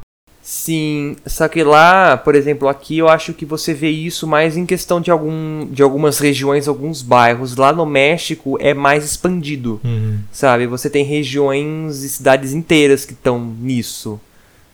[0.52, 4.66] Sim, só que lá, por exemplo, aqui eu acho que você vê isso mais em
[4.66, 7.56] questão de, algum, de algumas regiões, alguns bairros.
[7.56, 10.18] Lá no México é mais expandido, uhum.
[10.32, 10.66] sabe?
[10.66, 14.20] Você tem regiões e cidades inteiras que estão nisso,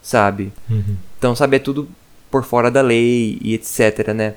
[0.01, 0.53] sabe?
[0.69, 0.95] Uhum.
[1.17, 1.89] Então, sabe, é tudo
[2.31, 4.35] por fora da lei e etc, né?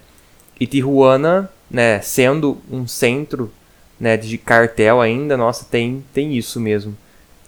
[0.58, 3.48] E Tijuana, né, sendo um centro
[4.00, 6.96] né, de cartel ainda, nossa, tem, tem isso mesmo.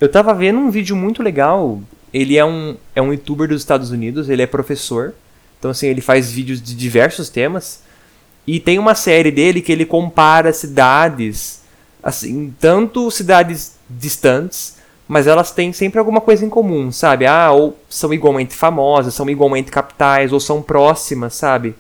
[0.00, 1.80] Eu tava vendo um vídeo muito legal
[2.12, 5.14] ele é um, é um youtuber dos Estados Unidos, ele é professor.
[5.58, 7.82] Então, assim, ele faz vídeos de diversos temas.
[8.46, 11.60] E tem uma série dele que ele compara cidades,
[12.02, 14.76] assim, tanto cidades distantes,
[15.06, 17.26] mas elas têm sempre alguma coisa em comum, sabe?
[17.26, 21.74] Ah, ou são igualmente famosas, são igualmente capitais, ou são próximas, sabe?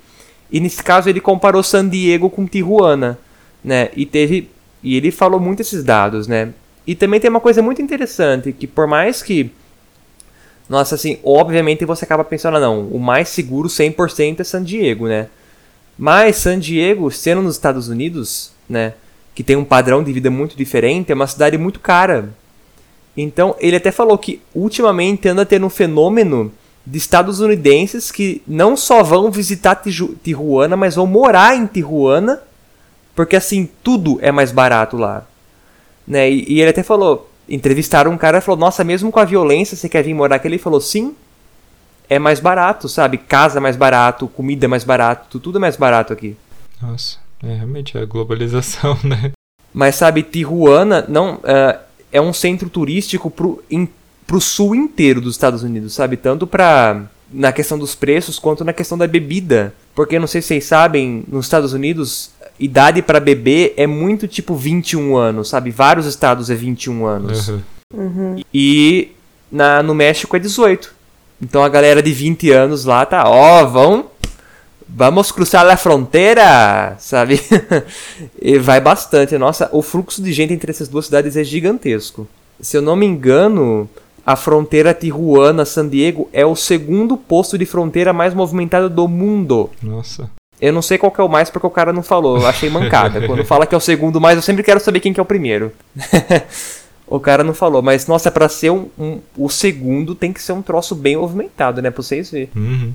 [0.50, 3.18] E nesse caso ele comparou San Diego com Tijuana,
[3.64, 3.88] né?
[3.94, 4.50] E teve
[4.82, 6.52] e ele falou muito esses dados, né?
[6.86, 9.52] E também tem uma coisa muito interessante que por mais que
[10.70, 15.26] nossa, assim, obviamente você acaba pensando, não, o mais seguro 100% é San Diego, né?
[15.98, 18.94] Mas San Diego, sendo nos Estados Unidos, né,
[19.34, 22.28] que tem um padrão de vida muito diferente, é uma cidade muito cara.
[23.16, 26.52] Então, ele até falou que ultimamente anda tendo um fenômeno
[26.86, 29.82] de estadunidenses que não só vão visitar
[30.22, 32.40] Tijuana, mas vão morar em Tijuana,
[33.12, 35.26] porque assim, tudo é mais barato lá.
[36.06, 36.30] Né?
[36.30, 39.76] E, e ele até falou, entrevistaram um cara e falou: Nossa, mesmo com a violência,
[39.76, 40.46] você quer vir morar aqui?
[40.48, 41.14] Ele falou: Sim,
[42.08, 43.18] é mais barato, sabe?
[43.18, 46.36] Casa é mais barato, comida é mais barato, tudo é mais barato aqui.
[46.80, 49.32] Nossa, é realmente a globalização, né?
[49.72, 51.78] Mas sabe, Tijuana não uh,
[52.10, 53.88] é um centro turístico pro, in,
[54.26, 56.16] pro sul inteiro dos Estados Unidos, sabe?
[56.16, 57.02] Tanto pra
[57.32, 59.72] na questão dos preços quanto na questão da bebida.
[59.94, 64.54] Porque não sei se vocês sabem, nos Estados Unidos idade para beber é muito tipo
[64.54, 65.70] 21 anos, sabe?
[65.70, 67.48] Vários estados é 21 anos.
[67.48, 67.60] Uhum.
[67.94, 68.42] Uhum.
[68.52, 69.12] E
[69.50, 70.94] na, no México é 18.
[71.42, 74.06] Então a galera de 20 anos lá tá, ó, oh, vão.
[74.86, 77.40] Vamos cruzar a fronteira, sabe?
[78.40, 79.38] e vai bastante.
[79.38, 82.26] Nossa, o fluxo de gente entre essas duas cidades é gigantesco.
[82.60, 83.88] Se eu não me engano,
[84.26, 89.70] a fronteira Tijuana-San Diego é o segundo posto de fronteira mais movimentado do mundo.
[89.80, 90.28] Nossa.
[90.60, 92.38] Eu não sei qual que é o mais porque o cara não falou.
[92.38, 93.24] Eu achei mancada.
[93.26, 95.26] Quando fala que é o segundo mais, eu sempre quero saber quem que é o
[95.26, 95.72] primeiro.
[97.06, 97.80] o cara não falou.
[97.80, 101.80] Mas, nossa, para ser um, um, o segundo tem que ser um troço bem movimentado,
[101.80, 101.90] né?
[101.90, 102.50] Pra vocês verem.
[102.54, 102.92] Uhum.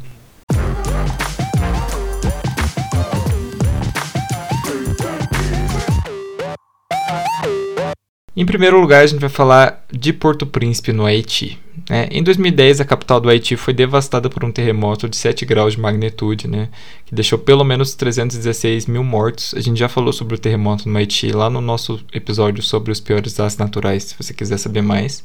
[8.37, 11.57] Em primeiro lugar, a gente vai falar de Porto Príncipe, no Haiti.
[11.89, 15.73] É, em 2010, a capital do Haiti foi devastada por um terremoto de 7 graus
[15.73, 16.67] de magnitude, né,
[17.05, 19.53] que deixou pelo menos 316 mil mortos.
[19.55, 22.99] A gente já falou sobre o terremoto no Haiti lá no nosso episódio sobre os
[22.99, 25.23] piores desastres naturais, se você quiser saber mais.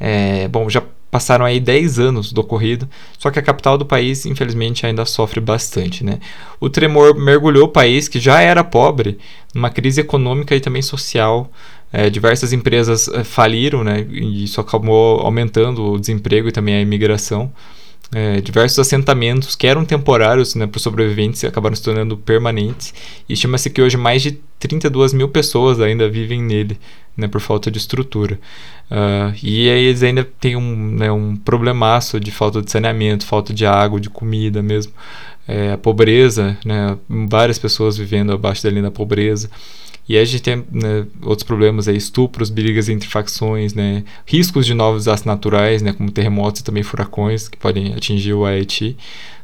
[0.00, 0.82] É, bom, já
[1.14, 5.38] passaram aí 10 anos do ocorrido, só que a capital do país, infelizmente, ainda sofre
[5.38, 6.02] bastante.
[6.02, 6.18] Né?
[6.58, 9.18] O tremor mergulhou o país, que já era pobre,
[9.54, 11.48] numa crise econômica e também social.
[11.96, 16.80] É, diversas empresas é, faliram, né, e isso acabou aumentando o desemprego e também a
[16.80, 17.52] imigração.
[18.12, 22.92] É, diversos assentamentos que eram temporários né, para os sobreviventes acabaram se tornando permanentes
[23.28, 26.78] e estima-se que hoje mais de 32 mil pessoas ainda vivem nele
[27.16, 28.40] né, por falta de estrutura.
[28.90, 33.54] Uh, e aí eles ainda têm um, né, um problemaço de falta de saneamento, falta
[33.54, 34.92] de água, de comida mesmo.
[35.46, 36.96] É, a pobreza, né,
[37.28, 39.48] várias pessoas vivendo abaixo da linha da pobreza.
[40.08, 44.74] E a gente tem né, outros problemas aí, estupros, brigas entre facções, né, riscos de
[44.74, 48.96] novos desastres naturais, né, como terremotos e também furacões que podem atingir o Haiti.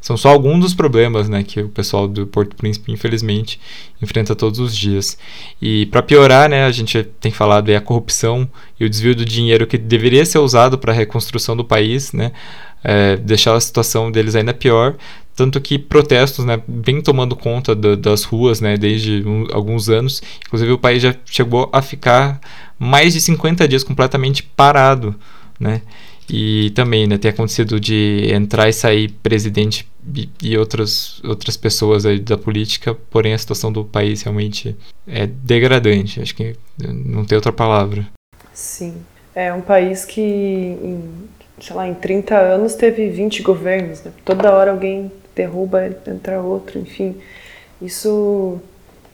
[0.03, 3.59] São só alguns dos problemas né, que o pessoal do Porto Príncipe, infelizmente,
[4.03, 5.16] enfrenta todos os dias.
[5.61, 9.24] E para piorar, né, a gente tem falado aí a corrupção e o desvio do
[9.24, 12.32] dinheiro que deveria ser usado para a reconstrução do país, né,
[12.82, 14.97] é, deixar a situação deles ainda pior,
[15.35, 20.23] tanto que protestos né, vêm tomando conta das ruas né, desde um, alguns anos.
[20.47, 22.40] Inclusive, o país já chegou a ficar
[22.78, 25.15] mais de 50 dias completamente parado.
[25.59, 25.82] Né?
[26.28, 32.05] E também né, tem acontecido de entrar e sair presidente e, e outras, outras pessoas
[32.23, 34.77] da política, porém a situação do país realmente
[35.07, 36.20] é degradante.
[36.20, 38.07] Acho que não tem outra palavra.
[38.52, 38.94] Sim.
[39.35, 41.05] É um país que, em,
[41.61, 44.02] sei lá, em 30 anos teve 20 governos.
[44.02, 44.12] Né?
[44.24, 47.16] Toda hora alguém derruba, entra outro, enfim.
[47.80, 48.60] Isso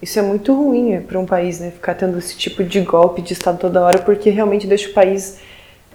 [0.02, 1.70] isso é muito ruim é, para um país, né?
[1.70, 5.38] Ficar tendo esse tipo de golpe de Estado toda hora, porque realmente deixa o país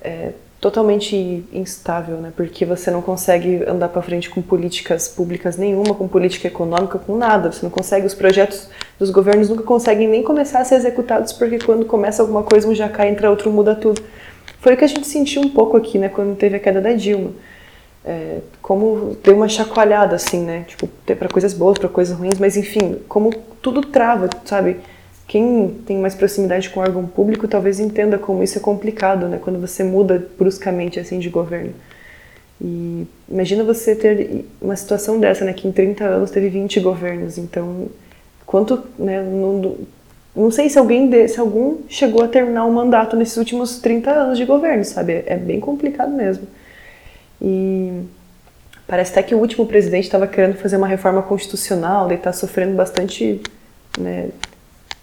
[0.02, 2.34] é, totalmente instável, né?
[2.36, 7.16] Porque você não consegue andar para frente com políticas públicas nenhuma, com política econômica, com
[7.16, 7.52] nada.
[7.52, 11.60] Você não consegue, os projetos dos governos nunca conseguem nem começar a ser executados, porque
[11.60, 14.02] quando começa alguma coisa, um já cai, entra outro, muda tudo.
[14.60, 16.10] Foi o que a gente sentiu um pouco aqui, né?
[16.10, 17.32] Quando teve a queda da Dilma
[18.06, 20.66] é, como deu uma chacoalhada, assim, né?
[20.68, 24.78] Tipo, para coisas boas, para coisas ruins, mas enfim, como tudo trava, sabe?
[25.28, 29.40] Quem tem mais proximidade com o órgão público talvez entenda como isso é complicado, né?
[29.42, 31.74] Quando você muda bruscamente, assim, de governo.
[32.60, 35.54] E imagina você ter uma situação dessa, né?
[35.54, 37.88] Que em 30 anos teve 20 governos, então
[38.46, 39.22] quanto, né?
[39.22, 39.78] Não,
[40.36, 44.38] não sei se alguém, se algum chegou a terminar um mandato nesses últimos 30 anos
[44.38, 45.24] de governo, sabe?
[45.26, 46.48] É bem complicado mesmo.
[47.42, 48.04] E
[48.86, 52.76] parece até que o último presidente estava querendo fazer uma reforma constitucional, ele está sofrendo
[52.76, 53.42] bastante,
[53.98, 54.30] né,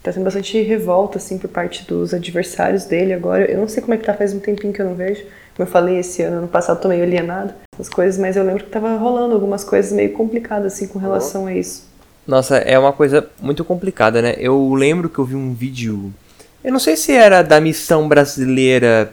[0.01, 3.49] tá tendo bastante revolta assim por parte dos adversários dele agora.
[3.51, 5.23] Eu não sei como é que tá, faz um tempinho que eu não vejo.
[5.55, 8.63] Como eu falei esse ano, ano passado tô meio alienado essas coisas, mas eu lembro
[8.63, 11.87] que tava rolando algumas coisas meio complicadas assim com relação a isso.
[12.25, 14.35] Nossa, é uma coisa muito complicada, né?
[14.37, 16.13] Eu lembro que eu vi um vídeo,
[16.63, 19.11] eu não sei se era da missão brasileira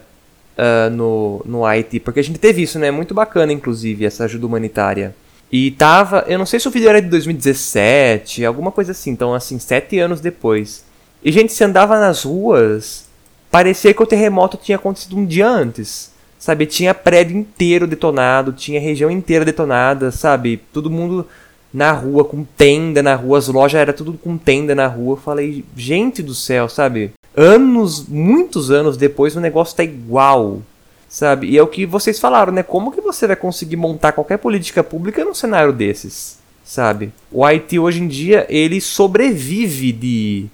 [0.57, 2.91] uh, no, no Haiti, porque a gente teve isso, né?
[2.91, 5.15] Muito bacana, inclusive, essa ajuda humanitária.
[5.51, 9.33] E tava, eu não sei se o vídeo era de 2017, alguma coisa assim, então
[9.33, 10.83] assim, sete anos depois.
[11.23, 13.05] E gente, se andava nas ruas,
[13.49, 16.11] parecia que o terremoto tinha acontecido um dia antes.
[16.37, 20.61] Sabe, tinha prédio inteiro detonado, tinha região inteira detonada, sabe?
[20.71, 21.25] Todo mundo
[21.73, 25.13] na rua, com tenda na rua, as lojas era tudo com tenda na rua.
[25.13, 27.11] Eu falei, gente do céu, sabe?
[27.37, 30.61] Anos, muitos anos depois, o negócio tá igual.
[31.07, 31.47] Sabe?
[31.47, 32.63] E é o que vocês falaram, né?
[32.63, 36.37] Como que você vai conseguir montar qualquer política pública num cenário desses?
[36.65, 37.13] Sabe?
[37.31, 40.49] O Haiti hoje em dia, ele sobrevive de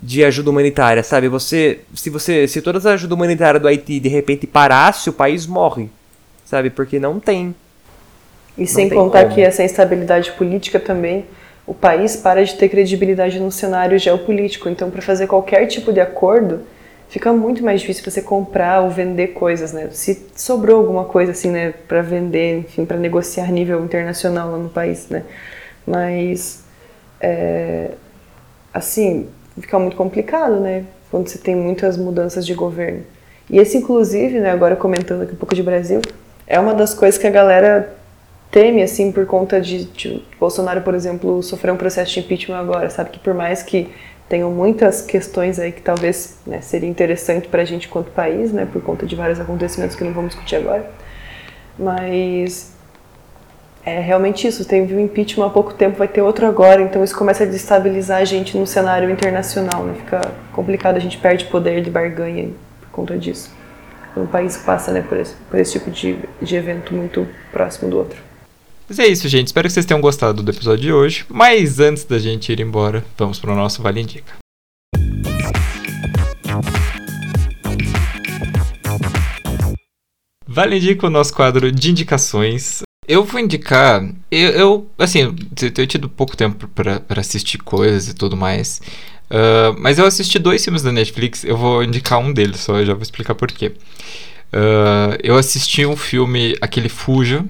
[0.00, 1.28] de ajuda humanitária, sabe?
[1.28, 5.44] Você, se você, se toda a ajuda humanitária do Haiti de repente parasse, o país
[5.46, 5.88] morre,
[6.44, 6.70] sabe?
[6.70, 7.54] Porque não tem.
[8.56, 9.34] E não sem contar como.
[9.34, 11.24] que essa instabilidade política também
[11.68, 14.70] o país para de ter credibilidade no cenário geopolítico.
[14.70, 16.60] Então, para fazer qualquer tipo de acordo,
[17.10, 19.90] fica muito mais difícil você comprar ou vender coisas, né?
[19.92, 24.56] Se sobrou alguma coisa assim, né, para vender, enfim, para negociar a nível internacional lá
[24.56, 25.24] no país, né?
[25.86, 26.64] Mas,
[27.20, 27.90] é,
[28.72, 29.28] assim,
[29.60, 30.84] fica muito complicado, né?
[31.10, 33.02] Quando você tem muitas mudanças de governo.
[33.50, 36.00] E esse, inclusive, né, agora comentando aqui um pouco de Brasil,
[36.46, 37.97] é uma das coisas que a galera
[38.50, 42.90] teme, assim, por conta de, de, Bolsonaro, por exemplo, sofrer um processo de impeachment agora,
[42.90, 43.10] sabe?
[43.10, 43.88] Que por mais que
[44.28, 48.66] tenham muitas questões aí que talvez né, seria interessante para a gente quanto país, né?
[48.70, 50.90] Por conta de vários acontecimentos que não vamos discutir agora.
[51.78, 52.72] Mas
[53.84, 54.64] é realmente isso.
[54.64, 58.20] Teve um impeachment há pouco tempo, vai ter outro agora, então isso começa a destabilizar
[58.20, 59.94] a gente no cenário internacional, né?
[59.94, 60.20] Fica
[60.52, 62.50] complicado, a gente perde poder de barganha
[62.80, 63.56] por conta disso.
[64.16, 67.98] Um país passa né, por, esse, por esse tipo de, de evento muito próximo do
[67.98, 68.27] outro.
[68.88, 69.48] Mas é isso, gente.
[69.48, 71.26] Espero que vocês tenham gostado do episódio de hoje.
[71.28, 74.38] Mas antes da gente ir embora, vamos para o nosso Vale Indica.
[80.46, 82.80] Vale Indica o nosso quadro de indicações.
[83.06, 84.02] Eu vou indicar.
[84.30, 88.80] Eu, eu assim, eu tenho tido pouco tempo para assistir coisas e tudo mais.
[89.30, 91.44] Uh, mas eu assisti dois filmes da Netflix.
[91.44, 93.74] Eu vou indicar um deles só, eu já vou explicar por quê.
[94.50, 97.44] Uh, eu assisti um filme, aquele Fuja,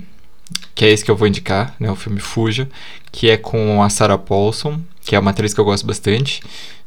[0.75, 1.91] que é esse que eu vou indicar, né?
[1.91, 2.69] O filme Fuja,
[3.11, 6.43] que é com a Sarah Paulson, que é uma atriz que eu gosto bastante.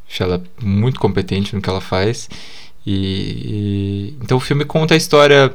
[0.09, 2.29] Acho ela muito competente no que ela faz.
[2.85, 5.53] E, e, então o filme conta a história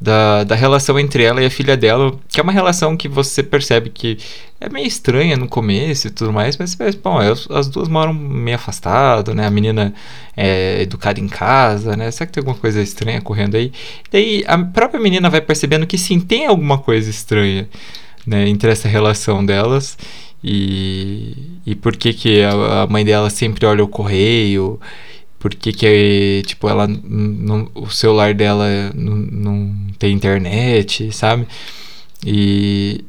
[0.00, 3.42] da, da relação entre ela e a filha dela, que é uma relação que você
[3.42, 4.18] percebe que
[4.60, 8.56] é meio estranha no começo e tudo mais, mas bom, as, as duas moram meio
[8.56, 9.46] afastado, né?
[9.46, 9.94] A menina
[10.36, 12.10] é educada em casa, né?
[12.10, 13.72] Será que tem alguma coisa estranha correndo aí?
[14.10, 17.68] Daí a própria menina vai percebendo que sim, tem alguma coisa estranha,
[18.26, 19.96] né, entre essa relação delas.
[20.42, 24.78] E, e por que, que a, a mãe dela sempre olha o correio
[25.44, 31.46] por que, tipo, ela não, o celular dela não, não tem internet, sabe?
[32.24, 33.04] E,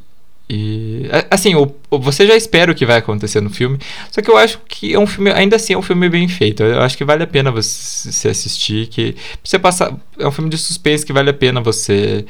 [0.49, 3.79] e assim, o, você já espera o que vai acontecer no filme,
[4.11, 6.61] só que eu acho que é um filme, ainda assim é um filme bem feito.
[6.61, 10.57] Eu acho que vale a pena você assistir, que você passar, é um filme de
[10.57, 12.25] suspense que vale a pena você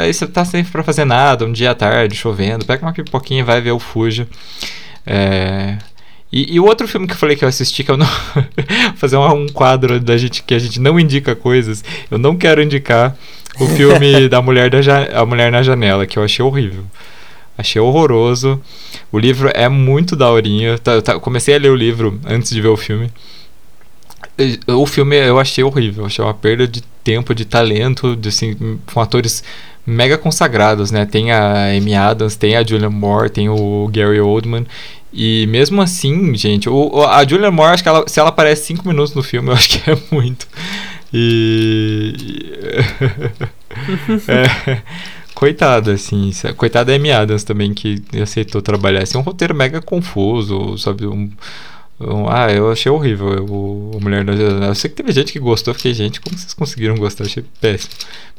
[0.00, 3.40] aí você tá sem para fazer nada, um dia à tarde, chovendo, pega uma pipoquinha
[3.40, 4.26] e vai ver o Fuja.
[5.06, 5.76] É,
[6.32, 8.06] e, e, o outro filme que eu falei que eu assisti, que eu não.
[8.96, 11.84] fazer um, um, quadro da gente que a gente não indica coisas.
[12.10, 13.14] Eu não quero indicar
[13.60, 14.78] o filme da mulher, da
[15.20, 16.84] a mulher na Janela, que eu achei horrível.
[17.58, 18.58] Achei horroroso.
[19.12, 20.78] O livro é muito daorinho.
[20.78, 23.10] Tá, tá, comecei a ler o livro antes de ver o filme.
[24.68, 26.06] O filme eu achei horrível.
[26.06, 29.44] Achei uma perda de tempo, de talento, de, assim, com atores
[29.84, 31.04] mega consagrados, né?
[31.04, 34.66] Tem a Amy Adams, tem a Julia Moore, tem o Gary Oldman.
[35.12, 38.88] E mesmo assim, gente, o, a Julia Moore, acho que ela, se ela aparece 5
[38.88, 40.48] minutos no filme, eu acho que é muito.
[41.12, 42.14] E.
[44.26, 44.82] é,
[45.34, 46.30] coitada, assim.
[46.56, 49.02] Coitada é Amy Adams também, que aceitou trabalhar.
[49.02, 51.06] Assim, um roteiro mega confuso, sabe?
[51.06, 51.30] Um,
[52.00, 55.38] um, ah, eu achei horrível o, a Mulher da Eu sei que teve gente que
[55.38, 57.24] gostou, eu fiquei, gente, como vocês conseguiram gostar?
[57.24, 57.92] Eu achei péssimo.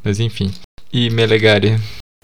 [0.03, 0.51] Mas enfim.
[0.91, 1.79] E Melegari?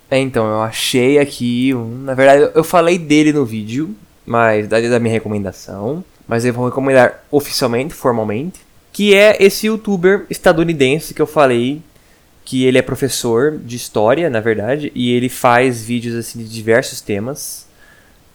[0.09, 1.73] É, então, eu achei aqui.
[1.73, 3.95] Um, na verdade, eu falei dele no vídeo,
[4.29, 6.03] mas daria da minha recomendação.
[6.27, 8.59] Mas eu vou recomendar oficialmente, formalmente.
[8.93, 11.81] Que é esse youtuber estadunidense que eu falei.
[12.45, 14.91] Que ele é professor de história, na verdade.
[14.93, 17.65] E ele faz vídeos assim de diversos temas.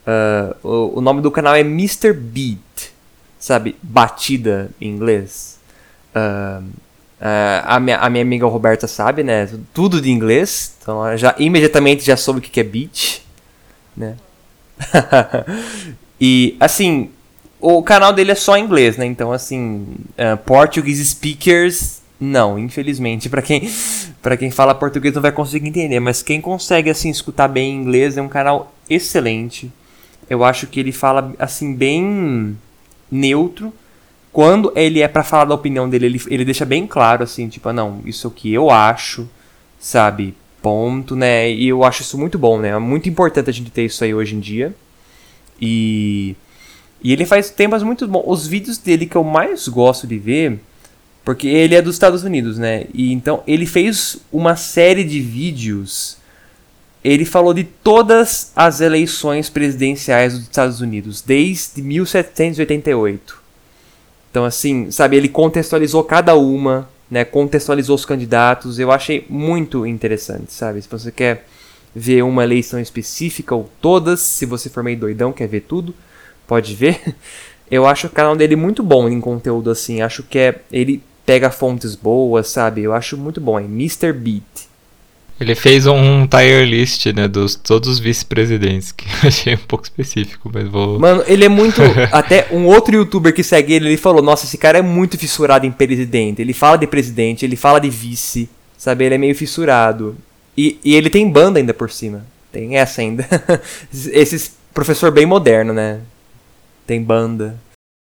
[0.04, 2.12] Uh, o, o, nome do canal é Mr.
[2.12, 2.90] Beat.
[3.38, 3.76] Sabe?
[3.80, 5.60] Batida em inglês.
[6.10, 6.64] Uh,
[7.20, 9.48] Uh, a, minha, a minha amiga Roberta sabe, né?
[9.72, 10.76] Tudo de inglês.
[10.82, 13.22] Então já imediatamente já soube o que é beat,
[13.96, 14.16] né?
[16.20, 17.10] e, assim,
[17.60, 19.06] o canal dele é só inglês, né?
[19.06, 19.86] Então, assim,
[20.18, 23.28] uh, Portuguese speakers, não, infelizmente.
[23.28, 23.70] para quem,
[24.22, 26.00] pra quem fala português não vai conseguir entender.
[26.00, 29.72] Mas quem consegue, assim, escutar bem inglês é um canal excelente.
[30.28, 32.56] Eu acho que ele fala, assim, bem
[33.10, 33.72] neutro.
[34.32, 37.68] Quando ele é para falar da opinião dele, ele, ele deixa bem claro, assim, tipo,
[37.68, 39.28] ah, não, isso é o que eu acho,
[39.78, 40.34] sabe?
[40.64, 41.52] Ponto, né?
[41.52, 42.70] E eu acho isso muito bom, né?
[42.70, 44.74] É muito importante a gente ter isso aí hoje em dia.
[45.60, 46.34] E,
[47.02, 48.24] e ele faz temas muito bons.
[48.26, 50.58] Os vídeos dele que eu mais gosto de ver,
[51.22, 52.86] porque ele é dos Estados Unidos, né?
[52.94, 56.16] E então ele fez uma série de vídeos.
[57.04, 63.42] Ele falou de todas as eleições presidenciais dos Estados Unidos, desde 1788.
[64.30, 68.80] Então, assim, sabe, ele contextualizou cada uma, né, contextualizou os candidatos.
[68.80, 70.82] Eu achei muito interessante, sabe?
[70.82, 71.46] Se você quer
[71.94, 75.94] ver uma eleição específica ou todas, se você for meio doidão, quer ver tudo,
[76.44, 77.14] pode ver.
[77.70, 80.02] Eu acho o canal dele muito bom em conteúdo assim.
[80.02, 82.82] Acho que é ele pega fontes boas, sabe?
[82.82, 84.12] Eu acho muito bom, é Mr.
[84.12, 84.68] Beat.
[85.40, 89.84] Ele fez um tier list, né, dos todos os vice-presidentes, que eu achei um pouco
[89.84, 90.98] específico, mas vou...
[90.98, 91.82] Mano, ele é muito...
[92.12, 95.66] até um outro youtuber que segue ele, ele falou, nossa, esse cara é muito fissurado
[95.66, 96.40] em presidente.
[96.40, 98.48] Ele fala de presidente, ele fala de vice,
[98.78, 99.04] sabe?
[99.04, 100.16] Ele é meio fissurado.
[100.56, 102.24] E, e ele tem banda ainda por cima.
[102.52, 103.26] Tem essa ainda.
[103.92, 105.98] Esse professor bem moderno, né?
[106.86, 107.56] Tem banda.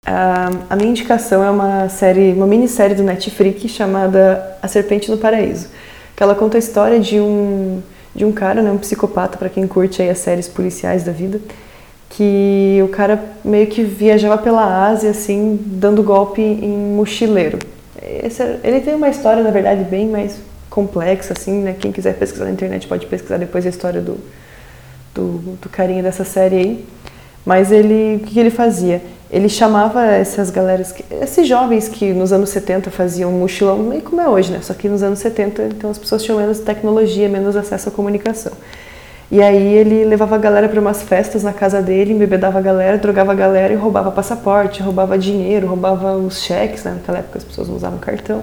[0.05, 5.19] Uh, a minha indicação é uma série, uma minissérie do Netflix chamada A Serpente no
[5.19, 5.69] Paraíso
[6.23, 7.82] que ela conta a história de um,
[8.15, 11.40] de um cara, né, um psicopata, para quem curte aí as séries policiais da vida,
[12.09, 17.59] que o cara meio que viajava pela Ásia, assim, dando golpe em mochileiro.
[18.01, 20.39] Esse, ele tem uma história, na verdade, bem mais
[20.70, 21.74] complexa, assim, né?
[21.77, 24.16] Quem quiser pesquisar na internet pode pesquisar depois a história do,
[25.12, 26.85] do, do carinha dessa série aí.
[27.44, 29.02] Mas ele, o que ele fazia?
[29.31, 34.28] Ele chamava essas galeras, esses jovens que nos anos 70 faziam mochilão, meio como é
[34.28, 34.60] hoje, né?
[34.62, 38.52] Só que nos anos 70, então as pessoas tinham menos tecnologia, menos acesso à comunicação.
[39.31, 42.98] E aí ele levava a galera para umas festas na casa dele, embebedava a galera,
[42.98, 46.93] drogava a galera e roubava passaporte, roubava dinheiro, roubava os cheques, né?
[46.93, 48.43] Naquela época as pessoas não usavam cartão.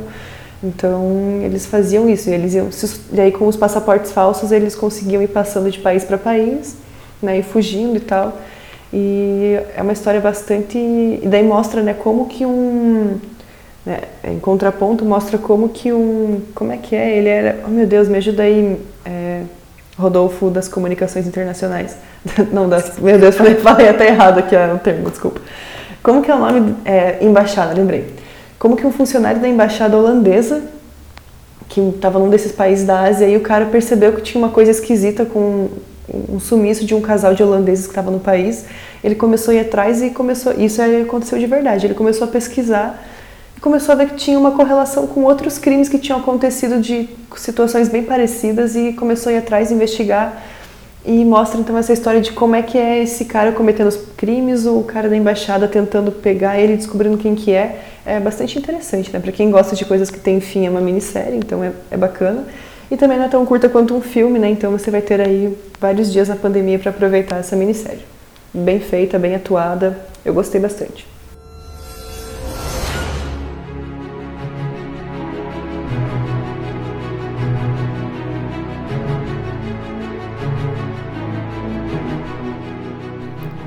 [0.63, 2.69] Então eles faziam isso, e eles iam,
[3.13, 6.75] e aí com os passaportes falsos eles conseguiam ir passando de país para país,
[7.21, 8.37] né, e fugindo e tal.
[8.91, 10.77] E é uma história bastante.
[10.77, 13.19] E daí mostra né, como que um.
[13.85, 16.41] Né, em contraponto, mostra como que um.
[16.55, 17.17] Como é que é?
[17.17, 17.59] Ele era.
[17.65, 19.43] Oh meu Deus, me ajuda aí, é,
[19.97, 21.95] Rodolfo das Comunicações Internacionais.
[22.51, 22.97] Não, das.
[22.97, 25.39] Meu Deus, falei, falei até errado aqui o termo, desculpa.
[26.01, 26.75] Como que é o nome?
[26.83, 28.13] É, embaixada, lembrei.
[28.57, 30.63] Como que um funcionário da embaixada holandesa,
[31.67, 34.71] que estava num desses países da Ásia, e o cara percebeu que tinha uma coisa
[34.71, 35.69] esquisita com
[36.29, 38.65] um sumiço de um casal de holandeses que estava no país.
[39.03, 40.53] Ele começou a ir atrás e começou.
[40.53, 41.85] Isso aconteceu de verdade.
[41.85, 43.03] Ele começou a pesquisar
[43.55, 47.09] e começou a ver que tinha uma correlação com outros crimes que tinham acontecido de
[47.35, 50.41] situações bem parecidas e começou a ir atrás, investigar
[51.05, 54.65] e mostra então essa história de como é que é esse cara cometendo os crimes,
[54.65, 57.83] o cara da embaixada tentando pegar ele, descobrindo quem que é.
[58.05, 59.19] É bastante interessante, né?
[59.19, 62.45] Para quem gosta de coisas que tem fim, é uma minissérie, então é, é bacana.
[62.91, 64.49] E também não é tão curta quanto um filme, né?
[64.49, 68.03] Então você vai ter aí vários dias na pandemia para aproveitar essa minissérie.
[68.53, 71.05] Bem feita, bem atuada, eu gostei bastante.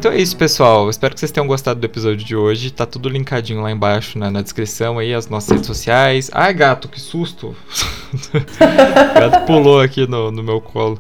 [0.03, 0.91] Então é isso, pessoal.
[0.91, 2.73] Espero que vocês tenham gostado do episódio de hoje.
[2.73, 6.29] Tá tudo linkadinho lá embaixo né, na descrição aí, as nossas redes sociais.
[6.35, 7.55] Ai, gato, que susto!
[9.15, 10.99] gato pulou aqui no, no meu colo.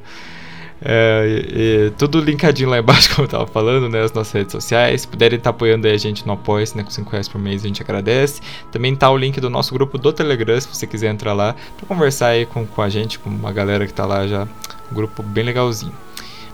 [0.80, 4.02] É, e, tudo linkadinho lá embaixo, como eu tava falando, né?
[4.02, 5.00] As nossas redes sociais.
[5.00, 6.84] Se puderem estar tá apoiando a gente no apoia né?
[6.84, 8.40] Com 5 reais por mês, a gente agradece.
[8.70, 11.88] Também tá o link do nosso grupo do Telegram, se você quiser entrar lá para
[11.88, 14.46] conversar aí com, com a gente, com uma galera que tá lá já.
[14.92, 15.92] Um grupo bem legalzinho.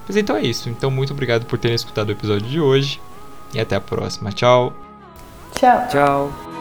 [0.09, 0.71] Mas então é isso.
[0.71, 3.01] Então, muito obrigado por terem escutado o episódio de hoje.
[3.53, 4.33] E até a próxima.
[4.33, 4.73] Tchau.
[5.55, 5.89] Tchau.
[5.89, 6.58] Tchau.